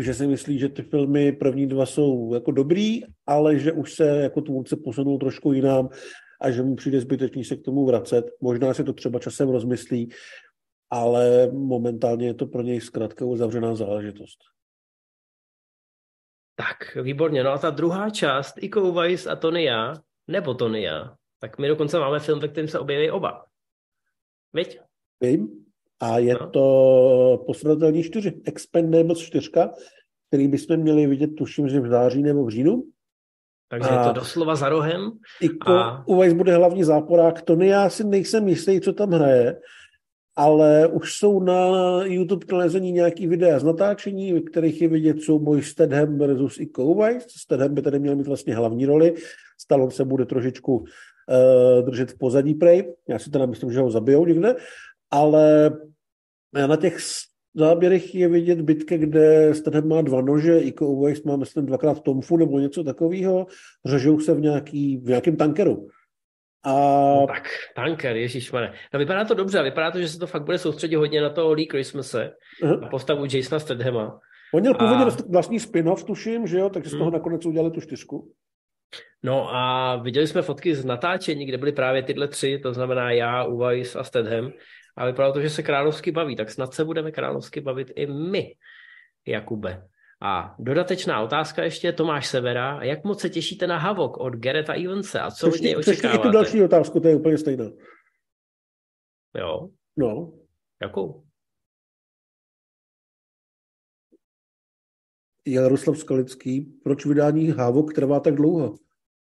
[0.00, 4.06] že si myslí, že ty filmy první dva jsou jako dobrý, ale že už se
[4.06, 5.88] jako tvůrce posunul trošku jinam
[6.40, 8.24] a že mu přijde zbytečný se k tomu vracet.
[8.40, 10.10] Možná se to třeba časem rozmyslí,
[10.90, 14.38] ale momentálně je to pro něj zkrátka uzavřená záležitost.
[16.56, 17.44] Tak, výborně.
[17.44, 19.94] No a ta druhá část, Iko Weiss a Tony já,
[20.28, 23.44] nebo Tony já, tak my dokonce máme film, ve kterém se objeví oba.
[24.52, 24.80] Viď?
[25.20, 25.48] Vím.
[26.00, 26.50] A je no.
[26.50, 28.40] to posledatelní čtyři.
[28.44, 29.50] Expendables 4,
[30.28, 32.82] který bychom měli vidět, tuším, že v září nebo v říjnu.
[33.68, 35.10] Takže a je to doslova za rohem.
[35.40, 36.04] Iko a...
[36.18, 37.42] Weiss bude hlavní záporák.
[37.42, 39.60] Tony já si nejsem jistý, co tam hraje
[40.36, 41.70] ale už jsou na
[42.04, 46.68] YouTube nalezení nějaký videa z natáčení, ve kterých je vidět souboj Stedham versus i
[46.98, 47.26] Weiss.
[47.28, 49.14] Stedham by tady měl mít vlastně hlavní roli,
[49.60, 50.86] Stallone se bude trošičku uh,
[51.86, 52.94] držet v pozadí prej.
[53.08, 54.56] Já si teda myslím, že ho zabijou někde,
[55.10, 55.70] ale
[56.66, 56.98] na těch
[57.54, 62.36] záběrech je vidět bitka, kde Statham má dva nože, Iko Uwais má myslím dvakrát tomfu
[62.36, 63.46] nebo něco takového,
[63.84, 65.88] řežou se v, nějaký, v nějakém tankeru.
[66.66, 66.70] A...
[66.70, 68.72] No tak, tanker, ježišmane.
[68.92, 71.52] No vypadá to dobře, vypadá to, že se to fakt bude soustředit hodně na to
[71.52, 72.32] Lee Christmase,
[72.62, 72.80] uh-huh.
[72.80, 74.20] na postavu Jasona Stathama.
[74.54, 75.08] On měl původně a...
[75.30, 77.12] vlastní spin-off, tuším, že jo, takže z toho hmm.
[77.12, 78.32] nakonec udělali tu čtyřku.
[79.22, 83.44] No a viděli jsme fotky z natáčení, kde byly právě tyhle tři, to znamená já,
[83.44, 84.50] Uwais a Statham.
[84.96, 88.54] A vypadalo to, že se královsky baví, tak snad se budeme královsky bavit i my,
[89.26, 89.82] Jakube.
[90.22, 95.20] A dodatečná otázka ještě, Tomáš Severa, jak moc se těšíte na Havok od Gereta Evanse
[95.20, 96.16] a co od něj očekáváte?
[96.16, 97.64] Ještě tu další otázku, to je úplně stejná.
[99.38, 99.68] Jo?
[99.96, 100.32] No.
[100.82, 101.26] Jakou?
[105.46, 108.74] Jaroslav Skalický, proč vydání Havok trvá tak dlouho?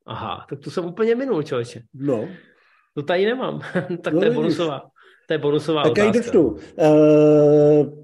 [0.06, 1.82] Aha, tak tu jsem úplně minul, člověče.
[1.94, 2.28] No.
[2.94, 3.60] To tady nemám,
[4.02, 4.90] tak no, to je bonusová.
[5.32, 6.32] To je bonusová tak otázka.
[6.32, 6.56] Tak uh,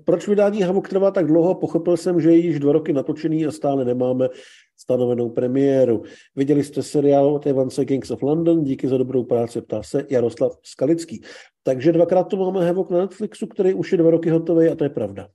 [0.05, 1.55] proč vydání Hamok trvá tak dlouho?
[1.55, 4.28] Pochopil jsem, že je již dva roky natočený a stále nemáme
[4.76, 6.02] stanovenou premiéru.
[6.36, 10.52] Viděli jste seriál od Evance Kings of London, díky za dobrou práci, ptá se Jaroslav
[10.62, 11.22] Skalický.
[11.62, 14.84] Takže dvakrát to máme Havok na Netflixu, který už je dva roky hotový a to
[14.84, 15.28] je pravda.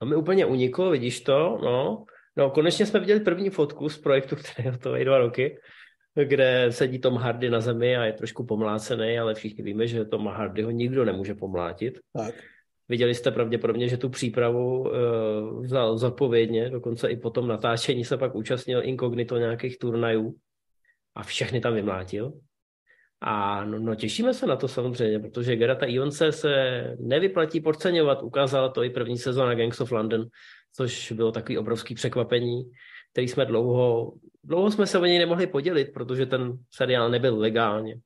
[0.00, 1.58] A mi úplně uniklo, vidíš to?
[1.64, 2.04] No,
[2.36, 5.58] no konečně jsme viděli první fotku z projektu, který je hotový dva roky
[6.14, 10.26] kde sedí Tom Hardy na zemi a je trošku pomlácený, ale všichni víme, že Tom
[10.26, 11.98] Hardy ho nikdo nemůže pomlátit.
[12.12, 12.34] Tak.
[12.88, 14.90] Viděli jste pravděpodobně, že tu přípravu uh,
[15.64, 20.34] vzal zodpovědně, dokonce i po tom natáčení se pak účastnil inkognito nějakých turnajů
[21.14, 22.32] a všechny tam vymlátil.
[23.20, 26.54] A no, no těšíme se na to samozřejmě, protože Gerata Ionce se
[27.00, 28.22] nevyplatí podceňovat.
[28.22, 30.26] Ukázala to i první sezóna Gangs of London,
[30.76, 32.70] což bylo takový obrovský překvapení
[33.14, 34.12] který jsme dlouho,
[34.44, 37.96] dlouho jsme se o něj nemohli podělit, protože ten seriál nebyl legálně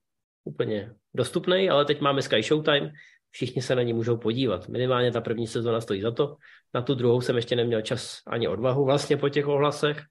[0.44, 2.92] úplně dostupný, ale teď máme Sky Showtime,
[3.30, 4.68] všichni se na ní můžou podívat.
[4.68, 6.36] Minimálně ta první sezona stojí za to.
[6.74, 10.02] Na tu druhou jsem ještě neměl čas ani odvahu vlastně po těch ohlasech,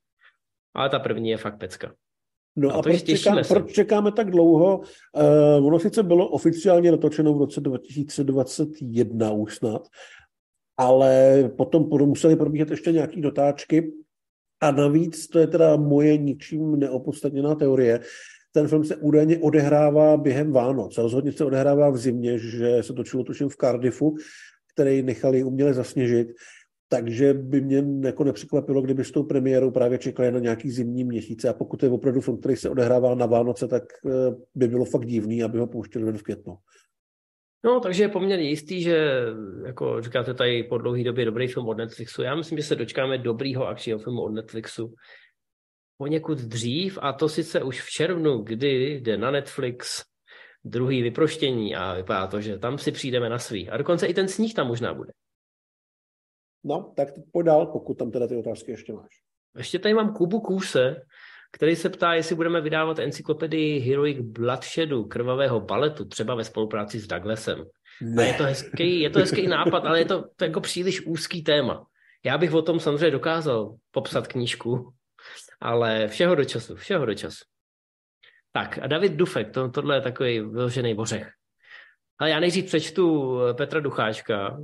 [0.74, 1.94] ale ta první je fakt pecka.
[2.56, 4.78] No a, a proč, čeká, proč čekáme tak dlouho?
[4.78, 9.88] Uh, ono sice bylo oficiálně natočeno v roce 2021 už snad,
[10.78, 13.94] ale potom museli probíhat ještě nějaké dotáčky
[14.62, 18.00] a navíc, to je teda moje ničím neopodstatněná teorie,
[18.52, 20.98] ten film se údajně odehrává během Vánoc.
[20.98, 24.16] Rozhodně se odehrává v zimě, že se točilo tuším v Cardiffu,
[24.74, 26.28] který nechali uměle zasněžit.
[26.90, 31.50] Takže by mě jako nepřekvapilo, kdyby s tou premiérou právě čekali na nějaký zimní měsíce
[31.50, 34.10] a pokud je opravdu film, který se odehrává na Vánoce, tak eh,
[34.56, 36.58] by bylo fakt divný, aby ho pouštěli ven v květnu.
[37.64, 39.10] No, takže je poměrně jistý, že
[39.66, 42.22] jako říkáte tady po dlouhé době dobrý film od Netflixu.
[42.22, 44.94] Já myslím, že se dočkáme dobrýho akčního filmu od Netflixu
[45.98, 50.04] poněkud dřív a to sice už v červnu, kdy jde na Netflix
[50.64, 53.70] druhý vyproštění a vypadá to, že tam si přijdeme na svý.
[53.70, 55.12] A dokonce i ten sníh tam možná bude.
[56.64, 59.10] No, tak pojď dál, pokud tam teda ty otázky ještě máš.
[59.58, 61.02] Ještě tady mám Kubu Kůse,
[61.52, 67.08] který se ptá, jestli budeme vydávat encyklopedii Heroic Bloodshadu, krvavého baletu, třeba ve spolupráci s
[67.08, 67.66] Douglasem.
[68.02, 68.24] Ne.
[68.24, 71.44] A je to hezký, je to hezký nápad, ale je to, to jako příliš úzký
[71.44, 71.86] téma.
[72.26, 74.94] Já bych o tom samozřejmě dokázal popsat knížku,
[75.62, 77.46] ale všeho do času, všeho do času.
[78.52, 81.30] Tak a David Dufek, to, tohle je takový vyložený bořech.
[82.20, 84.58] Ale já nejdřív přečtu Petra Ducháčka,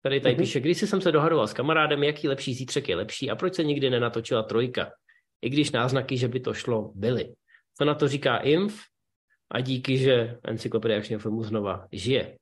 [0.00, 0.38] který tady mm-hmm.
[0.38, 3.64] píše, když jsem se dohadoval s kamarádem, jaký lepší zítřek je lepší a proč se
[3.64, 4.90] nikdy nenatočila trojka
[5.42, 7.34] i když náznaky, že by to šlo, byly.
[7.78, 8.82] Co na to říká Inf
[9.50, 12.36] a díky, že encyklopedie akčního filmu znova žije.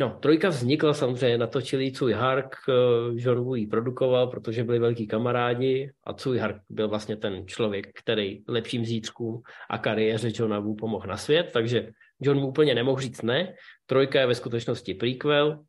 [0.00, 2.72] No, trojka vznikla samozřejmě, natočili Cui Hark, eh,
[3.14, 7.98] John Woo ji produkoval, protože byli velký kamarádi a Cui Hark byl vlastně ten člověk,
[7.98, 11.88] který lepším zítřkům a kariéře Johna Woo pomohl na svět, takže
[12.20, 13.54] John Woo úplně nemohl říct ne.
[13.86, 15.64] Trojka je ve skutečnosti prequel.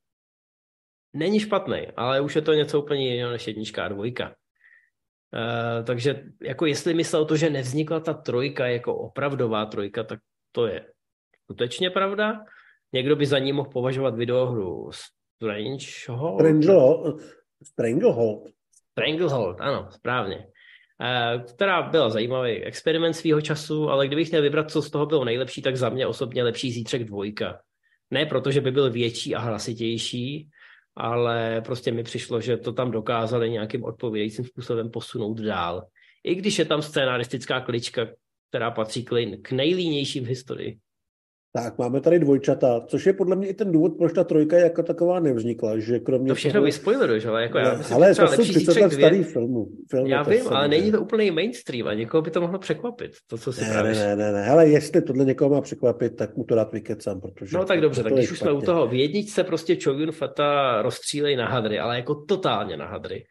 [1.13, 4.35] Není špatný, ale už je to něco úplně jiného než jednička a dvojka.
[5.33, 10.19] Uh, takže jako jestli myslel to, že nevznikla ta trojka jako opravdová trojka, tak
[10.51, 10.85] to je
[11.43, 12.45] skutečně pravda.
[12.93, 14.89] Někdo by za ní mohl považovat videohru
[15.35, 16.39] Strangehold.
[16.39, 17.21] Stranglehold.
[17.63, 18.49] Stranglehold.
[18.91, 20.37] Stranglehold, ano, správně.
[20.37, 25.25] Uh, která byla zajímavý experiment svého času, ale kdybych měl vybrat, co z toho bylo
[25.25, 27.59] nejlepší, tak za mě osobně lepší Zítřek dvojka.
[28.11, 30.49] Ne proto, že by byl větší a hlasitější,
[30.95, 35.87] ale prostě mi přišlo, že to tam dokázali nějakým odpovědějícím způsobem posunout dál.
[36.23, 38.07] I když je tam scénaristická klička,
[38.49, 39.05] která patří
[39.41, 40.77] k nejlínějším v historii.
[41.55, 44.83] Tak, máme tady dvojčata, což je podle mě i ten důvod, proč ta trojka jako
[44.83, 46.65] taková nevznikla, že kromě To všechno toho...
[46.65, 49.67] vyspoileruješ, ale jako já myslím, ale to jsou 30 let starý filmů.
[49.89, 53.37] Film já vím, ale není to úplný mainstream a někoho by to mohlo překvapit, to,
[53.37, 53.93] co si ne, právě...
[53.93, 57.57] Ne, ne, ne, ale jestli tohle někoho má překvapit, tak mu to dát vykecám, protože...
[57.57, 61.35] No tak dobře, tak když už jsme u toho, v jedničce prostě Chogyun Fata rozstřílej
[61.35, 63.23] na hadry, ale jako totálně na hadry.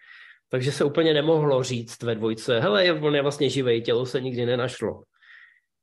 [0.50, 4.46] Takže se úplně nemohlo říct ve dvojce, hele, on je vlastně živej, tělo se nikdy
[4.46, 5.00] nenašlo.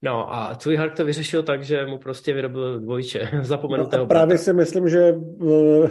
[0.01, 4.53] No a Hark to vyřešil tak, že mu prostě vyrobil dvojče, zapomenutého no právě si
[4.53, 5.89] myslím, že uh,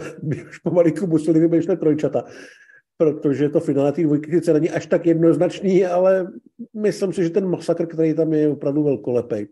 [0.49, 2.23] už pomalinku museli vymýšlet trojčata,
[2.97, 6.27] protože to finále té dvojky sice není až tak jednoznačný, ale
[6.73, 9.47] myslím si, že ten masakr, který tam je, je opravdu velkolepý.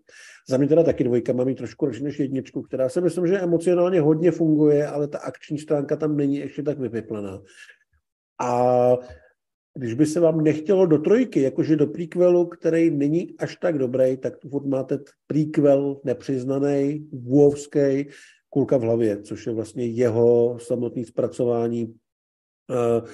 [0.49, 3.39] Za mě teda taky dvojka má mít trošku radši než jedničku, která si myslím, že
[3.39, 7.41] emocionálně hodně funguje, ale ta akční stránka tam není ještě tak vypiplená.
[8.41, 8.93] A
[9.77, 14.17] když by se vám nechtělo do trojky, jakože do prequelu, který není až tak dobrý,
[14.17, 18.07] tak tu máte prequel nepřiznaný, vůvský,
[18.49, 23.07] kulka v hlavě, což je vlastně jeho samotný zpracování uh,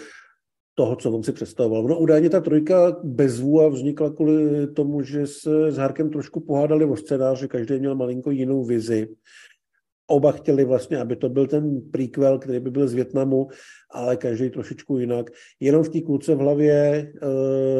[0.75, 1.83] toho, co on si představoval.
[1.83, 6.85] No údajně ta trojka bez a vznikla kvůli tomu, že se s Harkem trošku pohádali
[6.85, 9.07] o scénáři, každý měl malinko jinou vizi
[10.07, 13.47] Oba chtěli vlastně, aby to byl ten prequel, který by byl z Větnamu,
[13.91, 15.29] ale každý trošičku jinak.
[15.59, 17.11] Jenom v té kluce v hlavě e,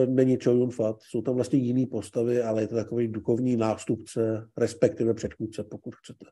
[0.06, 0.96] není Chow Yun Fat.
[1.02, 6.26] Jsou tam vlastně jiné postavy, ale je to takový duchovní nástupce, respektive předchůdce, pokud chcete.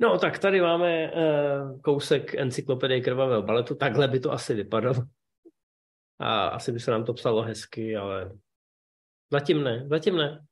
[0.00, 3.74] No, tak tady máme uh, kousek encyklopedie krvavého baletu.
[3.74, 4.94] Takhle by to asi vypadalo.
[6.18, 8.32] A asi by se nám to psalo hezky, ale
[9.32, 10.44] zatím ne, zatím ne.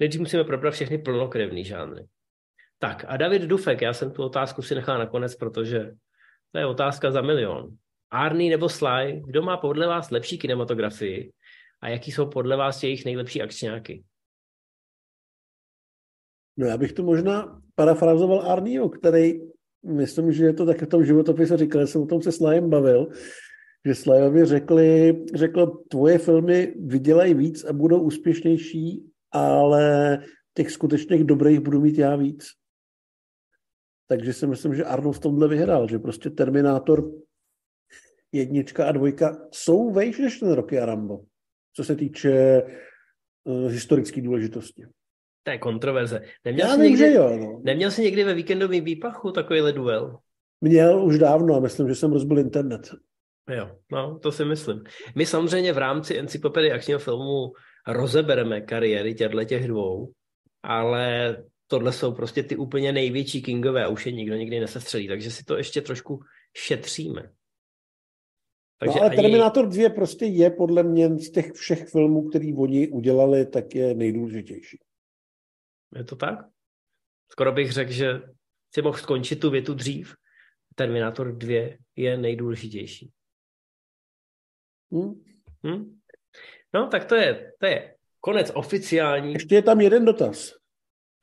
[0.00, 2.06] Nejdřív musíme probrat všechny plnokrevný žánry.
[2.78, 5.94] Tak a David Dufek, já jsem tu otázku si nechal nakonec, protože
[6.52, 7.76] to je otázka za milion.
[8.10, 11.32] Arný nebo Sly, kdo má podle vás lepší kinematografii
[11.80, 14.04] a jaký jsou podle vás jejich nejlepší akčňáky?
[16.56, 19.40] No já bych to možná parafrazoval Arního, který,
[19.86, 23.08] myslím, že je to taky v tom životopise říkal, jsem o tom se Slyem bavil,
[23.86, 30.18] že Slyovi řekli, řekl, tvoje filmy vydělají víc a budou úspěšnější, ale
[30.54, 32.48] těch skutečných dobrých budu mít já víc.
[34.08, 37.10] Takže si myslím, že Arnold v tomhle vyhrál, že prostě Terminátor
[38.32, 41.20] jednička a dvojka jsou vejš než ten Rocky a Rambo,
[41.76, 42.62] co se týče
[43.44, 44.86] uh, historické důležitosti.
[45.42, 46.22] To je kontroverze.
[46.44, 47.60] Neměl, Já jsi někdy, jo, no.
[47.64, 50.18] neměl jsi někdy ve víkendovém výpachu takovýhle duel?
[50.60, 52.90] Měl už dávno a myslím, že jsem rozbil internet.
[53.50, 54.82] Jo, no, to si myslím.
[55.14, 57.52] My samozřejmě v rámci encyklopedie akčního filmu
[57.86, 60.12] rozebereme kariéry těchto těch dvou,
[60.62, 61.36] ale
[61.68, 65.44] tohle jsou prostě ty úplně největší kingové a už je nikdo nikdy nesestřelí, takže si
[65.44, 66.20] to ještě trošku
[66.56, 67.32] šetříme.
[68.78, 69.16] Takže no ale ani...
[69.16, 73.94] Terminator 2 prostě je podle mě z těch všech filmů, který oni udělali, tak je
[73.94, 74.78] nejdůležitější.
[75.96, 76.38] Je to tak?
[77.30, 78.20] Skoro bych řekl, že
[78.74, 80.14] si mohl skončit tu větu dřív.
[80.74, 83.12] Terminator 2 je nejdůležitější.
[84.92, 85.24] Hmm.
[85.64, 86.00] Hmm?
[86.74, 89.32] No, tak to je, to je konec oficiální.
[89.32, 90.57] Ještě je tam jeden dotaz.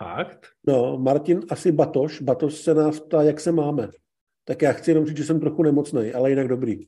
[0.03, 0.47] Fakt?
[0.67, 2.21] No, Martin asi Batoš.
[2.21, 3.89] Batoš se nás ptá, jak se máme.
[4.43, 6.87] Tak já chci jenom říct, že jsem trochu nemocný, ale jinak dobrý.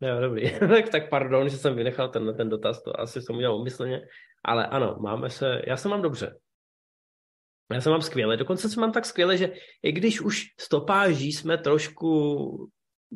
[0.00, 0.58] Jo, dobrý.
[0.58, 4.00] tak, tak pardon, že jsem vynechal ten, ten dotaz, to asi jsem udělal umyslně.
[4.44, 6.38] Ale ano, máme se, já se mám dobře.
[7.72, 8.36] Já se mám skvěle.
[8.36, 9.52] Dokonce se mám tak skvěle, že
[9.82, 12.70] i když už stopáží jsme trošku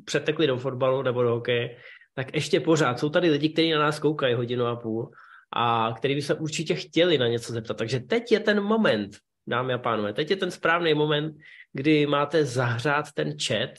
[0.04, 1.76] přetekli do fotbalu nebo do hokeje,
[2.14, 5.10] tak ještě pořád jsou tady lidi, kteří na nás koukají hodinu a půl
[5.56, 7.76] a který by se určitě chtěli na něco zeptat.
[7.76, 9.10] Takže teď je ten moment,
[9.46, 10.12] dámy a pánové.
[10.12, 11.36] Teď je ten správný moment,
[11.72, 13.70] kdy máte zahřát ten chat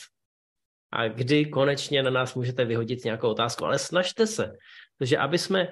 [0.91, 3.65] a kdy konečně na nás můžete vyhodit nějakou otázku.
[3.65, 4.53] Ale snažte se,
[4.97, 5.67] protože aby jsme,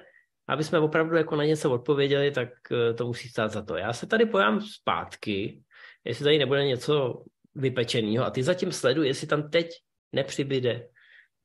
[0.48, 3.76] aby jsme opravdu jako na něco odpověděli, tak eh, to musí stát za to.
[3.76, 5.62] Já se tady pojám zpátky,
[6.04, 7.24] jestli tady nebude něco
[7.54, 9.68] vypečeného a ty zatím sleduj, jestli tam teď
[10.12, 10.88] nepřibyde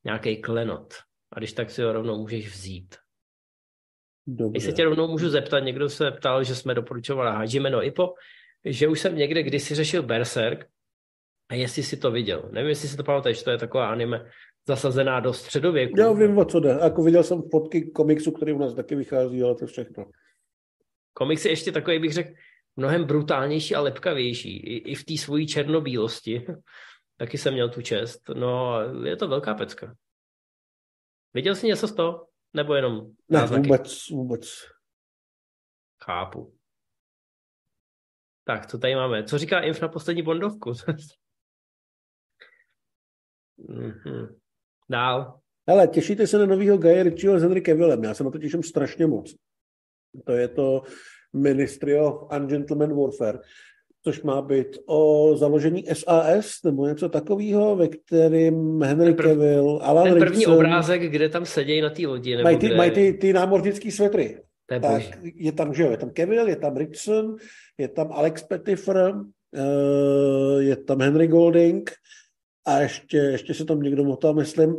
[0.03, 0.93] nějaký klenot.
[1.33, 2.95] A když tak si ho rovnou můžeš vzít.
[4.27, 4.57] Dobře.
[4.57, 8.13] Jestli tě rovnou můžu zeptat, někdo se ptal, že jsme doporučovali Hajime no Ippo,
[8.65, 10.67] že už jsem někde kdysi řešil Berserk
[11.49, 12.49] a jestli si to viděl.
[12.51, 14.31] Nevím, jestli si to pamatuješ, to je taková anime
[14.67, 15.99] zasazená do středověku.
[15.99, 16.69] Já vím, o co jde.
[16.69, 20.05] Jako viděl jsem fotky komiksu, který u nás taky vychází, ale to všechno.
[21.13, 22.29] Komiks je ještě takový, bych řekl,
[22.75, 24.57] mnohem brutálnější a lepkavější.
[24.57, 26.45] I, i v té svojí černobílosti.
[27.17, 28.29] taky jsem měl tu čest.
[28.35, 29.95] No, je to velká pecka.
[31.33, 32.27] Viděl jsi něco z toho?
[32.53, 32.95] Nebo jenom
[33.29, 33.63] Ne, náznaky?
[33.67, 34.49] vůbec, vůbec.
[36.03, 36.53] Chápu.
[38.43, 39.23] Tak, co tady máme?
[39.23, 40.71] Co říká Inf na poslední bondovku?
[43.59, 44.35] mm-hmm.
[44.89, 45.39] Dál.
[45.67, 48.03] Ale těšíte se na novýho Guy Ritchieho s Henry Cavillem.
[48.03, 49.35] Já se na to těším strašně moc.
[50.25, 50.81] To je to
[51.33, 53.39] Ministry of Ungentleman Warfare,
[54.07, 60.03] což má být o založení SAS nebo něco takového, ve kterém Henry prv, Cavill, Alan
[60.03, 62.31] Ten první Rickson, obrázek, kde tam sedějí na té lodi.
[62.35, 62.75] Nebo mají ty, kde...
[62.75, 64.41] mají ty, ty námořnické svetry.
[64.71, 67.35] Je tak je tam, že jo, je tam Cavill, je tam Rickson,
[67.77, 69.13] je tam Alex Pettifer,
[69.55, 71.91] eh, je tam Henry Golding
[72.67, 74.75] a ještě, ještě se tam někdo motal, myslím.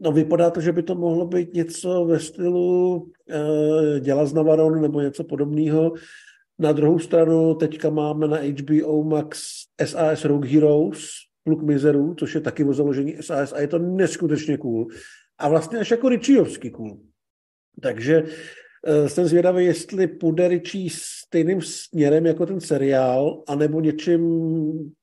[0.00, 4.82] No vypadá to, že by to mohlo být něco ve stylu uh, Děla z Navaron
[4.82, 5.92] nebo něco podobného.
[6.58, 9.42] Na druhou stranu teďka máme na HBO Max
[9.84, 11.08] SAS Rogue Heroes,
[11.44, 14.86] Pluk mizerů, což je taky o založení SAS a je to neskutečně cool.
[15.38, 16.98] A vlastně až jako Richiovský cool.
[17.80, 24.22] Takže uh, jsem zvědavý, jestli půjde Richie stejným směrem jako ten seriál, anebo něčím,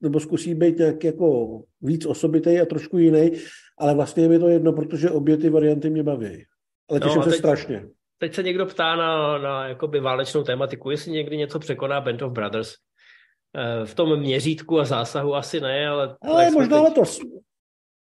[0.01, 3.31] nebo zkusí být nějak jako víc osobitý a trošku jiný,
[3.77, 6.43] ale vlastně je mi to jedno, protože obě ty varianty mě baví.
[6.89, 7.87] Ale těším No, se teď- strašně.
[8.23, 12.31] Teď se někdo ptá na, na jakoby válečnou tématiku, jestli někdy něco překoná Band of
[12.31, 12.73] Brothers.
[13.57, 16.15] Eh, V tom měřítku a zásahu asi ne, ale...
[16.21, 17.19] Ale možná teď- letos.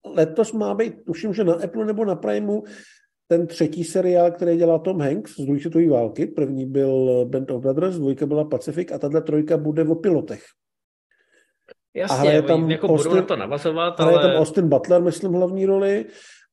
[0.07, 2.63] Letos má být, tuším, že na Apple nebo na Primeu
[3.29, 6.27] ten třetí seriál, který dělá Tom Hanks z druhé světové války.
[6.27, 10.45] První byl Band of Brothers, dvojka byla Pacific a tahle trojka bude o pilotech.
[11.95, 14.23] Jasně, ale je tam jako budou Austin- na to navazovat, Ale ale...
[14.23, 16.07] je tam Austin Butler, myslím, hlavní roli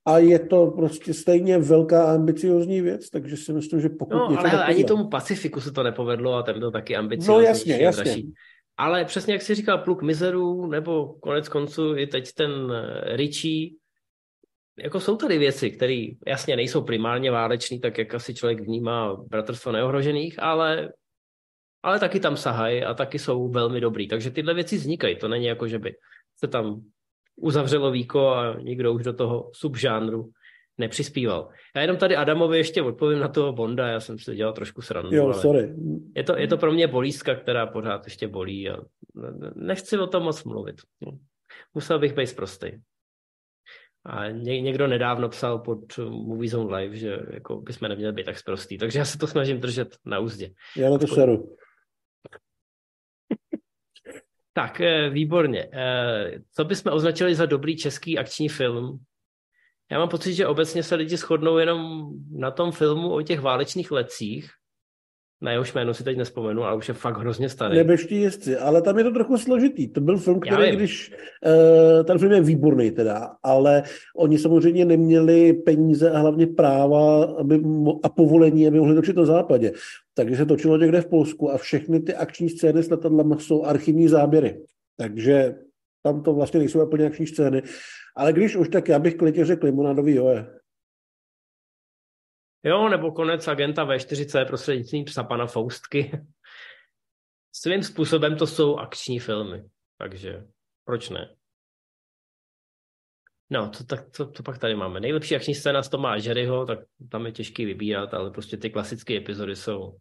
[0.05, 4.49] a je to prostě stejně velká ambiciozní věc, takže si myslím, že pokud No, ale
[4.49, 7.33] hele, ani tomu Pacifiku se to nepovedlo a ten byl taky ambiciozní.
[7.33, 8.23] No jasně, jasně.
[8.77, 13.69] Ale přesně jak jsi říkal, Pluk mizerů, nebo konec konců i teď ten eh, Richie,
[14.79, 19.71] jako jsou tady věci, které jasně nejsou primárně válečný, tak jak asi člověk vnímá Bratrstvo
[19.71, 20.93] neohrožených, ale,
[21.83, 24.07] ale taky tam sahají a taky jsou velmi dobrý.
[24.07, 25.15] Takže tyhle věci vznikají.
[25.15, 25.95] To není jako, že by
[26.37, 26.81] se tam
[27.35, 30.29] uzavřelo víko a nikdo už do toho subžánru
[30.77, 31.49] nepřispíval.
[31.75, 35.15] Já jenom tady Adamovi ještě odpovím na toho Bonda, já jsem si dělal trošku srandu.
[35.15, 35.75] Jo, sorry.
[36.15, 38.77] Je to, je to pro mě bolístka, která pořád ještě bolí a
[39.55, 40.75] nechci o tom moc mluvit.
[41.73, 42.71] Musel bych být prostý.
[44.05, 48.37] A ně, někdo nedávno psal pod Movie Zone Live, že jako bychom neměli být tak
[48.37, 50.49] sprostý, takže já se to snažím držet na úzdě.
[50.77, 51.55] Já na to seru.
[54.57, 55.69] Tak, eh, výborně.
[55.73, 58.99] Eh, Co bychom označili za dobrý český akční film?
[59.91, 63.91] Já mám pocit, že obecně se lidi shodnou jenom na tom filmu o těch válečných
[63.91, 64.51] lecích.
[65.41, 67.77] Na jehož jméno si teď nespomenu, ale už je fakt hrozně starý.
[67.77, 69.87] Nebeští jezdci, ale tam je to trochu složitý.
[69.87, 71.13] To byl film, který, když...
[71.45, 73.83] Uh, ten film je výborný teda, ale
[74.15, 77.61] oni samozřejmě neměli peníze a hlavně práva aby,
[78.03, 79.71] a povolení, aby mohli točit na západě.
[80.13, 84.07] Takže se točilo někde v Polsku a všechny ty akční scény s letadlama jsou archivní
[84.07, 84.61] záběry.
[84.97, 85.55] Takže
[86.03, 87.61] tam to vlastně nejsou úplně akční scény.
[88.17, 90.45] Ale když už, tak já bych klidně řekl limonádový joje.
[92.65, 96.11] Jo, nebo konec agenta V4C prostřednictvím psa pana Faustky.
[97.51, 99.63] Svým způsobem to jsou akční filmy,
[99.97, 100.43] takže
[100.85, 101.35] proč ne?
[103.49, 104.99] No, to, tak, to, to pak tady máme.
[104.99, 106.79] Nejlepší akční scéna z Toma Jerryho, tak
[107.11, 109.97] tam je těžký vybírat, ale prostě ty klasické epizody jsou,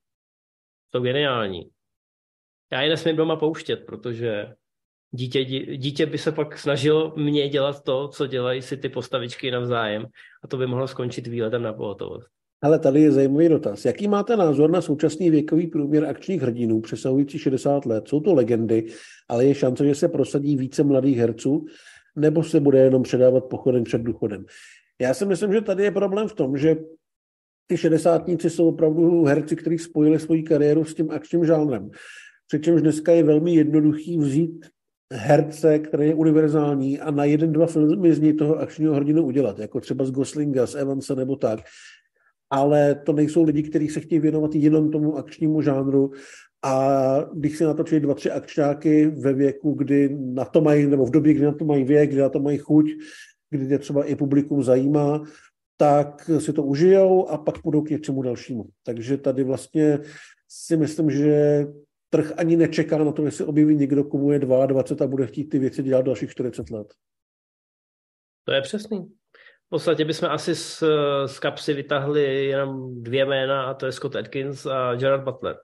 [0.95, 1.71] jsou geniální.
[2.73, 4.55] Já je nesmím doma pouštět, protože
[5.11, 9.51] dítě, dí- dítě by se pak snažilo mě dělat to, co dělají si ty postavičky
[9.51, 10.07] navzájem
[10.45, 12.35] a to by mohlo skončit výletem na pohotovost.
[12.65, 13.85] Ale tady je zajímavý dotaz.
[13.85, 18.09] Jaký máte názor na současný věkový průměr akčních hrdinů přesahující 60 let?
[18.09, 18.87] Jsou to legendy,
[19.29, 21.65] ale je šance, že se prosadí více mladých herců,
[22.17, 24.45] nebo se bude jenom předávat pochodem před důchodem?
[25.01, 26.77] Já si myslím, že tady je problém v tom, že
[27.67, 31.91] ty šedesátníci jsou opravdu herci, kteří spojili svoji kariéru s tím akčním žánrem.
[32.47, 34.67] Přičemž dneska je velmi jednoduchý vzít
[35.13, 39.59] herce, který je univerzální a na jeden, dva filmy z něj toho akčního hrdinu udělat,
[39.59, 41.61] jako třeba z Goslinga, z Evansa nebo tak
[42.55, 46.11] ale to nejsou lidi, kteří se chtějí věnovat jenom tomu akčnímu žánru
[46.65, 46.95] a
[47.35, 51.35] když si natočí dva, tři akčňáky ve věku, kdy na to mají, nebo v době,
[51.35, 52.91] kdy na to mají věk, kdy na to mají chuť,
[53.51, 55.23] kdy je třeba i publikum zajímá,
[55.77, 58.65] tak si to užijou a pak půjdou k něčemu dalšímu.
[58.83, 59.99] Takže tady vlastně
[60.49, 61.67] si myslím, že
[62.11, 65.59] trh ani nečeká na to, jestli objeví někdo, komu je 22 a bude chtít ty
[65.59, 66.95] věci dělat dalších 40 let.
[68.45, 69.07] To je přesný.
[69.75, 70.83] V podstatě bychom asi z,
[71.27, 75.57] z kapsy vytahli jenom dvě jména a to je Scott Atkins a Gerard Butler.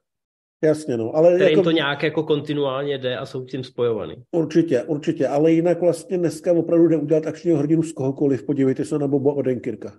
[0.65, 1.17] Jasně, no.
[1.17, 4.15] Ale Kterým jako, to nějak jako kontinuálně jde a jsou tím spojovaný.
[4.31, 8.47] Určitě, určitě, ale jinak vlastně dneska opravdu jde udělat akčního hrdinu z kohokoliv.
[8.47, 9.93] Podívejte se na Boba Odenkirka.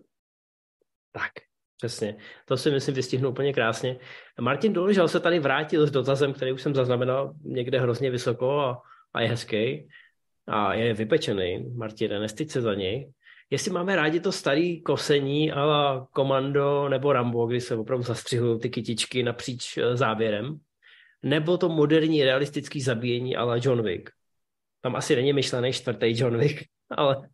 [1.11, 1.31] Tak,
[1.77, 2.17] přesně.
[2.45, 3.99] To si myslím vystihnu úplně krásně.
[4.41, 8.81] Martin Doležal se tady vrátil s dotazem, který už jsem zaznamenal někde hrozně vysoko a,
[9.13, 9.87] a je hezký.
[10.47, 11.65] A je vypečený.
[11.75, 13.11] Martin, nestyď se za něj.
[13.51, 18.69] Jestli máme rádi to starý kosení a komando nebo Rambo, kdy se opravdu zastřihují ty
[18.69, 20.59] kytičky napříč eh, záběrem,
[21.23, 24.09] nebo to moderní realistický zabíjení ale John Wick.
[24.81, 27.29] Tam asi není myšlený čtvrtý John Wick, ale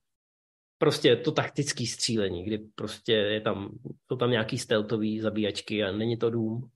[0.77, 3.69] prostě to taktický střílení, kdy prostě je tam,
[4.07, 6.69] jsou tam nějaký stealthový zabíjačky a není to dům.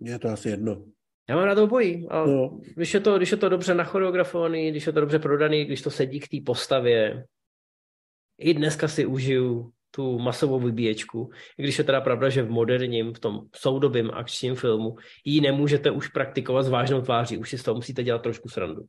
[0.00, 0.84] Je to asi jedno.
[1.28, 2.08] Já mám na to bojí.
[2.08, 2.60] A No.
[2.76, 5.90] když, je to, když je to dobře nachoreografovaný, když je to dobře prodaný, když to
[5.90, 7.24] sedí k té postavě,
[8.38, 13.14] i dneska si užiju tu masovou vybíječku, i když je teda pravda, že v moderním,
[13.14, 17.62] v tom soudobém akčním filmu ji nemůžete už praktikovat s vážnou tváří, už si z
[17.62, 18.82] toho musíte dělat trošku srandu.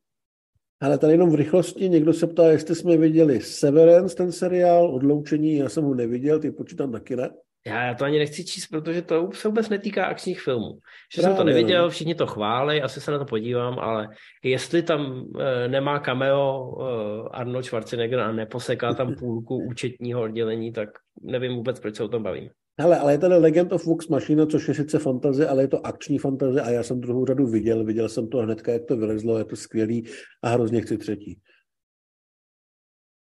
[0.81, 5.55] Ale tady jenom v rychlosti někdo se ptá, jestli jsme viděli Severance, ten seriál, odloučení,
[5.55, 7.29] já jsem ho neviděl, ty počítám taky ne.
[7.67, 10.79] Já, já to ani nechci číst, protože to se vůbec netýká akčních filmů.
[11.15, 11.89] Že jsem to Právě, neviděl, no.
[11.89, 14.07] všichni to chválí, asi se na to podívám, ale
[14.43, 20.89] jestli tam e, nemá cameo e, Arnold Schwarzenegger a neposeká tam půlku účetního oddělení, tak
[21.21, 22.49] nevím vůbec, proč se o tom bavím.
[22.79, 25.85] Hele, ale je tady Legend of Vox Machina, což je sice fantazie, ale je to
[25.85, 29.37] akční fantazie a já jsem druhou řadu viděl, viděl jsem to hnedka, jak to vylezlo,
[29.37, 30.07] je to skvělý
[30.43, 31.39] a hrozně chci třetí.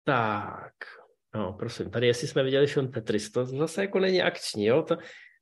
[0.04, 0.72] Tak,
[1.34, 4.96] no prosím, tady jestli jsme viděli film Tetris, to zase jako není akční, jo, to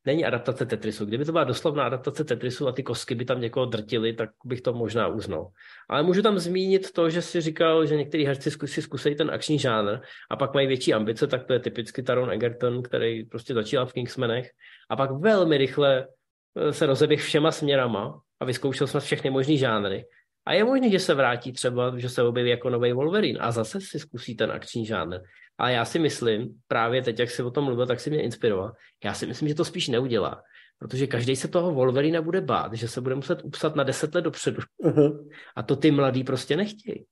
[0.07, 1.05] není adaptace Tetrisu.
[1.05, 4.61] Kdyby to byla doslovná adaptace Tetrisu a ty kostky by tam někoho drtily, tak bych
[4.61, 5.49] to možná uznal.
[5.89, 9.59] Ale můžu tam zmínit to, že si říkal, že některý herci si zkusejí ten akční
[9.59, 9.99] žánr
[10.31, 13.93] a pak mají větší ambice, tak to je typicky Taron Egerton, který prostě začínal v
[13.93, 14.51] Kingsmanech
[14.91, 16.07] a pak velmi rychle
[16.57, 20.05] eh, se rozeběh všema směrama a vyzkoušel snad všechny možný žánry.
[20.47, 23.81] A je možné, že se vrátí třeba, že se objeví jako nový Wolverine a zase
[23.81, 25.19] si zkusí ten akční žánr.
[25.59, 28.73] Ale já si myslím, právě teď, jak si o tom mluvil, tak si mě inspiroval.
[29.05, 30.43] Já si myslím, že to spíš neudělá.
[30.79, 34.23] Protože každý se toho Wolverina bude bát, že se bude muset upsat na deset let
[34.23, 34.63] dopředu.
[34.85, 35.13] Aha.
[35.57, 37.07] A to ty mladí prostě nechtějí.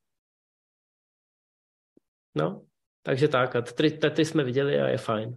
[2.35, 2.62] No,
[3.03, 3.57] takže tak.
[3.57, 5.37] A ty, ty jsme viděli a je fajn.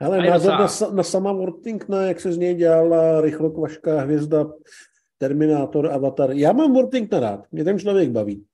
[0.00, 4.46] Ale A názor docela- na, na sama Worthingtona, jak se z něj dělala rychlokvašká hvězda,
[5.18, 6.30] Terminátor, Avatar.
[6.32, 8.46] Já mám Worthingtona rád, mě ten člověk baví.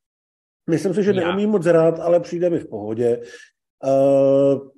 [0.70, 3.22] Myslím si, že neumím moc rád, ale přijde mi v pohodě.
[3.86, 4.68] Uh,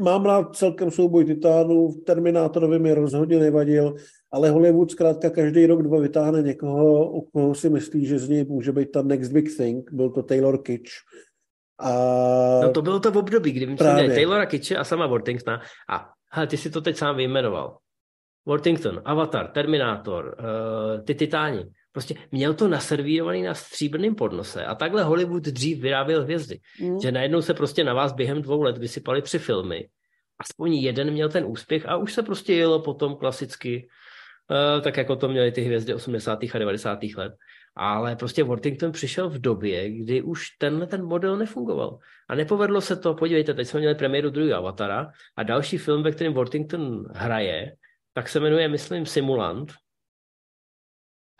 [0.00, 3.94] mám rád celkem souboj titánů, Terminátorovi mi rozhodně nevadil,
[4.32, 8.44] ale Hollywood zkrátka každý rok dva vytáhne někoho, u koho si myslí, že z něj
[8.44, 9.92] může být ta next big thing.
[9.92, 10.94] Byl to Taylor Kitsch.
[11.78, 11.92] A
[12.62, 14.14] No to bylo to v období, kdy Právě.
[14.14, 15.60] Taylora Kitche a sama Worthingtona.
[15.88, 17.78] A hele, ty si to teď sám vyjmenoval.
[18.46, 21.64] Worthington, Avatar, Terminátor, uh, ty Titáni.
[21.92, 26.60] Prostě měl to naservírovaný na stříbrném podnose a takhle Hollywood dřív vyráběl hvězdy.
[26.80, 27.00] Mm.
[27.00, 29.88] Že najednou se prostě na vás během dvou let vysypaly tři filmy.
[30.38, 33.88] Aspoň jeden měl ten úspěch a už se prostě jelo potom klasicky,
[34.50, 36.38] uh, tak jako to měly ty hvězdy 80.
[36.54, 36.98] a 90.
[37.16, 37.32] let.
[37.76, 41.98] Ale prostě Worthington přišel v době, kdy už tenhle ten model nefungoval.
[42.28, 46.12] A nepovedlo se to, podívejte, teď jsme měli premiéru druhého Avatara a další film, ve
[46.12, 47.72] kterém Worthington hraje,
[48.14, 49.72] tak se jmenuje, myslím, Simulant.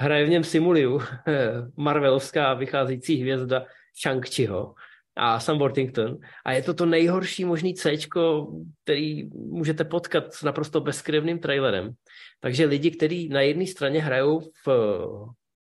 [0.01, 1.01] Hraje v něm Simuliu,
[1.77, 3.67] marvelovská vycházející hvězda
[4.05, 4.75] Shang-Chiho
[5.17, 6.19] a Sam Worthington.
[6.45, 7.97] A je to to nejhorší možný C,
[8.85, 11.93] který můžete potkat s naprosto bezkrevným trailerem.
[12.41, 14.69] Takže lidi, kteří na jedné straně hrajou v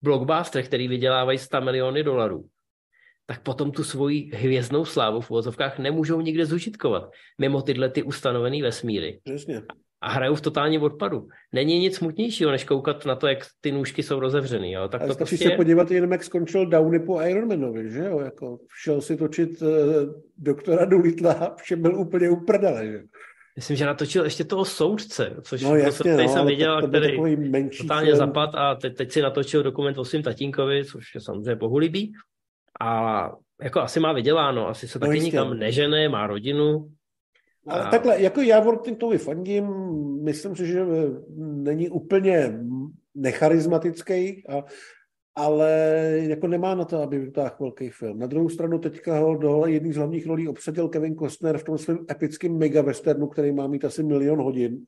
[0.02, 2.48] blockbusterech, který vydělávají 100 miliony dolarů,
[3.26, 8.62] tak potom tu svoji hvězdnou slávu v uvozovkách nemůžou nikde zužitkovat mimo tyhle ty ustanovený
[8.62, 9.62] vesmíry Přesně.
[10.02, 11.28] A hrajou v totálním odpadu.
[11.52, 14.72] Není nic smutnějšího, než koukat na to, jak ty nůžky jsou rozevřený.
[14.72, 14.88] Jo?
[14.88, 18.20] Tak A to stačí prostě se podívat jenom, jak skončil Downey po Ironmanovi, že jo?
[18.20, 19.68] Jako šel si točit uh,
[20.38, 23.00] doktora Doolittla a vše byl úplně uprdele, že?
[23.56, 26.88] Myslím, že natočil ještě toho soudce, což No jasně, který no, jsem viděl, to, to
[26.88, 28.18] který menší totálně film.
[28.18, 32.12] zapad a teď, teď si natočil dokument o svým tatínkovi, což je samozřejmě bohulibý.
[32.80, 33.30] A
[33.62, 35.24] jako asi má vyděláno, asi se No taky jistě.
[35.26, 36.88] nikam nežene, má rodinu.
[37.66, 39.66] Ale A- takhle, jako já Worthingtonovi fandím,
[40.22, 40.86] myslím si, že eh,
[41.38, 42.58] není úplně
[43.14, 44.64] necharizmatický, a,
[45.34, 45.70] ale
[46.22, 48.18] jako nemá na to, aby vytáhl velký film.
[48.18, 51.78] Na druhou stranu teďka ho do jedné z hlavních rolí obsadil Kevin Costner v tom
[51.78, 54.86] svém epickém megawesternu, který má mít asi milion hodin.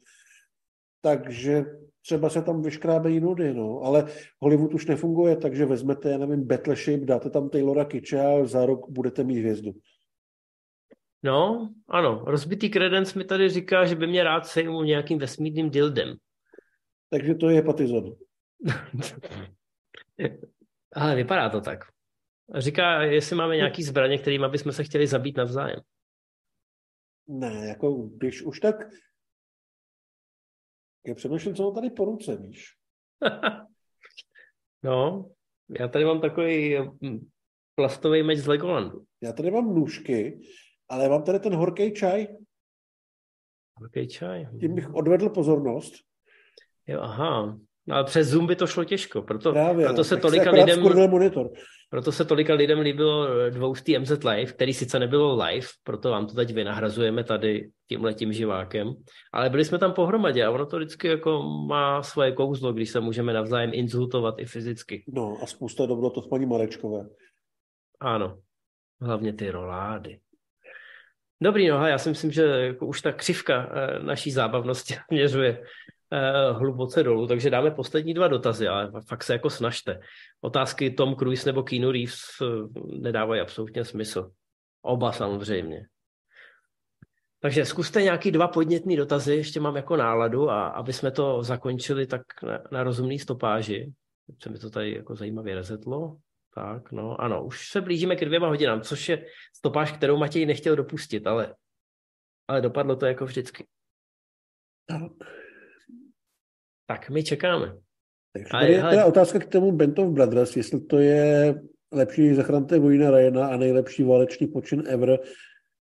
[1.01, 1.65] Takže
[2.03, 3.81] třeba se tam vyškrábejí nudy, no.
[3.83, 4.07] Ale
[4.41, 8.91] Hollywood už nefunguje, takže vezmete, já nevím, Battleship, dáte tam Taylora Kitche a za rok
[8.91, 9.73] budete mít hvězdu.
[11.25, 16.17] No, ano, rozbitý kredens mi tady říká, že by mě rád sejmul nějakým vesmírným dildem.
[17.11, 18.17] Takže to je Patizon.
[20.93, 21.85] Ale vypadá to tak.
[22.55, 25.81] Říká, jestli máme nějaký zbraně, kterými bychom se chtěli zabít navzájem.
[27.27, 28.77] Ne, jako když už tak...
[31.07, 32.67] Já přemýšlím, co mám tady po ruce, víš.
[34.83, 35.31] no,
[35.79, 37.29] já tady mám takový hm,
[37.75, 39.05] plastový meč z Legolandu.
[39.21, 40.41] Já tady mám nůžky,
[40.89, 42.27] ale mám tady ten horký čaj,
[43.81, 44.49] Velký čaj.
[44.61, 45.95] tím bych odvedl pozornost.
[46.87, 47.59] Jo, aha.
[47.87, 51.11] No, ale přes Zoom by to šlo těžko, proto, Právě, proto se tolika akorát lidem...
[51.11, 51.51] monitor.
[51.91, 56.35] Proto se tolika lidem líbilo dvoustý MZ Live, který sice nebylo live, proto vám to
[56.35, 58.95] teď vynahrazujeme tady tímhletím živákem,
[59.33, 63.01] ale byli jsme tam pohromadě a ono to vždycky jako má svoje kouzlo, když se
[63.01, 65.05] můžeme navzájem insultovat i fyzicky.
[65.09, 67.09] No a spousta dobro to paní Marečkové.
[68.01, 68.39] Ano,
[69.01, 70.21] hlavně ty rolády.
[71.45, 75.63] Dobrý, no já si myslím, že jako už ta křivka eh, naší zábavnosti měřuje
[76.13, 80.01] eh, hluboce dolů, takže dáme poslední dva dotazy, ale fakt se jako snažte.
[80.41, 82.47] Otázky Tom Cruise nebo Keanu Reeves eh,
[82.99, 84.31] nedávají absolutně smysl.
[84.83, 85.87] Oba samozřejmě.
[87.41, 92.07] Takže zkuste nějaký dva podnětný dotazy, ještě mám jako náladu, a aby jsme to zakončili
[92.07, 93.93] tak na, na rozumný stopáži.
[94.43, 96.17] Se mi to tady jako zajímavě rezetlo.
[96.55, 99.27] Tak, no, ano, už se blížíme ke dvěma hodinám, což je
[99.57, 101.55] stopáž, kterou Matěj nechtěl dopustit, ale,
[102.49, 103.65] ale dopadlo to jako vždycky.
[104.89, 105.03] Tak.
[106.87, 107.77] Tak, my čekáme.
[108.33, 111.55] Takže tady je teda otázka k tomu Band of Brothers, jestli to je
[111.93, 115.19] lepší zachránte vojna Ryana a nejlepší válečný počin ever.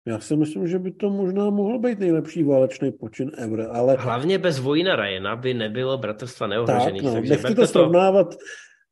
[0.07, 4.39] Já si myslím, že by to možná mohlo být nejlepší válečný počin ever, ale Hlavně
[4.39, 7.03] bez Vojna Ryana by nebylo Bratrstva tak, neohrožených.
[7.03, 8.35] no, takže nechci to srovnávat.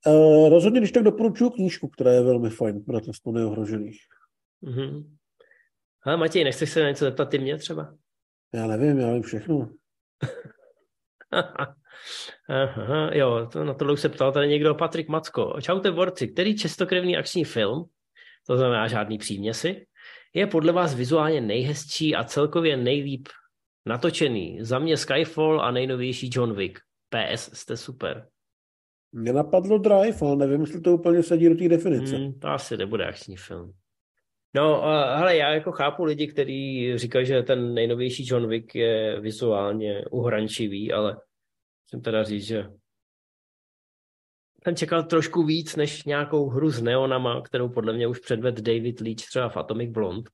[0.07, 4.01] Uh, rozhodně, když tak doporučuji knížku, která je velmi fajn, Bratrstvo neohrožených.
[4.63, 5.17] Mhm.
[6.03, 7.95] Ale Matěj, nechceš se na něco zeptat ty mě třeba?
[8.55, 9.71] Já nevím, já vím všechno.
[12.49, 15.57] Aha, jo, to, na tohle už se ptal tady někdo, Patrik Macko.
[15.63, 17.85] Čaute borci, který čestokrevný akční film,
[18.47, 19.87] to znamená žádný příměsi,
[20.35, 23.29] je podle vás vizuálně nejhezčí a celkově nejlíp
[23.87, 24.59] natočený?
[24.61, 26.79] Za mě Skyfall a nejnovější John Wick.
[27.09, 28.29] PS, jste super.
[29.13, 32.17] Mě napadlo Drive, ale nevím, jestli to úplně sedí do té definice.
[32.17, 33.73] Hmm, to asi nebude akční film.
[34.55, 34.83] No,
[35.17, 40.93] hele, já jako chápu lidi, kteří říkají, že ten nejnovější John Wick je vizuálně uhrančivý,
[40.93, 41.17] ale
[41.87, 42.67] musím teda říct, že
[44.65, 49.01] jsem čekal trošku víc než nějakou hru s neonama, kterou podle mě už předved David
[49.01, 50.31] Leach třeba v Atomic Blonde.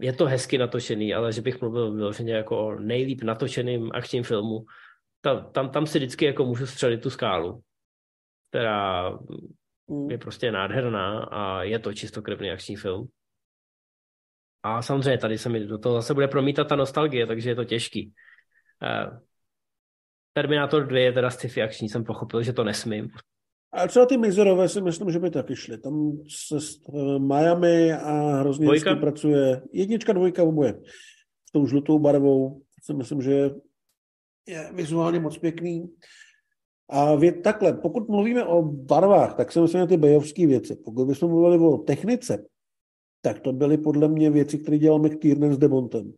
[0.00, 4.64] Je to hezky natočený, ale že bych mluvil vyloženě jako o nejlíp natočeným akčním filmu,
[5.26, 7.60] ta, tam, tam si vždycky jako můžu střelit tu skálu,
[8.50, 9.10] která
[9.88, 10.10] Mm.
[10.10, 13.08] je prostě nádherná a je to čistokrevný akční film.
[14.62, 17.64] A samozřejmě tady se mi do toho zase bude promítat ta nostalgie, takže je to
[17.64, 18.12] těžký.
[18.82, 19.18] Uh,
[20.32, 23.08] Terminator 2 je teda sci-fi akční, jsem pochopil, že to nesmím.
[23.72, 25.78] A třeba ty Mizerové si myslím, že by taky šly.
[25.78, 26.12] Tam
[26.48, 28.68] se s eh, Miami a hrozně
[29.00, 29.62] pracuje.
[29.72, 30.74] Jednička, dvojka, oboje.
[31.48, 32.62] S tou žlutou barvou.
[32.82, 33.50] Si myslím, že
[34.48, 35.90] je vizuálně moc pěkný.
[36.90, 40.76] A vě, takhle, pokud mluvíme o barvách, tak si myslím, že ty bejovské věci.
[40.84, 42.46] Pokud bychom mluvili o technice,
[43.22, 46.12] tak to byly podle mě věci, které dělal McTiernan s Demontem.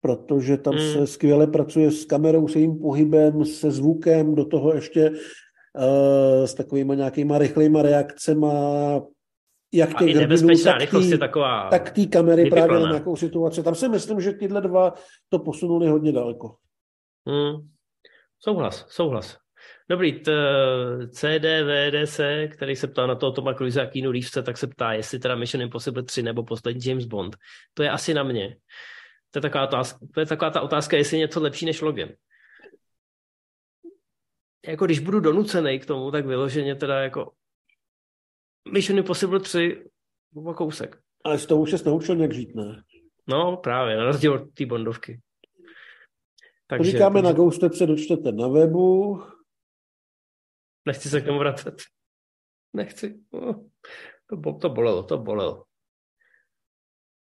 [0.00, 0.80] Protože tam Mm.
[0.80, 6.54] se skvěle pracuje s kamerou, s jejím pohybem, se zvukem, do toho ještě uh, s
[6.54, 8.52] takovýma nějakýma rychlejma reakcema,
[9.74, 11.70] jak těch hrdinů, tak tý- taková...
[11.70, 13.62] tak té kamery právě na nějakou situaci.
[13.62, 14.94] Tam si myslím, že tyhle dva
[15.28, 16.54] to posunuli hodně daleko.
[17.26, 17.68] Hmm.
[18.38, 19.38] Souhlas, souhlas.
[19.88, 20.32] Dobrý, t,
[21.10, 22.20] CDVDC,
[22.50, 25.34] který se ptá na toho Toma Cruise a Keanu Reevese, tak se ptá, jestli teda
[25.34, 27.36] Mission Impossible 3 nebo poslední James Bond.
[27.74, 28.56] To je asi na mě.
[29.30, 32.08] To je taková, otázka, to je taková ta otázka, jestli je něco lepší než Logan.
[34.66, 37.32] Jako když budu donucený k tomu, tak vyloženě teda jako
[38.72, 39.84] Mission Impossible 3
[40.34, 40.98] o kousek.
[41.24, 42.82] Ale z toho už se naučil nějak žít, ne?
[43.26, 45.20] No právě, na rozdíl od té Bondovky.
[46.66, 49.22] Takže, Říkáme na Ghostec, dočtete na webu.
[50.86, 51.74] Nechci se k tomu vracet.
[52.72, 53.20] Nechci.
[53.32, 53.66] No,
[54.26, 55.64] To, to bolelo, to bolelo.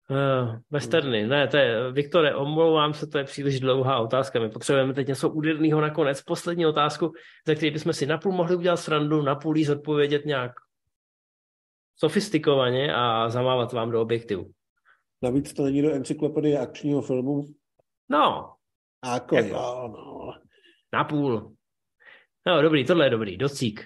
[0.09, 4.39] Uh, westerny, ne, to je, Viktore, omlouvám se, to je příliš dlouhá otázka.
[4.39, 6.21] My potřebujeme teď něco úderného nakonec.
[6.21, 7.11] Poslední otázku,
[7.47, 10.51] ze které bychom si napůl mohli udělat srandu, napůl jí zodpovědět nějak
[11.95, 14.51] sofistikovaně a zamávat vám do objektivu.
[15.21, 17.45] Navíc to není do encyklopedie akčního filmu.
[18.09, 18.53] No,
[19.03, 20.33] A jako, jo, no.
[20.93, 21.53] napůl.
[22.47, 23.85] No, dobrý, tohle je dobrý, docík.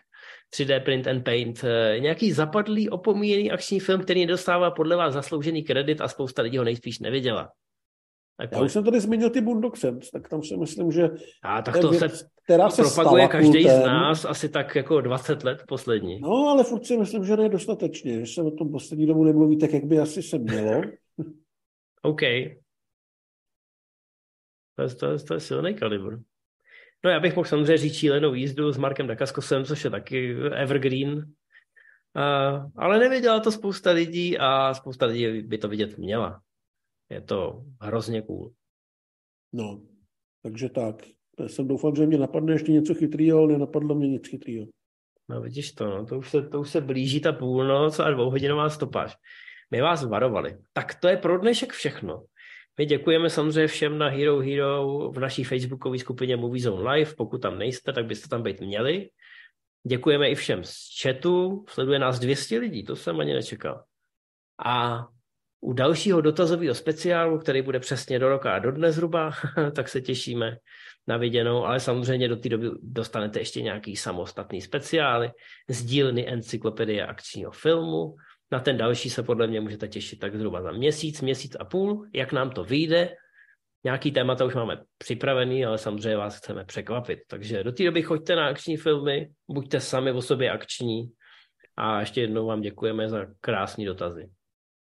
[0.55, 1.63] 3D Print and Paint.
[1.63, 6.57] Eh, Nějaký zapadlý, opomíjený akční film, který nedostává podle vás zasloužený kredit a spousta lidí
[6.57, 7.51] ho nejspíš neviděla.
[8.39, 9.45] Tak Já už jsem tady zmínil ty
[9.75, 11.09] Saints, tak tam si myslím, že
[11.43, 13.85] a tak to věc, se která se propaguje každý z kultem.
[13.85, 16.19] nás asi tak jako 20 let poslední.
[16.19, 19.57] No, ale furt si myslím, že ne dostatečně, že se o tom poslední dobu nemluví
[19.57, 20.81] tak, jak by asi se mělo.
[22.01, 22.21] OK.
[24.77, 26.17] To je, to je, to je silný kalibr.
[27.05, 31.17] No já bych mohl samozřejmě říct šílenou jízdu s Markem Dakaskosem, což je taky evergreen.
[31.17, 36.41] Uh, ale nevěděla to spousta lidí a spousta lidí by to vidět měla.
[37.09, 38.53] Je to hrozně cool.
[39.53, 39.81] No,
[40.43, 40.95] takže tak.
[41.39, 44.67] Já jsem doufal, že mě napadne ještě něco chytrýho, ale nenapadlo mě nic chytrýho.
[45.29, 46.05] No vidíš to, no.
[46.05, 49.17] to, už se, to už se blíží ta půlnoc a dvouhodinová stopáž.
[49.71, 50.57] My vás varovali.
[50.73, 52.25] Tak to je pro dnešek všechno.
[52.79, 57.15] My děkujeme samozřejmě všem na Hero Hero v naší facebookové skupině Movie Zone Live.
[57.15, 59.09] Pokud tam nejste, tak byste tam být měli.
[59.87, 61.65] Děkujeme i všem z chatu.
[61.69, 63.83] Sleduje nás 200 lidí, to jsem ani nečekal.
[64.65, 65.07] A
[65.59, 69.31] u dalšího dotazového speciálu, který bude přesně do roka a do dne zhruba,
[69.75, 70.57] tak se těšíme
[71.07, 75.31] na viděnou, ale samozřejmě do té doby dostanete ještě nějaký samostatný speciály
[75.69, 78.15] z dílny encyklopedie akčního filmu.
[78.51, 82.07] Na ten další se podle mě můžete těšit tak zhruba za měsíc, měsíc a půl,
[82.13, 83.15] jak nám to vyjde.
[83.83, 87.19] Nějaký témata už máme připravený, ale samozřejmě vás chceme překvapit.
[87.27, 91.11] Takže do té doby choďte na akční filmy, buďte sami o sobě akční
[91.77, 94.29] a ještě jednou vám děkujeme za krásné dotazy.